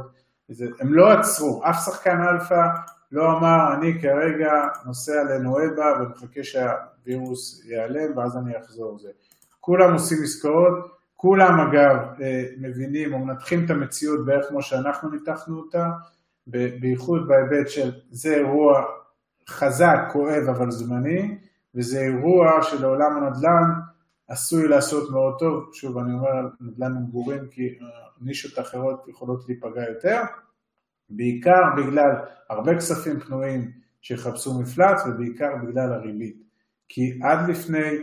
זה, 0.47 0.65
הם 0.79 0.93
לא 0.93 1.11
עצרו, 1.11 1.61
אף 1.69 1.85
שחקן 1.85 2.17
אלפא 2.21 2.67
לא 3.11 3.37
אמר, 3.37 3.73
אני 3.73 4.01
כרגע 4.01 4.51
נוסע 4.85 5.23
לנואיבה 5.23 5.85
ומחכה 5.99 6.43
שהווירוס 6.43 7.65
ייעלם 7.65 8.17
ואז 8.17 8.37
אני 8.37 8.57
אחזור. 8.57 8.99
זה. 8.99 9.09
כולם 9.59 9.93
עושים 9.93 10.17
עסקאות, 10.23 10.94
כולם 11.25 11.59
אגב 11.59 12.21
אה, 12.21 12.43
מבינים 12.57 13.13
או 13.13 13.19
מנתחים 13.19 13.65
את 13.65 13.69
המציאות 13.69 14.25
בערך 14.25 14.45
כמו 14.49 14.61
שאנחנו 14.61 15.09
ניתחנו 15.09 15.57
אותה, 15.57 15.89
בייחוד 16.47 17.27
בהיבט 17.27 17.69
של 17.69 17.91
זה 18.09 18.35
אירוע 18.35 18.83
חזק, 19.49 19.97
כואב 20.11 20.43
אבל 20.49 20.71
זמני, 20.71 21.37
וזה 21.75 21.99
אירוע 21.99 22.61
שלעולם 22.61 23.23
הנדל"ן 23.23 23.71
עשוי 24.27 24.67
לעשות 24.67 25.11
מאוד 25.11 25.35
טוב, 25.39 25.69
שוב 25.73 25.97
אני 25.97 26.13
אומר 26.13 26.49
נדל"ן 26.61 26.93
מגורים 26.93 27.47
כי 27.51 27.67
אה, 27.67 27.87
נישות 28.21 28.59
אחרות 28.59 29.07
יכולות 29.07 29.45
להיפגע 29.47 29.89
יותר, 29.89 30.21
בעיקר 31.09 31.61
בגלל 31.77 32.11
הרבה 32.49 32.75
כספים 32.75 33.19
פנויים 33.19 33.71
שיחפשו 34.01 34.59
מפלט 34.59 34.97
ובעיקר 35.07 35.49
בגלל 35.63 35.93
הריבית. 35.93 36.37
כי 36.89 37.19
עד 37.23 37.49
לפני, 37.49 37.97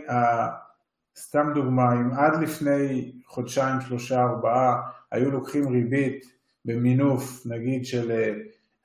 סתם 1.17 1.51
דוגמה, 1.53 1.93
אם 1.93 2.13
עד 2.13 2.41
לפני 2.41 3.11
חודשיים, 3.25 3.81
שלושה, 3.81 4.21
ארבעה 4.23 4.81
היו 5.11 5.31
לוקחים 5.31 5.67
ריבית 5.67 6.25
במינוף 6.65 7.45
נגיד 7.45 7.85
של 7.85 8.11
אה, 8.11 8.33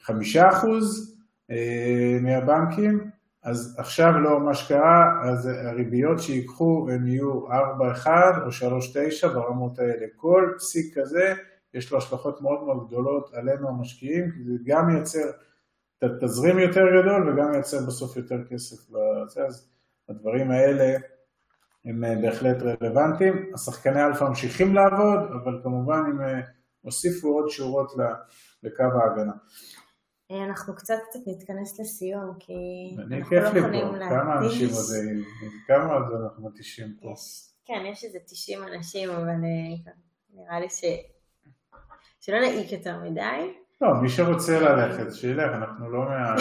חמישה 0.00 0.48
אחוז 0.48 1.16
אה, 1.50 2.18
מהבנקים, 2.22 3.10
אז 3.42 3.76
עכשיו 3.78 4.12
לא 4.20 4.40
מה 4.40 4.54
שקרה, 4.54 5.20
אז 5.24 5.46
הריביות 5.46 6.20
שיקחו 6.20 6.88
הם 6.92 7.06
יהיו 7.06 7.48
4.1 7.48 8.06
או 8.42 8.70
3.9 9.22 9.28
ברמות 9.28 9.78
האלה. 9.78 10.06
כל 10.16 10.52
פסיק 10.58 10.98
כזה 10.98 11.34
יש 11.74 11.92
לו 11.92 11.98
השלכות 11.98 12.42
מאוד 12.42 12.64
מאוד 12.64 12.86
גדולות 12.86 13.34
עלינו 13.34 13.68
המשקיעים, 13.68 14.30
כי 14.30 14.44
זה 14.44 14.52
גם 14.64 14.86
מייצר 14.86 15.30
תזרים 16.20 16.58
יותר 16.58 16.84
גדול 17.00 17.30
וגם 17.30 17.50
מייצר 17.50 17.86
בסוף 17.86 18.16
יותר 18.16 18.44
כסף 18.50 18.76
אז 19.46 19.68
הדברים 20.08 20.50
האלה 20.50 20.96
הם 21.88 22.04
אה, 22.04 22.14
בהחלט 22.22 22.56
רלוונטיים. 22.62 23.50
השחקני 23.54 24.04
אלפא 24.04 24.24
ממשיכים 24.24 24.74
לעבוד, 24.74 25.18
אבל 25.42 25.60
כמובן 25.62 25.98
הם 25.98 26.20
אה, 26.20 26.40
הוסיפו 26.80 27.28
עוד 27.28 27.48
שורות 27.48 27.92
לקו 28.62 28.82
ההגנה. 28.82 29.32
אה, 30.30 30.44
אנחנו 30.44 30.74
קצת 30.74 30.94
קצת 31.08 31.20
נתכנס 31.26 31.80
לסיום, 31.80 32.34
כי 32.38 32.54
אנחנו 32.98 33.36
לא 33.36 33.58
יכולים 33.58 33.94
להקדיש. 33.94 34.18
כמה 34.18 34.38
אנשים 34.38 34.68
עוד, 34.68 34.86
כמה 35.66 35.94
עוד 35.94 36.22
אנחנו 36.22 36.48
מתישים 36.48 36.96
פה? 37.00 37.14
כן, 37.64 37.82
יש 37.92 38.04
איזה 38.04 38.18
90 38.26 38.62
אנשים, 38.62 39.10
אבל 39.10 39.34
נראה 40.34 40.60
לי 40.60 40.70
ש... 40.70 40.84
שלא 42.20 42.40
נעיק 42.40 42.72
יותר 42.72 42.98
מדי. 43.04 43.52
לא, 43.80 43.94
מי 44.02 44.08
שרוצה 44.08 44.60
ללכת, 44.60 45.14
שילך, 45.14 45.50
אנחנו 45.54 45.90
לא, 45.90 46.00
מה... 46.00 46.34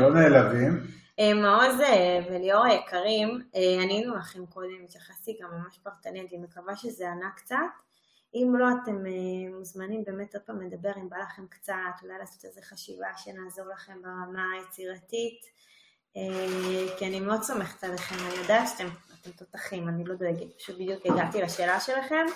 לא 0.00 0.14
נעלבים. 0.14 0.99
אה, 1.20 1.34
מעוז 1.34 1.80
אה, 1.80 2.20
וליאור 2.30 2.64
היקרים, 2.64 3.40
אה, 3.56 3.82
ענינו 3.82 4.16
לכם 4.16 4.46
קודם, 4.46 4.84
התייחסתי 4.84 5.38
גם 5.42 5.50
ממש 5.50 5.78
פרטנית, 5.82 6.32
אני 6.32 6.42
מקווה 6.42 6.76
שזה 6.76 7.10
ענה 7.10 7.30
קצת. 7.36 7.56
אם 8.34 8.54
לא, 8.58 8.66
אתם 8.82 9.04
מוזמנים 9.58 10.04
באמת 10.04 10.34
עוד 10.34 10.42
פעם 10.46 10.62
לדבר 10.62 10.92
אם 10.96 11.08
בא 11.08 11.16
לכם 11.16 11.46
קצת, 11.46 11.74
אולי 12.02 12.18
לעשות 12.18 12.44
איזו 12.44 12.60
חשיבה 12.62 13.06
שנעזור 13.16 13.66
לכם 13.68 14.02
ברמה 14.02 14.44
היצירתית, 14.56 15.40
כי 16.98 17.06
אני 17.06 17.20
מאוד 17.20 17.42
סומכת 17.42 17.84
עליכם, 17.84 18.14
אני 18.26 18.42
יודעת 18.42 18.68
שאתם 18.68 18.88
תותחים, 19.36 19.88
אני 19.88 20.04
לא 20.04 20.14
דואגת, 20.14 20.56
פשוט 20.58 20.76
בדיוק 20.76 21.06
הגעתי 21.06 21.42
לשאלה 21.42 21.80
שלכם. 21.80 22.26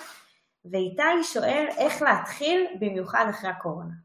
ואיתי 0.65 1.23
שואל 1.23 1.65
איך 1.77 2.01
להתחיל 2.01 2.67
במיוחד 2.79 3.25
אחרי 3.29 3.49
הקורונה. 3.49 4.04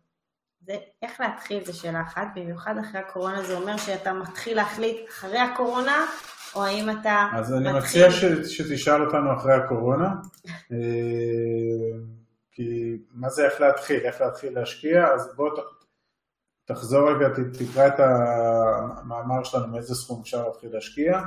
זה, 0.71 0.77
איך 1.03 1.21
להתחיל 1.21 1.65
זה 1.65 1.73
שאלה 1.73 2.03
אחת, 2.03 2.27
במיוחד 2.35 2.75
אחרי 2.79 3.01
הקורונה 3.01 3.43
זה 3.43 3.57
אומר 3.57 3.77
שאתה 3.77 4.13
מתחיל 4.13 4.57
להחליט 4.57 4.97
אחרי 5.09 5.39
הקורונה, 5.39 6.07
או 6.55 6.65
האם 6.65 6.91
אתה 6.91 7.29
אז 7.33 7.53
מתחיל... 7.53 7.69
אני 7.69 7.79
מציע 7.79 8.11
ש, 8.11 8.25
שתשאל 8.57 9.07
אותנו 9.07 9.37
אחרי 9.37 9.53
הקורונה, 9.53 10.15
אה, 10.73 11.99
כי 12.53 12.97
מה 13.11 13.29
זה 13.29 13.45
איך 13.47 13.61
להתחיל, 13.61 14.01
איך 14.01 14.21
להתחיל 14.21 14.55
להשקיע, 14.55 15.07
אז 15.15 15.35
בוא 15.37 15.51
תחזור 16.65 17.11
רגע, 17.11 17.29
תקרא 17.59 17.87
את 17.87 18.01
המאמר 18.01 19.45
שלנו 19.45 19.67
מאיזה 19.67 19.95
סכום 19.95 20.21
אפשר 20.21 20.49
להתחיל 20.49 20.73
להשקיע, 20.73 21.21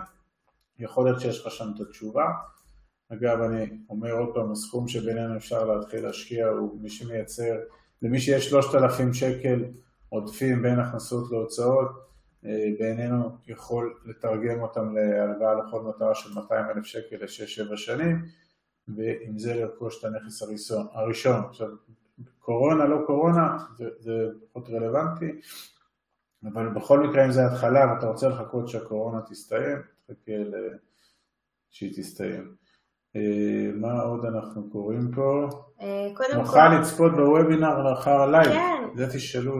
יכול 0.80 1.06
להיות 1.06 1.22
שיש 1.22 1.46
לך 1.46 1.52
שם 1.52 1.66
את 1.76 1.82
התשובה. 1.82 2.26
אגב, 3.14 3.42
אני 3.42 3.78
אומר 3.90 4.12
עוד 4.12 4.34
פעם, 4.34 4.52
הסכום 4.52 4.88
שבינינו 4.88 5.38
אפשר 5.38 5.66
להתחיל 5.66 6.06
להשקיע 6.06 6.48
הוא 6.48 6.82
מי 6.82 6.90
שמייצר, 6.90 7.56
למי 8.04 8.20
שיש 8.20 8.50
3,000 8.50 9.14
שקל 9.14 9.66
עודפים 10.10 10.62
בין 10.62 10.80
הכנסות 10.80 11.32
להוצאות, 11.32 11.90
אה, 12.46 12.70
בעינינו 12.80 13.38
יכול 13.48 14.00
לתרגם 14.06 14.62
אותם 14.62 14.96
להלוואה 14.96 15.54
לכל 15.54 15.82
מטרה 15.82 16.16
של 16.16 16.34
200 16.34 16.66
אלף 16.70 16.86
שקל 16.86 17.16
ל-6-7 17.16 17.78
שנים, 17.78 18.26
ועם 18.88 19.38
זה 19.40 19.54
לרכוש 19.54 20.00
את 20.00 20.04
הנכס. 20.06 20.44
הראשון. 20.92 21.46
עכשיו, 21.50 21.68
קורונה, 22.40 22.86
לא 22.86 22.98
קורונה, 23.06 23.58
זה, 23.78 23.90
זה 24.00 24.28
פחות 24.48 24.70
רלוונטי, 24.70 25.42
אבל 26.54 26.70
בכל 26.70 27.08
מקרה 27.08 27.26
אם 27.26 27.32
זה 27.32 27.46
התחלה 27.46 27.94
ואתה 27.94 28.08
רוצה 28.08 28.30
לחכות 28.30 28.68
שהקורונה 28.68 29.22
תסתיים, 29.22 29.78
תחכה 30.06 30.32
שהיא 31.70 31.94
תסתיים. 31.98 32.56
אה, 33.16 33.72
מה 33.76 34.02
עוד 34.02 34.26
אנחנו 34.26 34.70
קוראים 34.70 35.12
פה? 35.16 35.50
אה, 35.82 36.08
קודם 36.16 36.30
כל... 36.32 36.38
נוכל 36.38 36.80
לצפות 36.80 37.12
בוובינר 37.12 37.84
לאחר 37.84 38.22
ה 38.22 38.27
live. 38.27 38.52
כן. 38.52 38.84
זה 38.96 39.14
תשאלו 39.14 39.54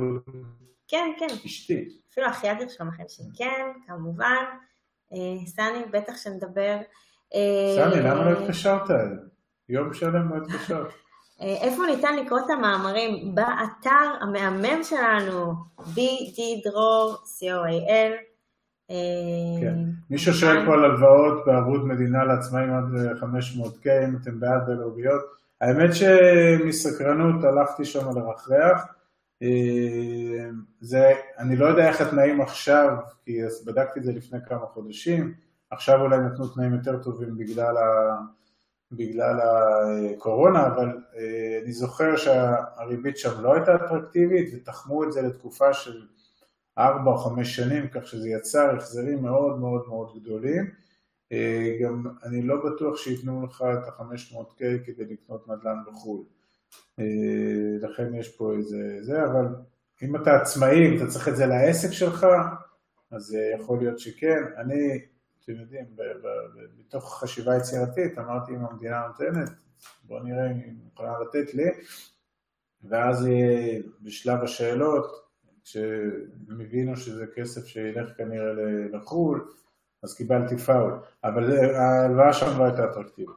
כן, 0.88 1.12
כן. 1.20 1.28
אשתי. 1.46 1.86
אפילו 2.12 2.28
אחיה 2.28 2.60
תרשום 2.60 2.88
לכם 2.88 3.04
שכן, 3.08 3.66
כמובן. 3.88 4.44
אה, 5.14 5.46
סני, 5.46 5.86
בטח 5.92 6.18
שנדבר. 6.18 6.78
סני, 7.76 8.02
למה 8.04 8.32
לא 8.32 8.40
התקשרת? 8.40 8.90
יום 9.70 9.94
שלם 9.94 10.30
לא 10.30 10.36
התקשרת. 10.38 10.88
איפה 11.40 11.84
ניתן 11.86 12.16
לקרוא 12.16 12.40
את 12.40 12.50
המאמרים? 12.50 13.36
באתר 13.36 14.06
המהמם 14.22 14.84
שלנו, 14.84 15.54
BD 15.80 16.68
Dror, 16.68 17.18
co.il. 17.18 18.33
כן. 19.62 19.76
מי 20.10 20.18
ששואל 20.18 20.66
פה 20.66 20.74
על 20.74 20.86
הלוואות 20.86 21.46
בערבות 21.46 21.84
מדינה 21.84 22.24
לעצמאים 22.24 22.74
עד 22.74 22.84
500K, 23.20 23.88
אם 24.08 24.16
אתם 24.22 24.40
בעד 24.40 24.66
בלאומיות, 24.68 25.22
האמת 25.62 25.90
שמסקרנות 25.96 27.44
הלכתי 27.44 27.86
שם 27.86 28.18
לרחרח. 28.18 28.86
אה, 29.42 30.50
זה, 30.82 31.14
אני 31.38 31.56
לא 31.56 31.66
יודע 31.66 31.88
איך 31.88 32.02
התנאים 32.02 32.42
עכשיו, 32.42 32.98
כי 33.26 33.40
בדקתי 33.66 34.00
את 34.00 34.04
זה 34.04 34.12
לפני 34.12 34.40
כמה 34.48 34.66
חודשים, 34.66 35.34
עכשיו 35.72 36.02
אולי 36.02 36.18
נתנו 36.18 36.48
תנאים 36.48 36.74
יותר 36.74 37.04
טובים 37.04 37.38
בגלל, 37.38 37.78
ה, 37.78 38.18
בגלל 38.92 39.40
הקורונה, 39.42 40.68
אבל 40.68 40.98
אה, 41.18 41.60
אני 41.64 41.74
זוכר 41.74 42.16
שהריבית 42.16 43.18
שם 43.18 43.42
לא 43.42 43.54
הייתה 43.54 43.76
אטרקטיבית 43.76 44.54
ותחמו 44.54 45.04
את 45.04 45.12
זה 45.12 45.22
לתקופה 45.22 45.74
של 45.74 46.06
ארבע 46.78 47.12
או 47.12 47.18
חמש 47.18 47.56
שנים, 47.56 47.88
כך 47.88 48.08
שזה 48.08 48.30
יצר 48.30 48.76
החזרים 48.76 49.22
מאוד 49.22 49.60
מאוד 49.60 49.88
מאוד 49.88 50.20
גדולים. 50.20 50.72
אה, 51.32 51.78
גם 51.82 52.04
אני 52.24 52.42
לא 52.42 52.56
בטוח 52.66 52.98
שייתנו 52.98 53.46
לך 53.46 53.64
את 53.74 53.88
ה-500K 53.88 54.86
כדי 54.86 55.06
לקנות 55.06 55.48
נדל"ן 55.48 55.78
בחו"ל. 55.88 56.24
אה, 57.00 57.90
לכן 57.90 58.16
יש 58.16 58.38
פה 58.38 58.54
איזה 58.54 58.98
זה, 59.02 59.26
אבל 59.26 59.46
אם 60.04 60.16
אתה 60.16 60.36
עצמאי, 60.36 60.88
אם 60.88 60.98
אתה 60.98 61.08
צריך 61.08 61.28
את 61.28 61.36
זה 61.36 61.46
לעסק 61.46 61.92
שלך, 61.92 62.28
אז 63.12 63.38
יכול 63.60 63.80
להיות 63.80 64.00
שכן. 64.00 64.44
אני, 64.58 65.02
אתם 65.44 65.54
יודעים, 65.54 65.86
מתוך 66.80 67.20
חשיבה 67.20 67.58
יצירתית, 67.58 68.18
אמרתי 68.18 68.52
אם 68.52 68.66
המדינה 68.66 69.08
נותנת, 69.08 69.50
בוא 70.04 70.20
נראה 70.20 70.52
אם 70.52 70.58
היא 70.58 70.74
מוכנה 70.84 71.14
לתת 71.20 71.54
לי, 71.54 71.70
ואז 72.84 73.28
בשלב 74.02 74.44
השאלות, 74.44 75.23
כשהם 75.64 76.62
הבינו 76.62 76.98
שזה 76.98 77.26
כסף 77.36 77.66
שילך 77.66 78.18
כנראה 78.18 78.54
לחו"ל, 78.94 79.48
אז 80.04 80.16
קיבלתי 80.16 80.58
פאול, 80.58 81.00
אבל 81.24 81.58
ההלוואה 81.76 82.34
שם 82.34 82.60
לא 82.60 82.64
הייתה 82.64 82.86
אטרקטיבית. 82.86 83.36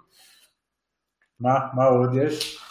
מה, 1.40 1.58
מה 1.74 1.84
עוד 1.84 2.10
יש? 2.14 2.62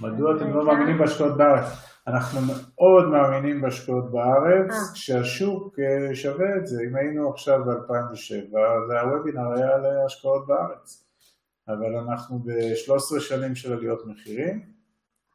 מדוע 0.00 0.36
אתם 0.36 0.54
לא 0.54 0.66
מאמינים 0.66 0.98
בהשקעות 0.98 1.36
בארץ? 1.36 1.86
אנחנו 2.06 2.40
מאוד 2.40 3.08
מאמינים 3.08 3.60
בהשקעות 3.60 4.10
בארץ, 4.10 4.70
אה. 4.72 4.92
כשהשוק 4.94 5.78
אה, 5.78 6.14
שווה 6.14 6.56
את 6.56 6.66
זה. 6.66 6.82
אם 6.90 6.96
היינו 6.96 7.30
עכשיו 7.30 7.64
ב-2007, 7.64 8.58
אז 8.58 8.90
הוובינר 8.90 9.52
היה 9.56 9.74
על 9.74 9.86
השקעות 10.06 10.46
בארץ. 10.46 11.04
אבל 11.68 11.96
אנחנו 11.96 12.38
ב-13 12.38 13.20
שנים 13.20 13.54
של 13.54 13.72
עליות 13.72 14.06
מחירים, 14.06 14.62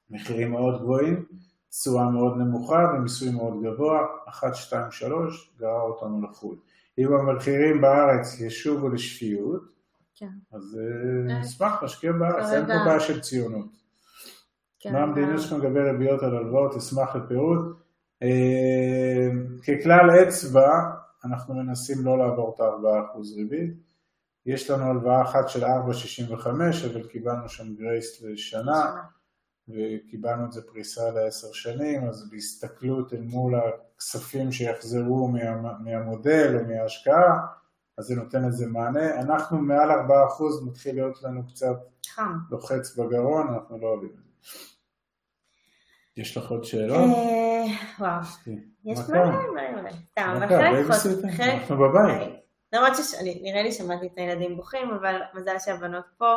מחירים 0.09 0.51
מאוד 0.51 0.81
גבוהים, 0.81 1.25
תשואה 1.71 2.09
מאוד 2.09 2.37
נמוכה 2.37 2.93
ומיסוי 2.93 3.31
מאוד 3.31 3.53
גבוה, 3.63 3.99
1, 4.29 4.55
2, 4.55 4.91
3, 4.91 5.53
גרר 5.59 5.81
אותנו 5.81 6.21
לחו"ל. 6.21 6.55
אם 6.97 7.13
המחירים 7.13 7.81
בארץ 7.81 8.39
ישובו 8.39 8.89
לשפיות, 8.89 9.61
כן. 10.15 10.29
אז 10.53 10.79
אה, 10.79 11.33
אה, 11.33 11.39
נשמח 11.39 11.83
להשקיע 11.83 12.11
בארץ, 12.11 12.53
אין 12.53 12.65
פה 12.65 12.73
בעיה 12.85 12.99
של 12.99 13.21
ציונות. 13.21 13.67
כן, 14.79 14.93
מה 14.93 14.99
המדיניות 14.99 15.41
שלך 15.41 15.53
לגבי 15.53 15.79
ריביות 15.79 16.23
על 16.23 16.35
הלוואות, 16.35 16.75
אשמח 16.75 17.15
לפירוט. 17.15 17.59
ככלל 19.67 20.23
אצבע, 20.23 20.69
אנחנו 21.25 21.53
מנסים 21.53 22.05
לא 22.05 22.17
לעבור 22.17 22.55
את 22.55 22.59
ה-4% 22.59 23.35
ריבית. 23.37 23.73
יש 24.45 24.69
לנו 24.69 24.83
הלוואה 24.83 25.21
אחת 25.21 25.49
של 25.49 25.63
4.65, 25.63 26.47
אבל 26.91 27.07
קיבלנו 27.07 27.49
שם 27.49 27.75
גרייס 27.75 28.21
לשנה, 28.21 29.01
וקיבלנו 29.69 30.45
את 30.45 30.51
זה 30.51 30.61
פריסה 30.61 31.11
לעשר 31.11 31.51
שנים, 31.51 32.07
אז 32.09 32.29
בהסתכלות 32.29 33.13
אל 33.13 33.21
מול 33.21 33.53
הכספים 33.55 34.51
שיחזרו 34.51 35.27
מה, 35.27 35.77
מהמודל 35.79 36.57
או 36.59 36.65
מההשקעה, 36.65 37.37
אז 37.97 38.05
זה 38.05 38.15
נותן 38.15 38.45
איזה 38.45 38.67
מענה. 38.67 39.19
אנחנו 39.19 39.57
מעל 39.57 39.91
4% 39.91 39.93
מתחיל 40.65 40.95
להיות 40.95 41.23
לנו 41.23 41.47
קצת 41.47 41.75
חם. 42.07 42.37
לוחץ 42.51 42.95
בגרון, 42.95 43.47
אנחנו 43.53 43.77
לא 43.77 43.87
אוהבים 43.87 44.09
את 44.09 44.23
זה. 44.23 44.31
יש 46.17 46.37
לך 46.37 46.51
עוד 46.51 46.63
שאלות? 46.63 46.97
אה, 46.97 47.65
וואו, 47.99 48.21
יש 48.85 48.99
מלא 49.09 49.25
מלא 49.25 49.81
מלא. 49.81 49.91
סתם. 50.11 50.39
אנחנו 51.53 51.77
בבית. 51.77 52.41
למרות 52.73 52.93
שנראה 52.95 53.63
לי 53.63 53.71
שמעתי 53.71 54.07
את 54.07 54.17
הילדים 54.17 54.57
בוכים, 54.57 54.91
אבל 54.91 55.21
מזל 55.33 55.59
שהבנות 55.59 56.05
פה, 56.17 56.35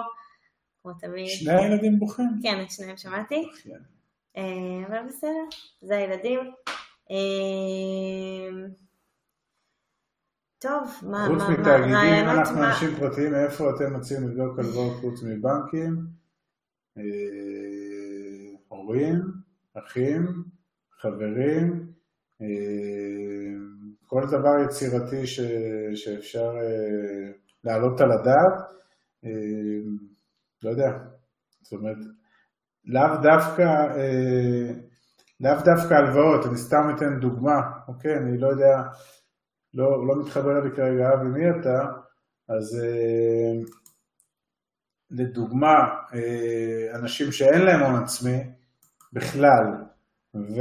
כמו 0.84 0.92
תמיד. 0.92 1.26
שני 1.28 1.52
הילדים 1.52 1.98
בוכים? 1.98 2.26
כן, 2.42 2.60
את 2.62 2.70
שניהם 2.70 2.96
שמעתי. 2.96 3.48
אה, 4.36 4.86
אבל 4.88 5.08
בסדר, 5.08 5.44
זה 5.82 5.96
הילדים. 5.96 6.40
אה, 7.10 8.66
טוב, 10.58 10.90
מה, 11.02 11.28
מה, 11.28 11.44
חוץ 11.44 11.58
מתאגידים, 11.58 12.28
אנחנו 12.28 12.64
אנשים 12.64 12.96
פרטיים, 12.98 13.34
איפה 13.34 13.70
אתם 13.70 13.96
מציעים 13.96 14.28
לבדוק 14.28 14.58
הלוואות 14.58 15.00
חוץ 15.00 15.22
מבנקים? 15.22 16.06
הורים, 18.68 19.22
אחים, 19.74 20.44
חברים, 21.00 21.92
כל 24.06 24.22
דבר 24.30 24.58
יצירתי 24.64 25.26
ש, 25.26 25.40
שאפשר 25.94 26.52
אה, 26.56 27.30
להעלות 27.64 28.00
על 28.00 28.12
הדעת, 28.12 28.60
אה, 29.24 29.30
לא 30.64 30.70
יודע, 30.70 30.98
זאת 31.62 31.72
אומרת, 31.72 31.96
לאו 32.84 33.22
דווקא, 33.22 33.62
אה, 33.96 34.70
לאו 35.40 35.64
דווקא 35.64 35.94
הלוואות, 35.94 36.46
אני 36.46 36.56
סתם 36.56 36.94
אתן 36.96 37.20
דוגמה, 37.20 37.60
אוקיי, 37.88 38.16
אני 38.16 38.38
לא 38.38 38.48
יודע, 38.48 38.82
לא, 39.74 40.06
לא 40.06 40.20
מתחבר 40.20 40.60
לי 40.60 40.70
כרגע 40.76 41.14
אבי 41.14 41.28
מי 41.28 41.50
אתה, 41.50 41.86
אז 42.48 42.80
אה, 42.84 43.62
לדוגמה, 45.10 45.74
אה, 46.14 46.94
אנשים 46.94 47.32
שאין 47.32 47.62
להם 47.62 47.80
הון 47.80 48.02
עצמי 48.02 48.38
בכלל, 49.12 49.64
ו... 50.34 50.60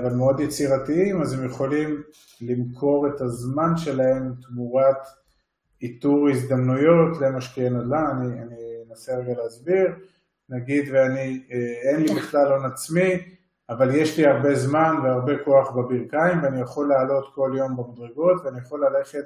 אבל 0.00 0.14
מאוד 0.14 0.40
יצירתיים, 0.40 1.22
אז 1.22 1.32
הם 1.32 1.46
יכולים 1.46 2.02
למכור 2.40 3.08
את 3.08 3.20
הזמן 3.20 3.76
שלהם 3.76 4.34
תמורת 4.42 4.96
איתור 5.82 6.28
הזדמנויות 6.30 7.20
למשקיעי 7.20 7.70
נדל"ן, 7.70 8.04
אני, 8.20 8.42
אני 8.42 8.61
אנסה 8.92 9.16
רגע 9.16 9.42
להסביר, 9.42 9.94
נגיד 10.48 10.88
ואני, 10.92 11.42
אה, 11.52 11.90
אין 11.90 12.00
לי 12.00 12.14
בכלל 12.14 12.52
הון 12.52 12.64
עצמי, 12.64 13.36
אבל 13.68 13.94
יש 13.94 14.18
לי 14.18 14.26
הרבה 14.26 14.54
זמן 14.54 14.96
והרבה 15.02 15.44
כוח 15.44 15.70
בברכיים 15.70 16.42
ואני 16.42 16.60
יכול 16.60 16.88
לעלות 16.88 17.34
כל 17.34 17.52
יום 17.56 17.76
במדרגות 17.76 18.42
ואני 18.44 18.58
יכול 18.58 18.84
ללכת 18.84 19.24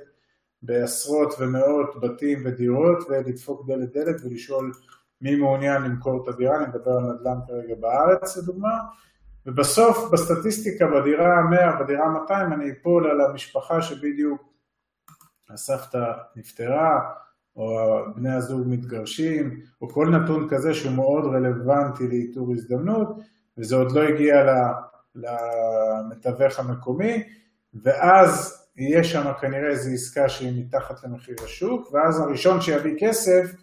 בעשרות 0.62 1.34
ומאות 1.38 2.00
בתים 2.00 2.42
ודירות 2.44 2.98
ולדפוק 3.08 3.66
דלת 3.66 3.92
דלת 3.92 4.16
ולשאול 4.24 4.72
מי 5.20 5.36
מעוניין 5.36 5.82
למכור 5.82 6.22
את 6.22 6.34
הדירה, 6.34 6.56
אני 6.56 6.66
מדבר 6.66 6.90
על 6.90 7.02
נדל"ן 7.02 7.38
כרגע 7.46 7.74
בארץ 7.80 8.36
לדוגמה, 8.36 8.78
ובסוף 9.46 10.10
בסטטיסטיקה 10.12 10.86
בדירה 10.86 11.42
100, 11.50 11.82
בדירה 11.82 12.08
200 12.08 12.52
אני 12.52 12.72
אפול 12.72 13.10
על 13.10 13.20
המשפחה 13.20 13.82
שבדיוק 13.82 14.42
הסבתא 15.50 16.12
נפטרה, 16.36 17.00
או 17.56 17.96
בני 18.16 18.32
הזוג 18.32 18.62
מתגרשים, 18.66 19.60
או 19.80 19.88
כל 19.88 20.08
נתון 20.08 20.48
כזה 20.48 20.74
שהוא 20.74 20.92
מאוד 20.92 21.24
רלוונטי 21.24 22.08
לאיתור 22.08 22.52
הזדמנות, 22.52 23.18
וזה 23.58 23.76
עוד 23.76 23.92
לא 23.92 24.02
הגיע 24.02 24.36
למתווך 25.14 26.58
המקומי, 26.58 27.22
ואז 27.74 28.62
יהיה 28.76 29.04
שם 29.04 29.32
כנראה 29.40 29.68
איזו 29.68 29.90
עסקה 29.90 30.28
שהיא 30.28 30.64
מתחת 30.64 31.04
למחיר 31.04 31.36
השוק, 31.44 31.92
ואז 31.92 32.20
הראשון 32.20 32.60
שיביא 32.60 32.94
כסף 32.98 33.54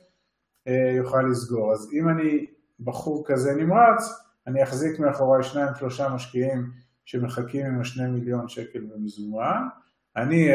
אה, 0.67 0.93
יוכל 0.95 1.21
לסגור. 1.21 1.73
אז 1.73 1.89
אם 1.93 2.09
אני 2.09 2.45
בחור 2.79 3.23
כזה 3.27 3.55
נמרץ, 3.55 4.09
אני 4.47 4.63
אחזיק 4.63 4.99
מאחורי 4.99 5.43
שניים 5.43 5.75
שלושה 5.79 6.09
משקיעים 6.09 6.71
שמחכים 7.05 7.65
עם 7.65 7.81
השני 7.81 8.09
מיליון 8.09 8.47
שקל 8.47 8.79
במזומן, 8.79 9.67
אני 10.15 10.49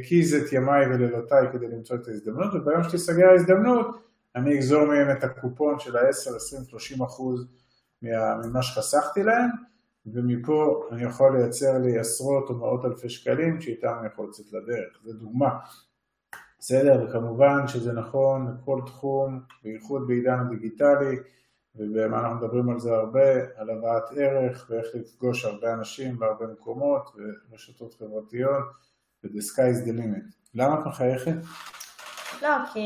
אקיז 0.00 0.34
את 0.34 0.52
ימיי 0.52 0.86
ולילותיי 0.86 1.46
כדי 1.52 1.68
למצוא 1.68 1.96
את 1.96 2.08
ההזדמנות, 2.08 2.54
וביום 2.54 2.82
שתיסגר 2.82 3.28
ההזדמנות, 3.28 3.86
אני 4.36 4.54
אגזור 4.54 4.84
מהם 4.84 5.10
את 5.10 5.24
הקופון 5.24 5.78
של 5.78 5.96
ה-10, 5.96 6.36
20, 6.36 6.64
30 6.64 7.02
אחוז 7.02 7.46
ממה 8.02 8.62
שחסכתי 8.62 9.22
להם, 9.22 9.50
ומפה 10.06 10.88
אני 10.92 11.04
יכול 11.04 11.38
לייצר 11.38 11.78
לי 11.78 11.98
עשרות 11.98 12.50
או 12.50 12.54
מאות 12.54 12.84
אלפי 12.84 13.08
שקלים 13.08 13.60
שאיתם 13.60 13.92
אני 14.00 14.06
יכול 14.06 14.28
לצאת 14.28 14.46
לדרך, 14.52 14.98
זו 15.04 15.12
דוגמה. 15.12 15.58
בסדר, 16.58 17.04
וכמובן 17.04 17.68
שזה 17.68 17.92
נכון 17.92 18.54
לכל 18.54 18.80
תחום, 18.86 19.40
בייחוד 19.64 20.06
בעידן 20.06 20.38
הדיגיטלי, 20.40 21.16
ובמה 21.78 22.20
אנחנו 22.20 22.36
מדברים 22.36 22.70
על 22.70 22.78
זה 22.78 22.94
הרבה, 22.94 23.32
על 23.56 23.70
הבאת 23.70 24.02
ערך 24.16 24.66
ואיך 24.70 24.86
לפגוש 24.94 25.44
הרבה 25.44 25.72
אנשים 25.72 26.18
בהרבה 26.18 26.46
מקומות 26.46 27.16
ורשתות 27.50 27.94
חברתיות, 27.94 28.64
ו-the 29.24 29.40
sky 29.40 29.74
is 29.74 29.88
the 29.88 29.98
limit. 29.98 30.36
למה 30.54 30.80
את 30.80 30.86
מחייכת? 30.86 31.36
לא, 32.42 32.48
כי 32.72 32.80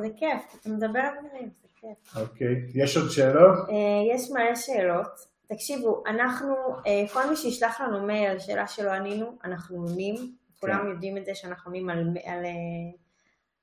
זה 0.00 0.08
כיף, 0.16 0.56
אתה 0.60 0.68
מדבר 0.68 0.98
על 0.98 1.14
דברים, 1.28 1.50
זה 1.62 1.68
כיף. 1.74 2.16
אוקיי, 2.16 2.56
יש 2.74 2.96
עוד 2.96 3.10
שאלות? 3.10 3.58
אה, 3.68 4.14
יש 4.14 4.30
מלא 4.30 4.54
שאלות. 4.54 5.34
תקשיבו, 5.46 6.02
אנחנו, 6.06 6.54
אה, 6.86 7.04
כל 7.12 7.30
מי 7.30 7.36
שישלח 7.36 7.80
לנו 7.80 8.06
מייל 8.06 8.30
על 8.30 8.38
שאלה 8.38 8.66
שלא 8.66 8.90
ענינו, 8.90 9.38
אנחנו 9.44 9.76
עונים, 9.76 10.14
כולם 10.60 10.80
כן. 10.82 10.90
יודעים 10.90 11.16
את 11.16 11.24
זה 11.24 11.34
שאנחנו 11.34 11.70
עונים 11.70 11.90
על, 11.90 11.98
על, 11.98 12.14
על, 12.24 12.44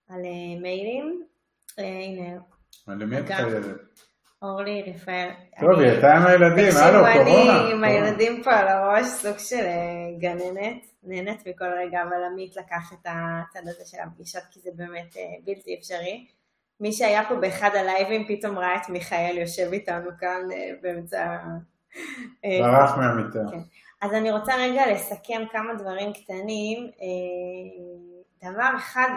על 0.09 0.21
מיילים. 0.61 1.23
אה, 1.79 1.83
הנה, 1.83 2.39
למי 2.87 3.19
את 3.19 3.25
חייבת? 3.27 3.65
אורלי 4.41 4.83
רפאל. 4.87 5.29
טוב, 5.59 5.79
היא 5.79 5.89
הייתה 5.89 6.13
עם 6.13 6.27
הילדים, 6.27 6.73
הלו, 6.77 6.99
קורונה. 6.99 7.61
אני 7.61 7.71
עם 7.71 7.83
הילדים 7.83 8.43
פה 8.43 8.51
על 8.51 8.67
הראש, 8.67 9.05
סוג 9.05 9.37
של 9.37 9.65
אה, 9.65 10.17
גננת, 10.19 10.85
נהנית 11.03 11.47
מכל 11.47 11.65
רגע, 11.65 12.01
אבל 12.03 12.23
עמית 12.31 12.55
לקח 12.55 12.93
את 12.93 13.05
הצד 13.05 13.67
הזה 13.67 13.85
של 13.85 13.97
הפגישות, 14.03 14.43
כי 14.51 14.59
זה 14.59 14.69
באמת 14.75 15.17
אה, 15.17 15.21
בלתי 15.45 15.75
אפשרי. 15.79 16.27
מי 16.79 16.91
שהיה 16.91 17.23
פה 17.29 17.35
באחד 17.35 17.69
הלייבים 17.73 18.27
פתאום 18.27 18.57
ראה 18.57 18.75
את 18.75 18.89
מיכאל 18.89 19.37
יושב 19.37 19.69
איתנו 19.71 20.09
כאן 20.19 20.51
אה, 20.51 20.69
באמצע... 20.81 21.37
ברח 22.43 22.97
מהמיטה. 22.97 23.39
כן. 23.51 23.59
אז 24.01 24.13
אני 24.13 24.31
רוצה 24.31 24.53
רגע 24.55 24.91
לסכם 24.91 25.41
כמה 25.51 25.73
דברים 25.73 26.13
קטנים. 26.13 26.91
דבר 28.43 28.71
אחד, 28.75 29.09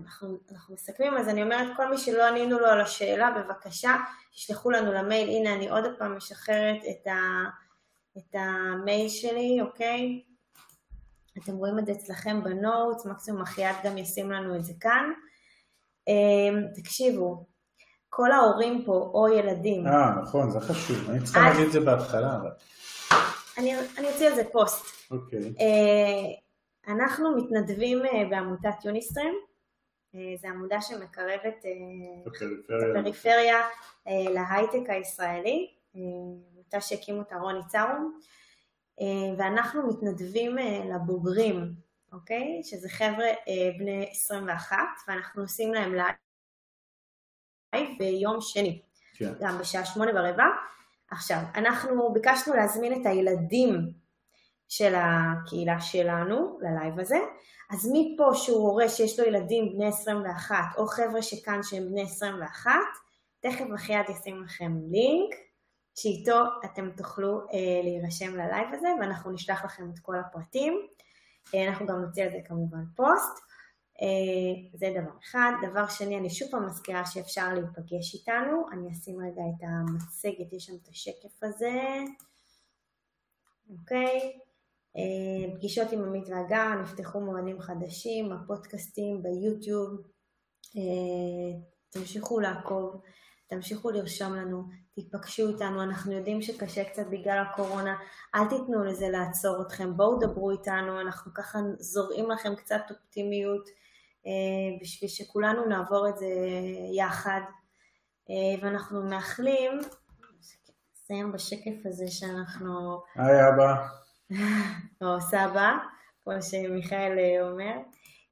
אנחנו, 0.00 0.38
אנחנו 0.52 0.74
מסכמים, 0.74 1.16
אז 1.16 1.28
אני 1.28 1.42
אומרת, 1.42 1.76
כל 1.76 1.90
מי 1.90 1.98
שלא 1.98 2.24
ענינו 2.24 2.58
לו 2.58 2.66
על 2.66 2.80
השאלה, 2.80 3.30
בבקשה, 3.30 3.96
תשלחו 4.32 4.70
לנו 4.70 4.92
למייל, 4.92 5.28
הנה 5.28 5.54
אני 5.54 5.70
עוד 5.70 5.84
פעם 5.98 6.16
משחררת 6.16 6.82
את, 6.90 7.06
ה, 7.06 7.14
את 8.18 8.34
המייל 8.34 9.08
שלי, 9.08 9.58
אוקיי? 9.60 10.22
אתם 11.42 11.56
רואים 11.56 11.78
את 11.78 11.86
זה 11.86 11.92
אצלכם 11.92 12.42
בנוטס, 12.42 13.06
מקסימום 13.06 13.42
אחייאת 13.42 13.76
גם 13.84 13.98
ישים 13.98 14.30
לנו 14.30 14.56
את 14.56 14.64
זה 14.64 14.72
כאן. 14.80 15.12
אה, 16.08 16.72
תקשיבו, 16.74 17.46
כל 18.08 18.32
ההורים 18.32 18.84
פה, 18.84 19.10
או 19.14 19.28
ילדים. 19.28 19.86
אה, 19.86 20.10
נכון, 20.22 20.50
זה 20.50 20.60
חשוב, 20.60 21.10
אני 21.10 21.24
צריכה 21.24 21.40
להגיד 21.40 21.66
את 21.66 21.72
זה 21.72 21.80
בהתחלה, 21.80 22.36
אבל... 22.36 22.50
אני, 23.58 23.74
אני 23.98 24.08
אוציא 24.12 24.28
על 24.28 24.34
זה 24.34 24.42
פוסט. 24.52 24.84
אוקיי. 25.10 25.40
אה, 25.40 26.94
אנחנו 26.94 27.36
מתנדבים 27.36 28.02
בעמותת 28.30 28.84
יוניסטרים, 28.84 29.34
אה, 29.34 29.55
זו 30.36 30.48
עמותה 30.48 30.80
שמקרבת 30.80 31.64
אה, 31.64 31.70
את 32.26 32.98
הפריפריה 32.98 33.60
אה, 34.08 34.32
להייטק 34.34 34.90
הישראלי, 34.90 35.70
עמותה 35.94 36.80
שהקימו 36.80 37.18
אותה 37.18 37.36
רוני 37.36 37.60
צרום, 37.68 38.20
ואנחנו 39.38 39.88
מתנדבים 39.88 40.56
לבוגרים, 40.94 41.72
אוקיי? 42.12 42.60
שזה 42.62 42.88
חבר'ה 42.88 43.26
בני 43.78 44.08
21, 44.10 44.76
ואנחנו 45.08 45.42
עושים 45.42 45.74
להם 45.74 45.94
live 45.94 46.14
ביום 47.98 48.40
שני, 48.40 48.82
כן. 49.14 49.32
גם 49.40 49.58
בשעה 49.58 49.84
שמונה 49.84 50.10
ורבע. 50.10 50.46
עכשיו, 51.10 51.38
אנחנו 51.54 52.12
ביקשנו 52.12 52.54
להזמין 52.54 53.00
את 53.00 53.06
הילדים 53.06 53.92
של 54.68 54.94
הקהילה 54.96 55.80
שלנו 55.80 56.58
ל 56.60 56.68
live 56.68 57.00
הזה, 57.00 57.18
אז 57.70 57.90
מי 57.92 58.11
פה 58.11 58.30
שהוא 58.34 58.68
הורה 58.68 58.88
שיש 58.88 59.20
לו 59.20 59.26
ילדים 59.26 59.72
בני 59.72 59.86
21, 59.86 60.56
או 60.78 60.86
חבר'ה 60.86 61.22
שכאן 61.22 61.62
שהם 61.62 61.88
בני 61.88 62.02
21, 62.02 62.70
תכף 63.40 63.64
אחיעד 63.74 64.06
ישים 64.10 64.42
לכם 64.42 64.72
לינק, 64.90 65.34
שאיתו 65.94 66.44
אתם 66.64 66.90
תוכלו 66.96 67.38
אה, 67.38 67.80
להירשם 67.82 68.36
ל 68.36 68.42
live 68.42 68.68
הזה, 68.72 68.88
ואנחנו 69.00 69.30
נשלח 69.30 69.64
לכם 69.64 69.90
את 69.94 69.98
כל 69.98 70.18
הפרטים. 70.18 70.86
אה, 71.54 71.68
אנחנו 71.68 71.86
גם 71.86 72.00
נוציא 72.00 72.24
על 72.24 72.30
זה 72.30 72.38
כמובן 72.44 72.84
פוסט. 72.96 73.46
אה, 74.02 74.78
זה 74.78 75.00
דבר 75.00 75.18
אחד. 75.24 75.52
דבר 75.70 75.88
שני, 75.88 76.18
אני 76.18 76.30
שוב 76.30 76.48
פעם 76.50 76.66
מזכירה 76.66 77.06
שאפשר 77.06 77.54
להיפגש 77.54 78.14
איתנו. 78.14 78.66
אני 78.72 78.92
אשים 78.92 79.18
רגע 79.20 79.42
את 79.56 79.62
המצגת, 79.62 80.52
יש 80.52 80.64
שם 80.64 80.72
את 80.82 80.88
השקף 80.88 81.42
הזה. 81.42 81.80
אוקיי. 83.70 84.45
אה, 84.96 85.54
פגישות 85.54 85.92
עם 85.92 86.04
עמית 86.04 86.28
והגר, 86.28 86.74
נפתחו 86.82 87.20
מועדים 87.20 87.60
חדשים, 87.60 88.32
הפודקאסטים 88.32 89.22
ביוטיוב. 89.22 89.90
אה, 90.76 91.60
תמשיכו 91.90 92.40
לעקוב, 92.40 93.02
תמשיכו 93.48 93.90
לרשום 93.90 94.34
לנו, 94.34 94.62
תיפגשו 94.94 95.48
איתנו, 95.48 95.82
אנחנו 95.82 96.12
יודעים 96.12 96.42
שקשה 96.42 96.84
קצת 96.84 97.06
בגלל 97.10 97.44
הקורונה, 97.50 97.96
אל 98.34 98.48
תיתנו 98.48 98.84
לזה 98.84 99.08
לעצור 99.08 99.62
אתכם, 99.62 99.96
בואו 99.96 100.20
דברו 100.20 100.50
איתנו, 100.50 101.00
אנחנו 101.00 101.34
ככה 101.34 101.58
זורעים 101.78 102.30
לכם 102.30 102.54
קצת 102.54 102.80
אופטימיות 102.90 103.68
אה, 104.26 104.78
בשביל 104.80 105.10
שכולנו 105.10 105.64
נעבור 105.64 106.08
את 106.08 106.18
זה 106.18 106.26
יחד, 106.96 107.40
ואנחנו 108.62 109.02
מאחלים, 109.02 109.72
נסיים 110.92 111.32
בשקף 111.32 111.86
הזה 111.86 112.04
שאנחנו... 112.08 113.00
היי 113.16 113.48
אבא. 113.48 114.05
או 115.02 115.20
סבא, 115.20 115.72
כמו 116.24 116.32
שמיכאל 116.42 117.18
אומר. 117.40 117.76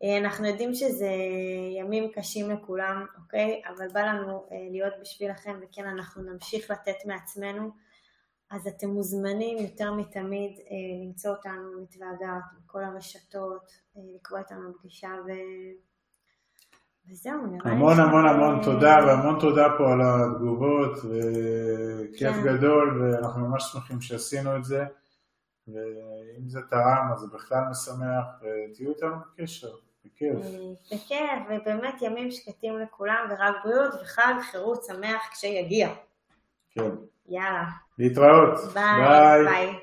אה, 0.05 0.19
אנחנו 0.19 0.47
יודעים 0.47 0.75
שזה 0.75 1.11
ימים 1.79 2.11
קשים 2.15 2.51
לכולם, 2.51 3.07
אוקיי? 3.23 3.63
אבל 3.69 3.89
בא 3.93 4.01
לנו 4.01 4.47
אה, 4.53 4.57
להיות 4.71 4.93
בשבילכם, 5.01 5.57
וכן, 5.63 5.87
אנחנו 5.87 6.23
נמשיך 6.23 6.71
לתת 6.71 7.07
מעצמנו. 7.07 7.71
אז 8.51 8.67
אתם 8.67 8.89
מוזמנים 8.89 9.59
יותר 9.59 9.93
מתמיד 9.93 10.53
אה, 10.59 11.07
למצוא 11.07 11.31
אותנו, 11.31 11.83
מתווה 11.83 12.07
בכל 12.65 12.85
הרשתות, 12.85 13.73
לקרוא 14.15 14.39
איתנו 14.39 14.73
פגישה 14.79 15.09
ו... 15.27 15.31
וזהו, 17.11 17.47
נראה 17.47 17.65
לי... 17.65 17.71
המון 17.71 18.01
המון 18.01 18.29
המון 18.29 18.63
תודה, 18.65 18.97
והמון 19.07 19.41
תודה 19.41 19.67
פה 19.79 19.93
על 19.93 20.01
התגובות, 20.03 20.99
וכיף 20.99 22.35
כן. 22.35 22.43
גדול, 22.45 23.03
ואנחנו 23.03 23.49
ממש 23.49 23.65
שמחים 23.73 24.01
שעשינו 24.01 24.57
את 24.57 24.65
זה. 24.65 24.85
ואם 25.69 26.49
זה 26.49 26.61
תרם 26.71 27.11
אז 27.13 27.19
זה 27.19 27.27
בכלל 27.27 27.63
משמח, 27.71 28.25
ותהיו 28.41 28.91
איתנו 28.91 29.17
בקשר. 29.39 29.75
בכיף. 30.05 30.37
בכיף, 30.93 31.43
ובאמת 31.51 31.95
ימים 32.03 32.31
שקטים 32.31 32.79
לכולם, 32.79 33.27
ורק 33.31 33.55
בריאות 33.65 33.95
וחג 34.03 34.35
חירות 34.51 34.85
שמח 34.85 35.23
כשיגיע. 35.33 35.89
כן. 36.71 36.91
יאללה. 37.29 37.65
להתראות. 37.99 38.59
ביי. 38.75 39.45
ביי. 39.45 39.79